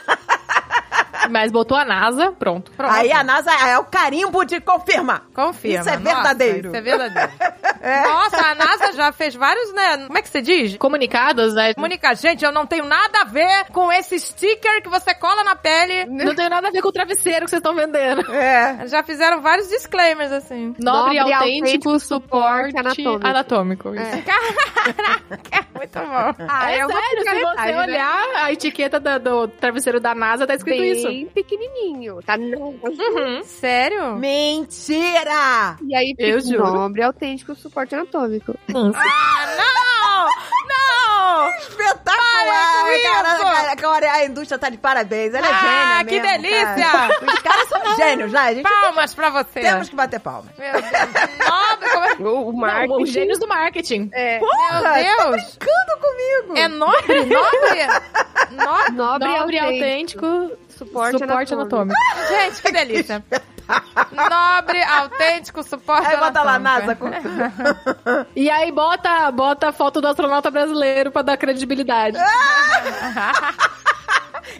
Mas 1.30 1.50
botou 1.52 1.76
a 1.76 1.84
NASA, 1.84 2.32
pronto. 2.32 2.70
Pronto. 2.72 2.92
Aí 2.92 3.12
a 3.12 3.22
NASA 3.22 3.50
é 3.68 3.78
o 3.78 3.84
carimbo 3.84 4.44
de 4.44 4.60
confirma. 4.60 5.22
Confirma. 5.34 5.80
Isso 5.80 5.88
é 5.90 5.96
Nossa, 5.98 6.14
verdadeiro. 6.34 6.68
isso 6.68 6.76
é 6.76 6.80
verdadeiro. 6.80 7.30
Nossa, 8.08 8.36
a 8.50 8.54
NASA 8.54 8.92
já 8.92 9.12
fez 9.12 9.34
vários, 9.34 9.72
né? 9.72 10.06
Como 10.06 10.18
é 10.18 10.22
que 10.22 10.28
você 10.28 10.40
diz? 10.42 10.76
Comunicados, 10.76 11.54
né? 11.54 11.74
Comunicar. 11.74 12.14
Gente, 12.16 12.44
eu 12.44 12.52
não 12.52 12.66
tenho 12.66 12.84
nada 12.84 13.20
a 13.20 13.24
ver 13.24 13.66
com 13.72 13.90
esse 13.92 14.18
sticker 14.18 14.82
que 14.82 14.88
você 14.88 15.14
cola 15.14 15.44
na 15.44 15.54
pele. 15.54 16.04
Não 16.06 16.34
tem 16.34 16.48
nada 16.48 16.68
a 16.68 16.70
ver 16.70 16.82
com 16.82 16.88
o 16.88 16.92
travesseiro 16.92 17.44
que 17.44 17.50
vocês 17.50 17.60
estão 17.60 17.74
vendendo. 17.74 18.22
É. 18.38 18.86
Já 18.86 19.02
fizeram 19.02 19.40
vários 19.40 19.68
disclaimers, 19.68 20.30
assim. 20.32 20.74
Nobre, 20.78 21.18
Nobre, 21.18 21.32
autêntico, 21.34 21.90
autêntico, 21.90 21.98
suporte 22.00 22.78
anatômico. 22.78 23.26
anatômico. 23.26 23.94
isso. 23.94 24.04
É 25.50 25.78
muito 25.78 25.98
bom. 25.98 26.46
Ah, 26.48 26.70
É 26.72 26.86
uma 26.86 26.92
sério, 27.00 27.22
se 27.24 27.40
você 27.44 27.72
né? 27.72 27.80
olhar 27.80 28.24
a 28.36 28.52
etiqueta 28.52 29.00
da- 29.00 29.18
do 29.18 29.48
travesseiro 29.48 30.00
da 30.00 30.14
NASA, 30.14 30.46
tá 30.46 30.54
escrito 30.54 30.78
Bem 30.80 30.92
isso. 30.92 31.08
Pequenininho. 31.26 32.22
Tá 32.22 32.36
não. 32.36 32.68
Uhum. 32.82 33.42
Sério? 33.44 34.16
Mentira! 34.16 35.76
E 35.84 35.94
aí 35.94 36.14
Eu 36.18 36.40
juro. 36.40 36.64
nobre, 36.72 37.02
autêntico, 37.02 37.54
suporte 37.54 37.94
anatômico. 37.94 38.54
Não! 38.68 38.92
Não! 40.68 41.48
Espetacular! 41.58 42.84
Com 42.84 43.02
Cara, 43.08 43.38
cara, 43.38 43.76
cara, 43.76 44.12
a 44.12 44.24
indústria 44.24 44.58
tá 44.58 44.68
de 44.68 44.76
parabéns. 44.78 45.32
Ela 45.34 45.46
é 45.46 45.50
Ah, 45.50 45.60
gênia 45.98 46.04
que 46.04 46.20
mesmo, 46.20 46.42
delícia! 46.42 46.90
cara. 46.90 47.18
Os 47.24 47.38
caras 47.40 47.68
são 47.68 47.96
gênios, 47.96 48.32
né? 48.32 48.38
A 48.40 48.54
gente 48.54 48.62
Palmas 48.68 49.14
pra 49.14 49.30
você. 49.30 49.60
temos 49.60 49.88
que 49.88 49.96
bater 49.96 50.20
palmas. 50.20 50.50
Meu 50.58 50.72
Deus. 50.72 50.84
Nobre, 51.48 51.88
como 51.90 52.04
é... 52.04 52.14
O, 52.18 52.48
o 52.48 52.52
Não, 52.52 52.58
marketing. 52.58 53.02
os 53.02 53.10
gênios 53.10 53.38
do 53.38 53.48
marketing. 53.48 54.10
É, 54.12 54.38
Meu 54.40 54.48
Porra, 54.48 54.94
Deus. 54.94 55.56
brincando 55.56 56.00
comigo. 56.00 56.56
É 56.58 56.68
nobre? 56.68 57.24
Nobre? 57.24 57.86
Nobre? 58.54 58.92
nobre, 58.94 59.28
Nobre, 59.28 59.58
autêntico, 59.58 60.26
autêntico, 60.26 60.58
suporte, 60.78 61.18
suporte 61.18 61.54
anatômico. 61.54 61.96
anatômico. 61.98 62.28
Gente, 62.28 62.62
que 62.62 62.72
delícia. 62.72 63.24
Nobre, 64.12 64.82
autêntico, 64.82 65.62
suporte 65.62 66.06
Aí 66.06 66.16
bota 66.16 66.42
lá, 66.42 66.58
NASA. 66.58 66.96
Com... 66.96 67.10
E 68.34 68.48
aí 68.48 68.72
bota, 68.72 69.30
bota 69.30 69.68
a 69.68 69.72
foto 69.72 70.00
do 70.00 70.08
astronauta 70.08 70.50
brasileiro 70.50 71.10
pra 71.10 71.22
dar 71.22 71.36
credibilidade. 71.36 72.16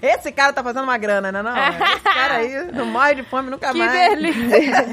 Esse 0.02 0.30
cara 0.32 0.52
tá 0.52 0.62
fazendo 0.62 0.84
uma 0.84 0.96
grana, 0.98 1.30
né? 1.32 1.42
Não, 1.42 1.56
esse 1.56 2.00
cara 2.02 2.34
aí 2.36 2.72
não 2.72 2.86
morre 2.86 3.16
de 3.16 3.22
fome 3.24 3.50
nunca 3.50 3.72
Que 3.72 3.78
mais. 3.78 3.92
delícia. 3.92 4.86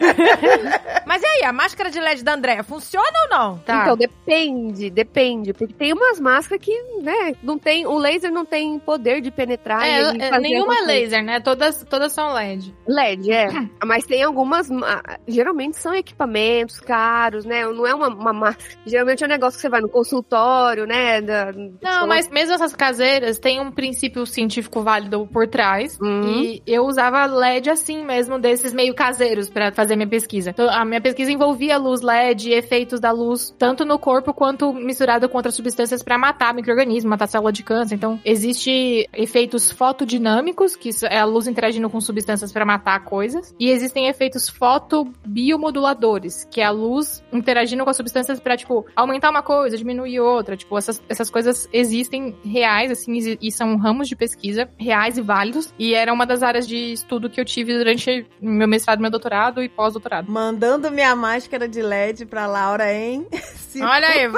Mas 1.06 1.22
e 1.22 1.26
aí, 1.26 1.44
a 1.44 1.52
máscara 1.52 1.90
de 1.90 1.98
LED 2.00 2.22
da 2.22 2.34
Andréia 2.34 2.62
funciona 2.62 3.06
ou 3.24 3.28
não? 3.38 3.58
Tá. 3.58 3.82
Então, 3.82 3.96
depende, 3.96 4.90
depende. 4.90 5.52
Porque 5.52 5.74
tem 5.74 5.92
umas 5.92 6.20
máscaras 6.20 6.64
que, 6.64 6.72
né, 7.02 7.34
não 7.42 7.58
tem. 7.58 7.86
O 7.86 7.98
laser 7.98 8.30
não 8.30 8.44
tem 8.44 8.78
poder 8.78 9.20
de 9.20 9.30
penetrar. 9.30 9.82
É, 9.86 10.12
e 10.12 10.22
é, 10.22 10.28
fazer 10.30 10.40
nenhuma 10.42 10.74
é 10.78 10.82
laser, 10.82 11.24
né? 11.24 11.40
Todas, 11.40 11.84
todas 11.88 12.12
são 12.12 12.32
LED. 12.32 12.74
LED, 12.86 13.32
é. 13.32 13.48
Mas 13.84 14.04
tem 14.06 14.22
algumas. 14.22 14.70
ah, 14.70 15.18
Geralmente 15.26 15.76
são 15.78 15.94
equipamentos 15.94 16.78
caros, 16.80 17.44
né? 17.44 17.64
Não 17.66 17.86
é 17.86 17.94
uma, 17.94 18.08
uma 18.08 18.32
máscara. 18.32 18.70
Geralmente 18.86 19.22
é 19.24 19.26
um 19.26 19.30
negócio 19.30 19.56
que 19.56 19.62
você 19.62 19.68
vai 19.68 19.80
no 19.80 19.88
consultório, 19.88 20.86
né? 20.86 21.20
da- 21.20 21.52
Não, 21.82 22.06
mas 22.06 22.28
mesmo 22.28 22.54
essas 22.54 22.74
caseiras 22.74 23.38
têm 23.38 23.60
um 23.60 23.70
princípio 23.72 24.24
científico 24.30 24.82
válido 24.82 25.28
por 25.32 25.46
trás. 25.46 25.98
Uhum. 26.00 26.42
E 26.42 26.62
eu 26.66 26.86
usava 26.86 27.26
LED 27.26 27.68
assim 27.68 28.04
mesmo, 28.04 28.38
desses 28.38 28.72
meio 28.72 28.94
caseiros 28.94 29.50
pra 29.50 29.70
fazer 29.72 29.96
minha 29.96 30.08
pesquisa. 30.08 30.50
Então, 30.50 30.70
a 30.70 30.84
minha 30.84 31.00
pesquisa 31.00 31.30
envolvia 31.30 31.76
luz 31.76 32.00
LED 32.00 32.52
efeitos 32.52 33.00
da 33.00 33.10
luz, 33.10 33.54
tanto 33.58 33.84
no 33.84 33.98
corpo 33.98 34.32
quanto 34.32 34.72
misturado 34.72 35.28
com 35.28 35.36
outras 35.36 35.54
substâncias 35.54 36.02
pra 36.02 36.16
matar 36.16 36.54
micro-organismos, 36.54 37.10
matar 37.10 37.26
célula 37.26 37.52
de 37.52 37.62
câncer. 37.62 37.94
Então, 37.96 38.18
existe 38.24 39.06
efeitos 39.12 39.70
fotodinâmicos, 39.70 40.76
que 40.76 40.90
é 41.04 41.18
a 41.18 41.24
luz 41.24 41.46
interagindo 41.46 41.90
com 41.90 42.00
substâncias 42.00 42.52
pra 42.52 42.64
matar 42.64 43.04
coisas. 43.04 43.54
E 43.58 43.70
existem 43.70 44.08
efeitos 44.08 44.48
fotobiomoduladores, 44.48 46.46
que 46.50 46.60
é 46.60 46.64
a 46.64 46.70
luz 46.70 47.22
interagindo 47.32 47.84
com 47.84 47.90
as 47.90 47.96
substâncias 47.96 48.40
pra, 48.40 48.56
tipo, 48.56 48.86
aumentar 48.96 49.30
uma 49.30 49.42
coisa, 49.42 49.76
diminuir 49.76 50.20
outra. 50.20 50.56
Tipo, 50.56 50.78
essas, 50.78 51.02
essas 51.08 51.28
coisas 51.28 51.68
existem 51.72 52.34
reais, 52.44 52.90
assim, 52.90 53.12
e 53.40 53.50
e 53.50 53.52
são 53.52 53.76
ramos 53.76 54.08
de 54.08 54.14
pesquisa 54.20 54.68
reais 54.76 55.16
e 55.16 55.22
válidos. 55.22 55.72
E 55.78 55.94
era 55.94 56.12
uma 56.12 56.26
das 56.26 56.42
áreas 56.42 56.68
de 56.68 56.92
estudo 56.92 57.30
que 57.30 57.40
eu 57.40 57.44
tive 57.44 57.72
durante 57.76 58.26
meu 58.40 58.68
mestrado, 58.68 59.00
meu 59.00 59.10
doutorado 59.10 59.62
e 59.62 59.68
pós-doutorado. 59.68 60.30
Mandando 60.30 60.90
minha 60.90 61.16
máscara 61.16 61.66
de 61.66 61.80
LED 61.80 62.26
pra 62.26 62.46
Laura, 62.46 62.92
hein? 62.92 63.26
Se 63.70 63.82
Olha 63.82 64.08
aí. 64.08 64.28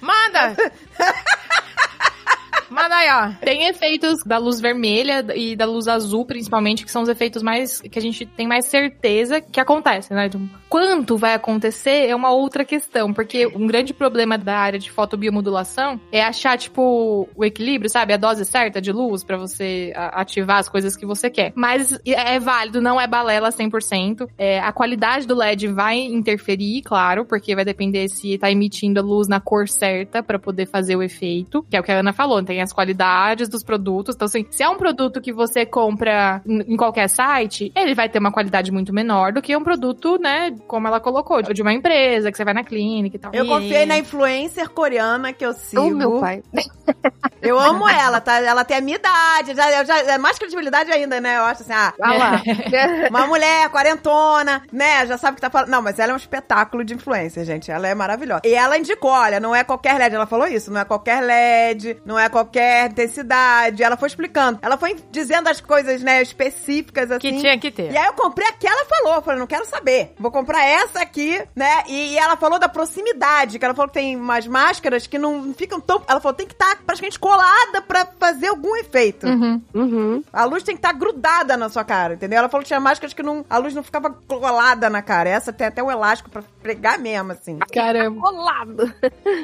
Manda! 0.00 0.72
Manda 2.80 2.94
aí, 2.94 3.08
ó. 3.10 3.44
Tem 3.44 3.66
efeitos 3.66 4.22
da 4.24 4.38
luz 4.38 4.60
vermelha 4.60 5.26
e 5.34 5.56
da 5.56 5.66
luz 5.66 5.88
azul, 5.88 6.24
principalmente, 6.24 6.84
que 6.84 6.90
são 6.90 7.02
os 7.02 7.08
efeitos 7.08 7.42
mais 7.42 7.80
que 7.80 7.98
a 7.98 8.02
gente 8.02 8.24
tem 8.24 8.46
mais 8.46 8.66
certeza 8.66 9.40
que 9.40 9.60
acontecem, 9.60 10.16
né? 10.16 10.26
Então, 10.26 10.48
Quanto 10.70 11.16
vai 11.16 11.34
acontecer 11.34 12.08
é 12.08 12.14
uma 12.14 12.30
outra 12.30 12.64
questão, 12.64 13.12
porque 13.12 13.44
um 13.44 13.66
grande 13.66 13.92
problema 13.92 14.38
da 14.38 14.56
área 14.56 14.78
de 14.78 14.88
fotobiomodulação 14.88 16.00
é 16.12 16.22
achar, 16.22 16.56
tipo, 16.56 17.28
o 17.34 17.44
equilíbrio, 17.44 17.90
sabe? 17.90 18.12
A 18.12 18.16
dose 18.16 18.44
certa 18.44 18.80
de 18.80 18.92
luz 18.92 19.24
pra 19.24 19.36
você 19.36 19.92
ativar 19.96 20.58
as 20.58 20.68
coisas 20.68 20.96
que 20.96 21.04
você 21.04 21.28
quer. 21.28 21.52
Mas 21.56 21.98
é 22.06 22.38
válido, 22.38 22.80
não 22.80 23.00
é 23.00 23.06
balela 23.08 23.50
100%. 23.50 24.28
É, 24.38 24.60
a 24.60 24.72
qualidade 24.72 25.26
do 25.26 25.34
LED 25.34 25.66
vai 25.66 25.98
interferir, 25.98 26.82
claro, 26.82 27.24
porque 27.24 27.56
vai 27.56 27.64
depender 27.64 28.08
se 28.08 28.38
tá 28.38 28.48
emitindo 28.48 29.00
a 29.00 29.02
luz 29.02 29.26
na 29.26 29.40
cor 29.40 29.68
certa 29.68 30.22
pra 30.22 30.38
poder 30.38 30.66
fazer 30.66 30.94
o 30.94 31.02
efeito, 31.02 31.64
que 31.68 31.76
é 31.76 31.80
o 31.80 31.82
que 31.82 31.90
a 31.90 31.98
Ana 31.98 32.12
falou. 32.12 32.40
Tem 32.44 32.60
tem 32.60 32.62
as 32.70 32.72
qualidades 32.72 33.48
dos 33.48 33.62
produtos. 33.62 34.14
Então, 34.14 34.26
assim, 34.26 34.46
se 34.50 34.62
é 34.62 34.68
um 34.68 34.76
produto 34.76 35.20
que 35.20 35.32
você 35.32 35.66
compra 35.66 36.40
em 36.46 36.76
qualquer 36.76 37.08
site, 37.08 37.72
ele 37.76 37.94
vai 37.94 38.08
ter 38.08 38.18
uma 38.18 38.32
qualidade 38.32 38.72
muito 38.72 38.92
menor 38.92 39.32
do 39.32 39.42
que 39.42 39.56
um 39.56 39.62
produto, 39.62 40.18
né, 40.18 40.54
como 40.66 40.86
ela 40.86 41.00
colocou, 41.00 41.42
de 41.42 41.62
uma 41.62 41.72
empresa, 41.72 42.30
que 42.30 42.36
você 42.36 42.44
vai 42.44 42.54
na 42.54 42.64
clínica 42.64 43.16
e 43.16 43.18
tal. 43.18 43.32
Eu 43.34 43.46
confiei 43.46 43.84
na 43.84 43.98
influencer 43.98 44.70
coreana 44.70 45.32
que 45.32 45.44
eu 45.44 45.52
sigo. 45.52 45.82
O 45.82 45.90
meu 45.90 46.20
pai. 46.20 46.42
Eu 47.42 47.58
amo 47.58 47.88
ela, 47.88 48.20
tá? 48.20 48.38
Ela 48.38 48.64
tem 48.64 48.76
a 48.76 48.80
minha 48.80 48.96
idade, 48.96 49.54
já, 49.54 49.82
já, 49.82 49.98
é 50.00 50.18
mais 50.18 50.38
credibilidade 50.38 50.92
ainda, 50.92 51.20
né? 51.20 51.38
Eu 51.38 51.44
acho 51.44 51.62
assim, 51.62 51.72
ah, 51.72 51.94
lá. 51.98 52.42
uma 53.08 53.26
mulher 53.26 53.70
quarentona, 53.70 54.62
né? 54.70 55.06
Já 55.06 55.16
sabe 55.16 55.32
o 55.32 55.34
que 55.36 55.40
tá 55.40 55.48
falando. 55.48 55.70
Não, 55.70 55.80
mas 55.80 55.98
ela 55.98 56.12
é 56.12 56.14
um 56.14 56.18
espetáculo 56.18 56.84
de 56.84 56.94
influência, 56.94 57.42
gente. 57.44 57.70
Ela 57.70 57.88
é 57.88 57.94
maravilhosa. 57.94 58.42
E 58.44 58.52
ela 58.52 58.76
indicou, 58.76 59.10
olha, 59.10 59.40
não 59.40 59.56
é 59.56 59.64
qualquer 59.64 59.98
LED. 59.98 60.14
Ela 60.14 60.26
falou 60.26 60.46
isso, 60.46 60.70
não 60.70 60.80
é 60.80 60.84
qualquer 60.84 61.22
LED, 61.22 62.02
não 62.04 62.18
é 62.18 62.28
qualquer 62.28 62.59
intensidade. 62.86 63.82
Ela 63.82 63.96
foi 63.96 64.08
explicando. 64.08 64.58
Ela 64.62 64.76
foi 64.76 64.96
dizendo 65.10 65.48
as 65.48 65.60
coisas, 65.60 66.02
né, 66.02 66.22
específicas, 66.22 67.10
assim. 67.10 67.18
Que 67.34 67.40
tinha 67.40 67.58
que 67.58 67.70
ter. 67.70 67.90
E 67.92 67.96
aí 67.96 68.06
eu 68.06 68.12
comprei 68.14 68.46
a 68.48 68.52
que 68.52 68.66
ela 68.66 68.84
falou. 68.86 69.14
Eu 69.16 69.22
falei, 69.22 69.40
não 69.40 69.46
quero 69.46 69.64
saber. 69.66 70.14
Vou 70.18 70.30
comprar 70.30 70.64
essa 70.64 71.00
aqui, 71.00 71.40
né? 71.54 71.82
E, 71.88 72.12
e 72.14 72.18
ela 72.18 72.36
falou 72.36 72.58
da 72.58 72.68
proximidade, 72.68 73.58
que 73.58 73.64
ela 73.64 73.74
falou 73.74 73.88
que 73.88 73.94
tem 73.94 74.16
umas 74.16 74.46
máscaras 74.46 75.06
que 75.06 75.18
não 75.18 75.52
ficam 75.54 75.80
tão. 75.80 76.02
Ela 76.08 76.20
falou, 76.20 76.34
tem 76.36 76.46
que 76.46 76.52
estar 76.54 76.76
praticamente 76.86 77.18
colada 77.18 77.82
pra 77.86 78.06
fazer 78.18 78.48
algum 78.48 78.76
efeito. 78.76 79.26
Uhum. 79.26 79.62
Uhum. 79.74 80.24
A 80.32 80.44
luz 80.44 80.62
tem 80.62 80.74
que 80.74 80.78
estar 80.78 80.92
grudada 80.92 81.56
na 81.56 81.68
sua 81.68 81.84
cara, 81.84 82.14
entendeu? 82.14 82.38
Ela 82.38 82.48
falou 82.48 82.62
que 82.62 82.68
tinha 82.68 82.80
máscaras 82.80 83.12
que 83.12 83.22
não, 83.22 83.44
a 83.48 83.58
luz 83.58 83.74
não 83.74 83.82
ficava 83.82 84.10
colada 84.26 84.88
na 84.90 85.02
cara. 85.02 85.28
Essa 85.30 85.52
tem 85.52 85.66
até 85.66 85.82
um 85.82 85.90
elástico 85.90 86.30
pra 86.30 86.42
pregar 86.62 86.98
mesmo, 86.98 87.32
assim. 87.32 87.58
Caramba. 87.72 88.20
Colado. 88.20 88.94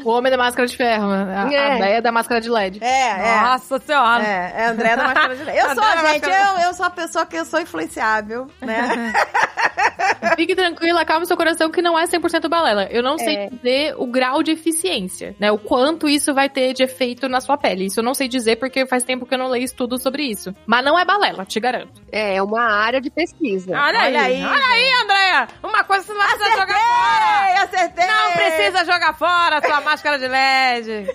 O 0.05 0.11
homem 0.11 0.31
da 0.31 0.39
máscara 0.39 0.67
de 0.67 0.77
ferro, 0.77 1.09
né? 1.09 1.37
A, 1.37 1.53
É. 1.53 1.73
a 1.73 1.77
ideia 1.77 2.03
da 2.03 2.13
máscara 2.13 2.41
de 2.41 2.49
LED. 2.51 2.83
É, 2.83 3.06
é. 3.07 3.41
Nossa 3.41 3.79
senhora. 3.79 4.25
É, 4.25 4.53
é 4.57 4.67
André 4.67 4.97
da 4.97 5.05
Máscara 5.05 5.37
de 5.37 5.43
Leite. 5.45 5.61
Eu 5.61 5.67
sou, 5.75 5.85
André 5.85 6.03
da 6.03 6.13
gente, 6.13 6.29
eu, 6.29 6.59
eu 6.67 6.75
sou 6.75 6.87
a 6.87 6.91
pessoa 6.91 7.27
que 7.27 7.37
eu 7.37 7.45
sou 7.45 7.61
influenciável, 7.61 8.49
né? 8.61 9.13
Fique 10.37 10.55
tranquila, 10.55 11.03
acalme 11.03 11.27
seu 11.27 11.37
coração 11.37 11.71
que 11.71 11.81
não 11.81 11.99
é 11.99 12.05
100% 12.05 12.49
balela. 12.49 12.85
Eu 12.91 13.03
não 13.03 13.17
sei 13.19 13.37
É. 13.37 13.49
dizer 13.49 13.95
o 13.99 14.07
grau 14.07 14.43
de 14.43 14.53
eficiência, 14.53 15.35
né? 15.39 15.51
O 15.53 15.59
quanto 15.59 16.09
isso 16.09 16.35
vai 16.35 16.49
ter 16.49 16.73
de 16.73 16.83
efeito 16.83 17.29
na 17.29 17.41
sua 17.41 17.57
pele. 17.57 17.87
Isso 17.87 18.01
eu 18.01 18.05
não 18.05 18.15
sei 18.15 18.29
dizer 18.29 18.57
porque 18.57 18.87
faz 18.87 19.03
tempo 19.03 19.27
que 19.27 19.35
eu 19.35 19.39
não 19.39 19.49
leio 19.49 19.65
estudo 19.65 19.99
sobre 19.99 20.23
isso. 20.25 20.55
Mas 20.67 20.85
não 20.85 20.99
é 20.99 21.05
balela, 21.05 21.45
te 21.45 21.59
garanto. 21.61 22.01
É, 22.11 22.37
é 22.37 22.43
uma 22.43 22.63
área 22.63 23.01
de 23.01 23.11
pesquisa. 23.11 23.71
Olha, 23.73 23.99
Olha 24.01 24.05
aí. 24.05 24.17
aí. 24.17 24.45
Olha 24.45 24.67
aí, 24.67 24.93
Andréia. 25.03 25.49
Uma 25.63 25.85
coisa 25.85 26.05
você 26.05 26.13
não 26.13 26.21
vai 26.21 26.37
precisar 26.37 26.57
jogar 26.61 26.79
fora. 26.79 27.51
Ei, 27.51 27.57
acertei! 27.57 28.07
Não 28.07 28.33
precisa 28.33 28.85
jogar 28.85 29.15
fora 29.15 29.59
a 29.59 29.63
sua 29.63 29.81
máscara 29.81 30.19
de 30.19 30.29
LED. 30.29 31.07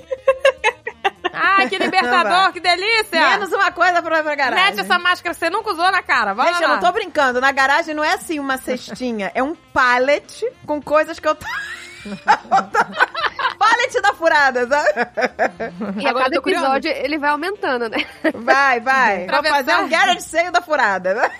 Ai, 1.41 1.69
que 1.69 1.77
libertador, 1.77 2.51
que 2.53 2.59
delícia. 2.59 3.29
Menos 3.29 3.51
uma 3.51 3.71
coisa 3.71 4.01
pra, 4.01 4.23
pra 4.23 4.35
garagem. 4.35 4.65
Mete 4.65 4.79
essa 4.81 4.99
máscara 4.99 5.33
que 5.33 5.39
você 5.39 5.49
nunca 5.49 5.71
usou 5.71 5.91
na 5.91 6.01
cara. 6.03 6.33
Vai 6.33 6.47
Gente, 6.53 6.61
lá. 6.61 6.67
eu 6.67 6.69
não 6.69 6.79
tô 6.79 6.91
brincando. 6.91 7.41
Na 7.41 7.51
garagem 7.51 7.93
não 7.95 8.03
é 8.03 8.13
assim 8.13 8.39
uma 8.39 8.57
cestinha. 8.57 9.31
É 9.33 9.41
um 9.41 9.55
pallet 9.73 10.45
com 10.65 10.81
coisas 10.81 11.19
que 11.19 11.27
eu 11.27 11.35
tô... 11.35 11.45
pallet 13.59 14.01
da 14.01 14.13
furada, 14.13 14.67
sabe? 14.67 14.89
E 16.01 16.05
a 16.05 16.09
Agora 16.09 16.25
cada 16.25 16.35
episódio 16.37 16.91
ele 16.91 17.17
vai 17.17 17.29
aumentando, 17.29 17.89
né? 17.89 17.97
Vai, 18.33 18.79
vai. 18.79 19.17
Vou 19.27 19.35
Atravessar. 19.37 19.55
fazer 19.57 19.75
um 19.83 19.89
garage 19.89 20.21
seio 20.21 20.51
da 20.51 20.61
furada. 20.61 21.13
né? 21.13 21.31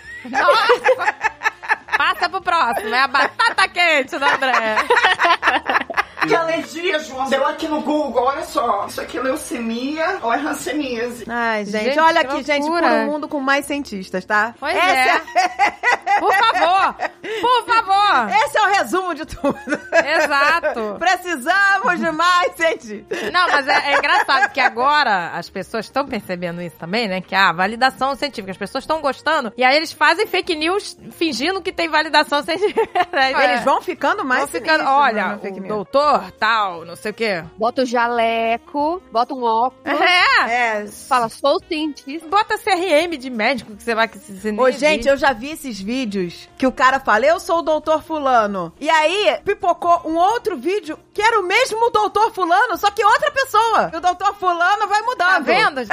Passa 2.01 2.27
pro 2.27 2.41
próximo. 2.41 2.95
É 2.95 3.01
a 3.01 3.07
batata 3.07 3.67
quente 3.67 4.17
da 4.17 4.33
Andréia. 4.33 4.77
Que 6.27 6.35
alergia, 6.35 6.99
João. 6.99 7.27
Deu 7.29 7.45
aqui 7.47 7.67
no 7.67 7.81
Google, 7.81 8.23
olha 8.23 8.43
só. 8.43 8.85
Isso 8.87 9.01
aqui 9.01 9.17
é 9.17 9.21
leucemia 9.21 10.19
ou 10.21 10.31
é 10.31 10.37
hanseníase? 10.37 11.25
Ai, 11.27 11.65
gente, 11.65 11.83
Gente, 11.85 11.99
olha 11.99 12.21
aqui, 12.21 12.43
gente, 12.43 12.61
por 12.61 12.69
loucura. 12.79 12.93
um 12.93 13.05
mundo 13.07 13.27
com 13.27 13.39
mais 13.39 13.65
cientistas, 13.65 14.23
tá? 14.23 14.53
Pois 14.59 14.75
Essa 14.75 15.17
é. 15.39 15.71
Por 16.19 16.31
favor. 16.31 16.95
Por 17.41 17.65
favor. 17.65 18.29
Esse 18.45 18.57
é 18.57 18.61
o 18.61 18.71
resumo 18.71 19.15
de 19.15 19.25
tudo. 19.25 19.57
Exato. 19.91 20.97
Precisamos 20.99 21.99
de 21.99 22.11
mais 22.11 22.55
cientistas. 22.55 23.31
Não, 23.31 23.49
mas 23.49 23.67
é, 23.67 23.93
é 23.93 23.97
engraçado 23.97 24.51
que 24.51 24.59
agora 24.59 25.29
as 25.29 25.49
pessoas 25.49 25.85
estão 25.85 26.05
percebendo 26.05 26.61
isso 26.61 26.75
também, 26.77 27.07
né? 27.07 27.21
Que 27.21 27.33
a 27.33 27.51
validação 27.51 28.15
científica, 28.15 28.51
as 28.51 28.57
pessoas 28.57 28.83
estão 28.83 29.01
gostando. 29.01 29.51
E 29.57 29.63
aí 29.63 29.75
eles 29.75 29.91
fazem 29.91 30.27
fake 30.27 30.55
news 30.55 30.95
fingindo 31.11 31.61
que 31.63 31.71
tem 31.71 31.89
validação 31.91 32.41
científica. 32.43 33.07
Né? 33.11 33.31
Eles 33.43 33.63
vão 33.63 33.81
ficando 33.81 34.23
mais 34.23 34.41
Vão 34.41 34.47
ficando, 34.49 34.79
sinistros, 34.79 34.97
olha, 34.97 35.27
né, 35.35 35.39
o 35.43 35.67
doutor 35.67 36.31
tal, 36.39 36.85
não 36.85 36.95
sei 36.95 37.11
o 37.11 37.13
quê. 37.13 37.43
Bota 37.57 37.83
o 37.83 37.85
jaleco, 37.85 39.01
bota 39.11 39.33
um 39.33 39.43
óculos, 39.43 39.83
É. 39.85 40.81
É. 40.81 40.87
fala, 40.87 41.29
sou 41.29 41.59
cientista. 41.67 42.27
Bota 42.27 42.57
CRM 42.57 43.17
de 43.17 43.29
médico 43.29 43.75
que 43.75 43.83
você 43.83 43.93
vai 43.93 44.07
que 44.07 44.17
você 44.17 44.51
nem 44.51 44.59
Ô, 44.59 44.71
gente, 44.71 45.07
eu 45.07 45.17
já 45.17 45.33
vi 45.33 45.51
esses 45.51 45.79
vídeos 45.79 46.49
que 46.57 46.65
o 46.65 46.71
cara 46.71 46.99
fala, 46.99 47.25
eu 47.25 47.39
sou 47.39 47.59
o 47.59 47.61
doutor 47.61 48.01
fulano. 48.01 48.73
E 48.79 48.89
aí, 48.89 49.37
pipocou 49.43 50.01
um 50.05 50.15
outro 50.15 50.57
vídeo 50.57 50.97
que 51.13 51.21
era 51.21 51.39
o 51.39 51.43
mesmo 51.43 51.89
doutor 51.91 52.31
fulano, 52.33 52.77
só 52.77 52.89
que 52.89 53.03
outra 53.03 53.31
pessoa. 53.31 53.91
E 53.93 53.97
o 53.97 54.01
doutor 54.01 54.33
fulano 54.35 54.87
vai 54.87 55.01
mudando. 55.01 55.29
Tá 55.31 55.39
vendo? 55.39 55.81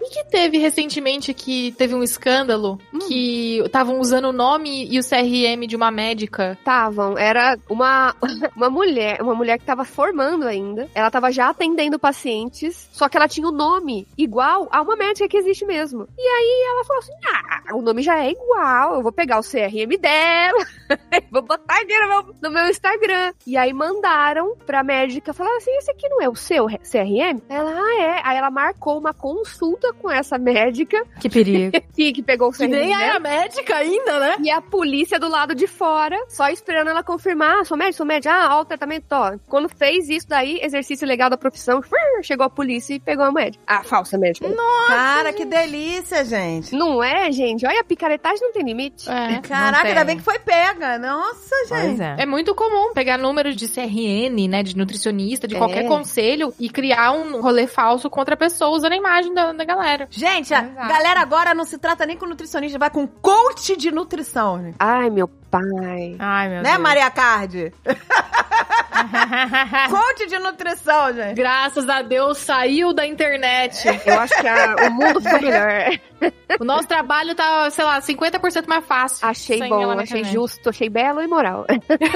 O 0.00 0.10
que 0.10 0.24
teve 0.24 0.58
recentemente 0.58 1.32
que 1.32 1.72
teve 1.72 1.94
um 1.94 2.02
escândalo 2.02 2.78
que 3.08 3.58
estavam 3.64 3.98
usando 4.00 4.26
o 4.26 4.32
nome 4.32 4.71
e 4.90 4.98
o 4.98 5.02
CRM 5.02 5.66
de 5.66 5.76
uma 5.76 5.90
médica? 5.90 6.52
Estavam, 6.58 7.16
era 7.18 7.56
uma, 7.68 8.14
uma 8.56 8.70
mulher, 8.70 9.20
uma 9.22 9.34
mulher 9.34 9.58
que 9.58 9.64
tava 9.64 9.84
formando 9.84 10.46
ainda. 10.46 10.88
Ela 10.94 11.10
tava 11.10 11.30
já 11.30 11.48
atendendo 11.48 11.98
pacientes, 11.98 12.88
só 12.92 13.08
que 13.08 13.16
ela 13.16 13.28
tinha 13.28 13.48
o 13.48 13.52
nome 13.52 14.06
igual 14.16 14.68
a 14.70 14.80
uma 14.80 14.96
médica 14.96 15.28
que 15.28 15.36
existe 15.36 15.64
mesmo. 15.64 16.06
E 16.18 16.22
aí 16.22 16.66
ela 16.70 16.84
falou 16.84 17.00
assim: 17.00 17.12
ah, 17.26 17.76
o 17.76 17.82
nome 17.82 18.02
já 18.02 18.18
é 18.24 18.30
igual, 18.30 18.94
eu 18.96 19.02
vou 19.02 19.12
pegar 19.12 19.38
o 19.38 19.42
CRM 19.42 19.96
dela, 20.00 20.64
vou 21.30 21.42
botar 21.42 21.76
aqui 21.76 21.98
no 21.98 22.08
meu, 22.08 22.34
no 22.42 22.50
meu 22.50 22.68
Instagram. 22.68 23.32
E 23.46 23.56
aí 23.56 23.72
mandaram 23.72 24.56
pra 24.66 24.82
médica, 24.82 25.32
falaram 25.32 25.56
assim: 25.58 25.76
esse 25.76 25.90
aqui 25.90 26.08
não 26.08 26.20
é 26.20 26.28
o 26.28 26.34
seu 26.34 26.66
CRM? 26.66 27.40
Ela, 27.48 27.70
ah, 27.72 28.02
é. 28.02 28.20
Aí 28.24 28.36
ela 28.36 28.50
marcou 28.50 28.98
uma 28.98 29.12
consulta 29.12 29.92
com 29.94 30.10
essa 30.10 30.38
médica 30.38 31.02
Que 31.20 31.28
perigo. 31.28 31.72
que, 31.94 32.12
que 32.12 32.22
pegou 32.22 32.48
o 32.48 32.52
CRM. 32.52 32.70
dela. 32.70 33.18
médica 33.20 33.76
ainda, 33.76 34.18
né? 34.20 34.36
E 34.40 34.50
a 34.52 34.60
polícia 34.60 35.18
do 35.18 35.28
lado 35.28 35.54
de 35.54 35.66
fora, 35.66 36.16
só 36.28 36.48
esperando 36.48 36.88
ela 36.90 37.02
confirmar. 37.02 37.60
Ah, 37.60 37.64
sou 37.64 37.76
médico, 37.76 37.96
sou 37.98 38.06
médico. 38.06 38.32
Ah, 38.34 38.56
ó, 38.58 38.60
o 38.62 38.64
tratamento, 38.64 39.04
ó. 39.12 39.32
Quando 39.48 39.68
fez 39.68 40.08
isso 40.08 40.28
daí, 40.28 40.58
exercício 40.62 41.06
legal 41.06 41.28
da 41.30 41.36
profissão, 41.36 41.80
chegou 42.22 42.46
a 42.46 42.50
polícia 42.50 42.94
e 42.94 43.00
pegou 43.00 43.24
a 43.24 43.32
médica. 43.32 43.62
A 43.66 43.82
falsa 43.82 44.16
médica. 44.18 44.48
Cara, 44.86 45.32
que 45.32 45.44
delícia, 45.44 46.24
gente. 46.24 46.74
Não 46.74 47.02
é, 47.02 47.30
gente? 47.32 47.66
Olha, 47.66 47.80
a 47.80 47.84
picaretagem 47.84 48.40
não 48.40 48.52
tem 48.52 48.62
limite. 48.64 49.08
É. 49.10 49.40
Caraca, 49.40 49.88
ainda 49.88 50.04
bem 50.04 50.16
que 50.16 50.22
foi 50.22 50.38
pega. 50.38 50.98
Nossa, 50.98 51.54
gente. 51.68 52.02
é. 52.02 52.16
É 52.20 52.26
muito 52.26 52.54
comum 52.54 52.92
pegar 52.92 53.18
números 53.18 53.56
de 53.56 53.68
CRN, 53.68 54.48
né, 54.48 54.62
de 54.62 54.76
nutricionista, 54.76 55.46
de 55.48 55.54
É. 55.54 55.58
qualquer 55.58 55.86
conselho 55.86 56.52
e 56.58 56.68
criar 56.68 57.12
um 57.12 57.40
rolê 57.40 57.66
falso 57.66 58.08
contra 58.10 58.34
a 58.34 58.38
pessoa 58.38 58.70
usando 58.76 58.92
a 58.92 58.96
imagem 58.96 59.32
da, 59.34 59.52
da 59.52 59.64
galera. 59.64 60.06
Gente, 60.10 60.52
a 60.54 60.62
Exato. 60.62 60.88
galera 60.88 61.20
agora 61.20 61.54
não 61.54 61.64
se 61.64 61.78
trata 61.78 62.06
nem 62.06 62.16
com 62.16 62.26
nutricionista, 62.26 62.78
vai 62.78 62.90
com 62.90 63.06
coach 63.06 63.76
de 63.76 63.90
nutrição, 63.90 64.41
né? 64.58 64.74
Ai, 64.78 65.10
meu 65.10 65.28
pai. 65.28 66.16
Ai, 66.18 66.48
meu 66.48 66.62
Né, 66.62 66.70
Deus. 66.70 66.82
Maria 66.82 67.10
Card? 67.10 67.72
coach 69.90 70.26
de 70.28 70.38
nutrição, 70.38 71.12
gente. 71.12 71.34
Graças 71.34 71.88
a 71.88 72.02
Deus 72.02 72.38
saiu 72.38 72.92
da 72.92 73.06
internet. 73.06 73.86
Eu 74.06 74.18
acho 74.20 74.34
que 74.40 74.46
a- 74.48 74.76
o 74.88 74.90
mundo 74.90 75.20
ficou 75.20 75.40
melhor. 75.40 75.98
o 76.60 76.64
nosso 76.64 76.86
trabalho 76.86 77.34
tá, 77.34 77.68
sei 77.70 77.84
lá, 77.84 78.00
50% 78.00 78.66
mais 78.68 78.84
fácil. 78.84 79.26
Achei 79.26 79.58
bom, 79.68 79.90
achei 79.90 80.20
internet. 80.20 80.32
justo, 80.32 80.68
achei 80.70 80.88
belo 80.88 81.20
e 81.22 81.26
moral. 81.26 81.66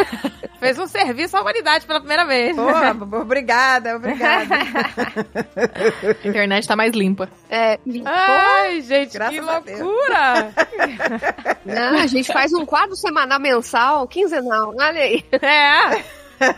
Fez 0.61 0.79
um 0.79 0.87
serviço 0.87 1.37
à 1.37 1.41
humanidade 1.43 1.87
pela 1.87 1.99
primeira 2.01 2.25
vez. 2.25 2.57
Pô, 2.57 3.17
obrigada, 3.19 3.97
obrigada. 3.97 4.55
A 6.25 6.29
internet 6.29 6.67
tá 6.67 6.75
mais 6.77 6.93
limpa. 6.93 7.29
É, 7.51 7.79
Ai, 8.05 8.81
gente, 8.81 9.13
Graças 9.15 9.35
que 9.39 9.49
a 9.51 9.61
Deus. 9.61 9.81
loucura! 9.81 10.53
não, 11.65 11.99
a 12.01 12.07
gente 12.07 12.33
faz 12.33 12.53
um 12.55 12.65
quadro 12.65 12.97
semanal, 12.97 13.39
mensal, 13.41 14.07
quinzenal. 14.09 14.73
Olha 14.79 15.01
aí. 15.03 15.25
É. 15.33 16.03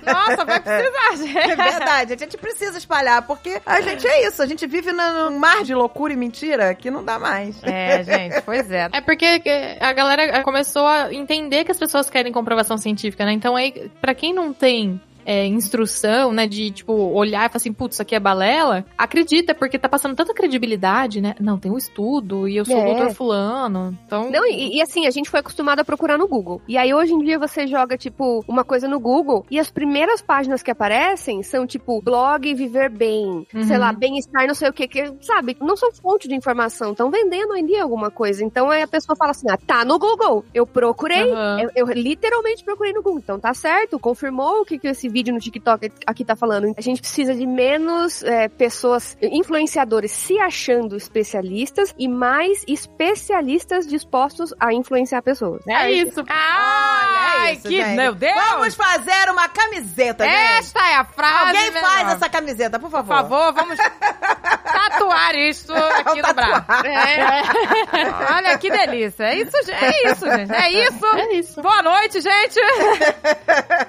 Nossa, 0.06 0.44
vai 0.44 0.60
precisar, 0.60 1.12
É 1.12 1.16
gente. 1.48 1.56
verdade, 1.56 2.12
a 2.12 2.16
gente 2.16 2.36
precisa 2.36 2.78
espalhar, 2.78 3.22
porque 3.26 3.60
a 3.64 3.80
gente 3.80 4.06
é 4.06 4.26
isso, 4.26 4.42
a 4.42 4.46
gente 4.46 4.66
vive 4.66 4.92
num 4.92 5.38
mar 5.38 5.62
de 5.64 5.74
loucura 5.74 6.12
e 6.12 6.16
mentira 6.16 6.74
que 6.74 6.90
não 6.90 7.04
dá 7.04 7.18
mais. 7.18 7.62
É, 7.62 8.02
gente, 8.02 8.40
pois 8.42 8.70
é. 8.70 8.88
É 8.92 9.00
porque 9.00 9.42
a 9.80 9.92
galera 9.92 10.42
começou 10.42 10.86
a 10.86 11.12
entender 11.12 11.64
que 11.64 11.70
as 11.70 11.78
pessoas 11.78 12.08
querem 12.10 12.32
comprovação 12.32 12.76
científica, 12.76 13.24
né? 13.24 13.32
Então 13.32 13.56
aí, 13.56 13.90
pra 14.00 14.14
quem 14.14 14.32
não 14.34 14.52
tem 14.52 15.00
é, 15.30 15.44
instrução, 15.46 16.32
né? 16.32 16.46
De, 16.46 16.70
tipo, 16.70 16.92
olhar 16.94 17.44
e 17.44 17.48
falar 17.50 17.56
assim, 17.56 17.72
putz, 17.72 17.96
isso 17.96 18.02
aqui 18.02 18.14
é 18.14 18.20
balela, 18.20 18.84
acredita, 18.96 19.54
porque 19.54 19.78
tá 19.78 19.86
passando 19.88 20.16
tanta 20.16 20.32
credibilidade, 20.32 21.20
né? 21.20 21.34
Não, 21.38 21.58
tem 21.58 21.70
um 21.70 21.76
estudo 21.76 22.48
e 22.48 22.56
eu 22.56 22.64
sou 22.64 22.74
É. 22.78 22.80
o 22.82 22.84
doutor 22.86 23.10
fulano. 23.14 23.94
Então. 24.06 24.30
Não, 24.30 24.46
e, 24.46 24.76
e 24.78 24.80
assim, 24.80 25.06
a 25.06 25.10
gente 25.10 25.28
foi 25.28 25.40
acostumado 25.40 25.80
a 25.80 25.84
procurar 25.84 26.16
no 26.16 26.26
Google. 26.26 26.62
E 26.66 26.78
aí, 26.78 26.94
hoje 26.94 27.12
em 27.12 27.18
dia, 27.18 27.38
você 27.38 27.66
joga, 27.66 27.98
tipo, 27.98 28.42
uma 28.48 28.64
coisa 28.64 28.88
no 28.88 28.98
Google 28.98 29.44
e 29.50 29.58
as 29.58 29.70
primeiras 29.70 30.22
páginas 30.22 30.62
que 30.62 30.70
aparecem 30.70 31.42
são, 31.42 31.66
tipo, 31.66 32.00
blog 32.00 32.54
viver 32.54 32.88
bem, 32.88 33.46
Uhum. 33.54 33.62
sei 33.64 33.76
lá, 33.76 33.92
bem-estar, 33.92 34.46
não 34.46 34.54
sei 34.54 34.70
o 34.70 34.72
que, 34.72 34.88
que, 34.88 35.12
sabe? 35.20 35.56
Não 35.60 35.76
são 35.76 35.92
fonte 35.92 36.26
de 36.26 36.34
informação, 36.34 36.92
estão 36.92 37.10
vendendo 37.10 37.52
ainda 37.52 37.82
alguma 37.82 38.10
coisa. 38.10 38.42
Então, 38.42 38.70
aí 38.70 38.80
a 38.80 38.88
pessoa 38.88 39.14
fala 39.14 39.32
assim, 39.32 39.46
ah, 39.50 39.58
tá 39.58 39.84
no 39.84 39.98
Google. 39.98 40.42
Eu 40.54 40.66
procurei, 40.66 41.30
Aham. 41.30 41.60
eu, 41.60 41.70
eu 41.86 41.92
literalmente 41.92 42.64
procurei 42.64 42.94
no 42.94 43.02
Google. 43.02 43.18
Então, 43.18 43.38
tá 43.38 43.52
certo, 43.52 43.98
confirmou 43.98 44.62
o 44.62 44.64
que, 44.64 44.78
que 44.78 44.88
esse 44.88 45.06
vídeo 45.08 45.17
no 45.24 45.38
TikTok 45.38 45.90
aqui 46.06 46.24
tá 46.24 46.34
falando. 46.36 46.72
A 46.76 46.80
gente 46.80 47.00
precisa 47.00 47.34
de 47.34 47.46
menos 47.46 48.22
é, 48.22 48.48
pessoas, 48.48 49.16
influenciadores 49.22 50.10
se 50.12 50.38
achando 50.38 50.96
especialistas 50.96 51.94
e 51.98 52.08
mais 52.08 52.64
especialistas 52.66 53.86
dispostos 53.86 54.54
a 54.58 54.72
influenciar 54.72 55.22
pessoas. 55.22 55.62
É 55.66 55.90
isso. 55.90 56.24
Ai, 56.28 57.40
Olha 57.40 57.52
isso, 57.52 57.68
que, 57.68 57.76
gente. 57.76 57.96
meu 57.96 58.14
Deus! 58.14 58.34
Vamos 58.50 58.74
fazer 58.74 59.30
uma 59.30 59.48
camiseta, 59.48 60.24
gente. 60.24 60.36
Esta 60.58 60.88
é 60.88 60.94
a 60.96 61.04
frase. 61.04 61.46
Alguém 61.56 61.70
meu 61.70 61.80
faz 61.82 61.98
irmão. 62.00 62.14
essa 62.14 62.28
camiseta, 62.28 62.78
por 62.78 62.90
Por 62.90 63.04
favor. 63.04 63.16
favor, 63.16 63.52
vamos 63.52 63.78
tatuar 64.78 65.34
isso 65.36 65.72
aqui 65.74 66.22
no 66.22 66.34
braço. 66.34 66.86
É. 66.86 68.34
Olha 68.34 68.58
que 68.58 68.70
delícia. 68.70 69.24
É 69.24 69.36
isso, 69.36 69.56
gente. 69.64 69.84
É 69.84 70.10
isso, 70.12 70.26
gente. 70.30 70.52
É 70.52 70.70
isso. 70.70 71.06
É 71.06 71.32
isso. 71.34 71.62
Boa 71.62 71.82
noite, 71.82 72.20
gente. 72.20 72.60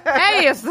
É 0.05 0.49
isso. 0.49 0.69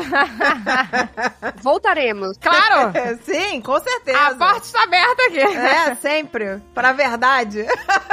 Voltaremos. 1.63 2.37
Claro. 2.39 2.93
Sim, 3.25 3.61
com 3.61 3.79
certeza. 3.81 4.19
A 4.19 4.35
porta 4.35 4.59
está 4.67 4.83
aberta 4.83 5.23
aqui. 5.27 5.41
É, 5.41 5.95
sempre. 5.97 6.61
Pra 6.75 6.93
verdade. 6.93 7.65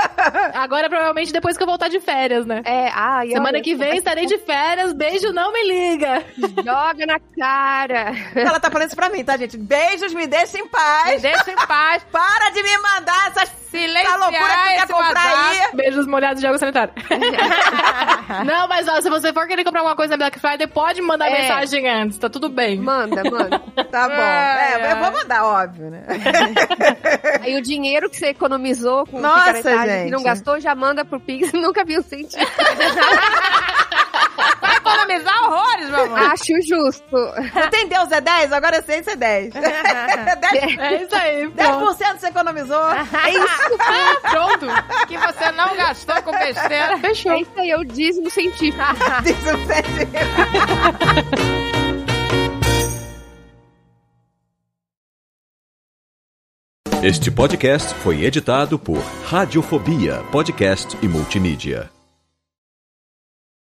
Agora, 0.54 0.90
provavelmente, 0.90 1.32
depois 1.32 1.58
que 1.58 1.64
eu 1.64 1.68
voltar 1.68 1.90
de 1.90 2.00
férias, 2.00 2.46
né? 2.46 2.62
É, 2.66 2.90
ai, 2.94 3.28
Semana 3.30 3.50
olha, 3.50 3.62
que 3.62 3.76
vem 3.76 3.98
estarei 3.98 4.26
de 4.26 4.38
férias. 4.40 4.94
Beijo, 4.94 5.32
não 5.34 5.52
me 5.52 5.64
liga. 5.68 6.24
Joga 6.64 7.06
na 7.06 7.20
cara. 7.38 8.12
Ela 8.36 8.60
tá 8.60 8.70
falando 8.70 8.88
isso 8.88 8.96
pra 8.96 9.10
mim, 9.10 9.24
tá, 9.24 9.38
gente? 9.38 9.58
Beijos, 9.58 10.14
me 10.14 10.28
deixa 10.28 10.58
em 10.58 10.64
Me 10.64 10.70
paz. 10.70 11.22
deixa 11.22 11.52
em 11.52 11.56
paz. 11.56 11.95
Para 12.04 12.50
de 12.52 12.64
me 12.64 12.78
mandar 12.80 13.28
essas 13.32 13.52
Silenciar 13.76 14.06
essa 14.06 14.16
loucura 14.18 14.40
que 14.48 14.56
tu 14.56 14.76
quer 14.76 14.88
comprar 14.88 15.34
WhatsApp. 15.34 15.60
aí. 15.66 15.76
Beijos 15.76 16.08
molhados 16.08 16.40
de 16.40 16.48
água 16.48 16.58
sanitária. 16.58 16.94
não, 18.46 18.68
mas 18.70 18.88
ó, 18.88 19.02
se 19.02 19.10
você 19.10 19.34
for 19.34 19.46
querer 19.48 19.66
comprar 19.66 19.82
alguma 19.82 19.98
coisa 19.98 20.12
na 20.12 20.18
Black 20.18 20.40
Friday, 20.40 20.66
pode 20.66 21.02
mandar 21.02 21.28
É. 21.28 21.42
mensagem 21.42 21.90
antes, 21.90 22.18
tá 22.18 22.30
tudo 22.30 22.48
bem. 22.48 22.78
Manda, 22.80 23.22
manda. 23.30 23.60
Tá 23.92 24.08
bom. 24.08 24.14
É, 24.16 24.82
ai. 24.82 24.92
eu 24.94 24.98
vou 24.98 25.12
mandar, 25.12 25.44
óbvio, 25.44 25.90
né? 25.90 26.04
Aí 27.44 27.58
o 27.58 27.62
dinheiro 27.62 28.10
que 28.10 28.16
você 28.16 28.28
economizou 28.28 29.06
com 29.08 29.20
Nossa, 29.20 29.62
gente. 29.62 30.06
que 30.06 30.12
não 30.12 30.24
gastou, 30.24 30.58
já 30.60 30.74
manda 30.74 31.04
pro 31.04 31.20
Pix. 31.20 31.52
Nunca 31.52 31.84
vi 31.84 32.00
um 32.00 32.04
sentido. 32.04 32.46
Economizar 34.96 35.44
horrores, 35.46 35.90
meu 35.90 36.04
amor. 36.06 36.20
Acho 36.20 36.62
justo. 36.68 37.06
Você 37.54 37.70
tem 37.70 37.88
Deus 37.88 38.12
é 38.12 38.22
10? 38.22 38.52
Agora 38.54 38.78
eu 38.78 38.84
sei 38.84 39.04
se 39.04 39.12
é 39.12 39.16
10. 39.16 39.54
10%, 39.54 39.60
É 40.80 41.04
isso 41.04 41.16
aí, 41.16 41.50
pronto. 41.50 41.98
10 41.98 42.20
você 42.20 42.28
economizou. 42.28 42.92
É 42.92 43.30
isso. 43.32 43.76
Pronto. 44.22 44.68
Que 45.08 45.18
você 45.18 45.52
não 45.52 45.76
gastou 45.76 46.22
com 46.24 46.32
besteira. 46.32 46.98
Fechou. 47.00 47.32
É 47.32 47.42
isso 47.42 47.52
aí, 47.58 47.72
é 47.72 47.78
o 47.78 47.84
dízimo 47.84 48.30
científico. 48.30 48.84
Diz 49.24 49.38
o 49.38 49.68
certo. 49.68 50.96
Este 57.04 57.30
podcast 57.30 57.94
foi 57.96 58.24
editado 58.24 58.80
por 58.80 58.98
Radiofobia, 59.26 60.24
podcast 60.32 60.98
e 61.04 61.08
multimídia. 61.08 61.95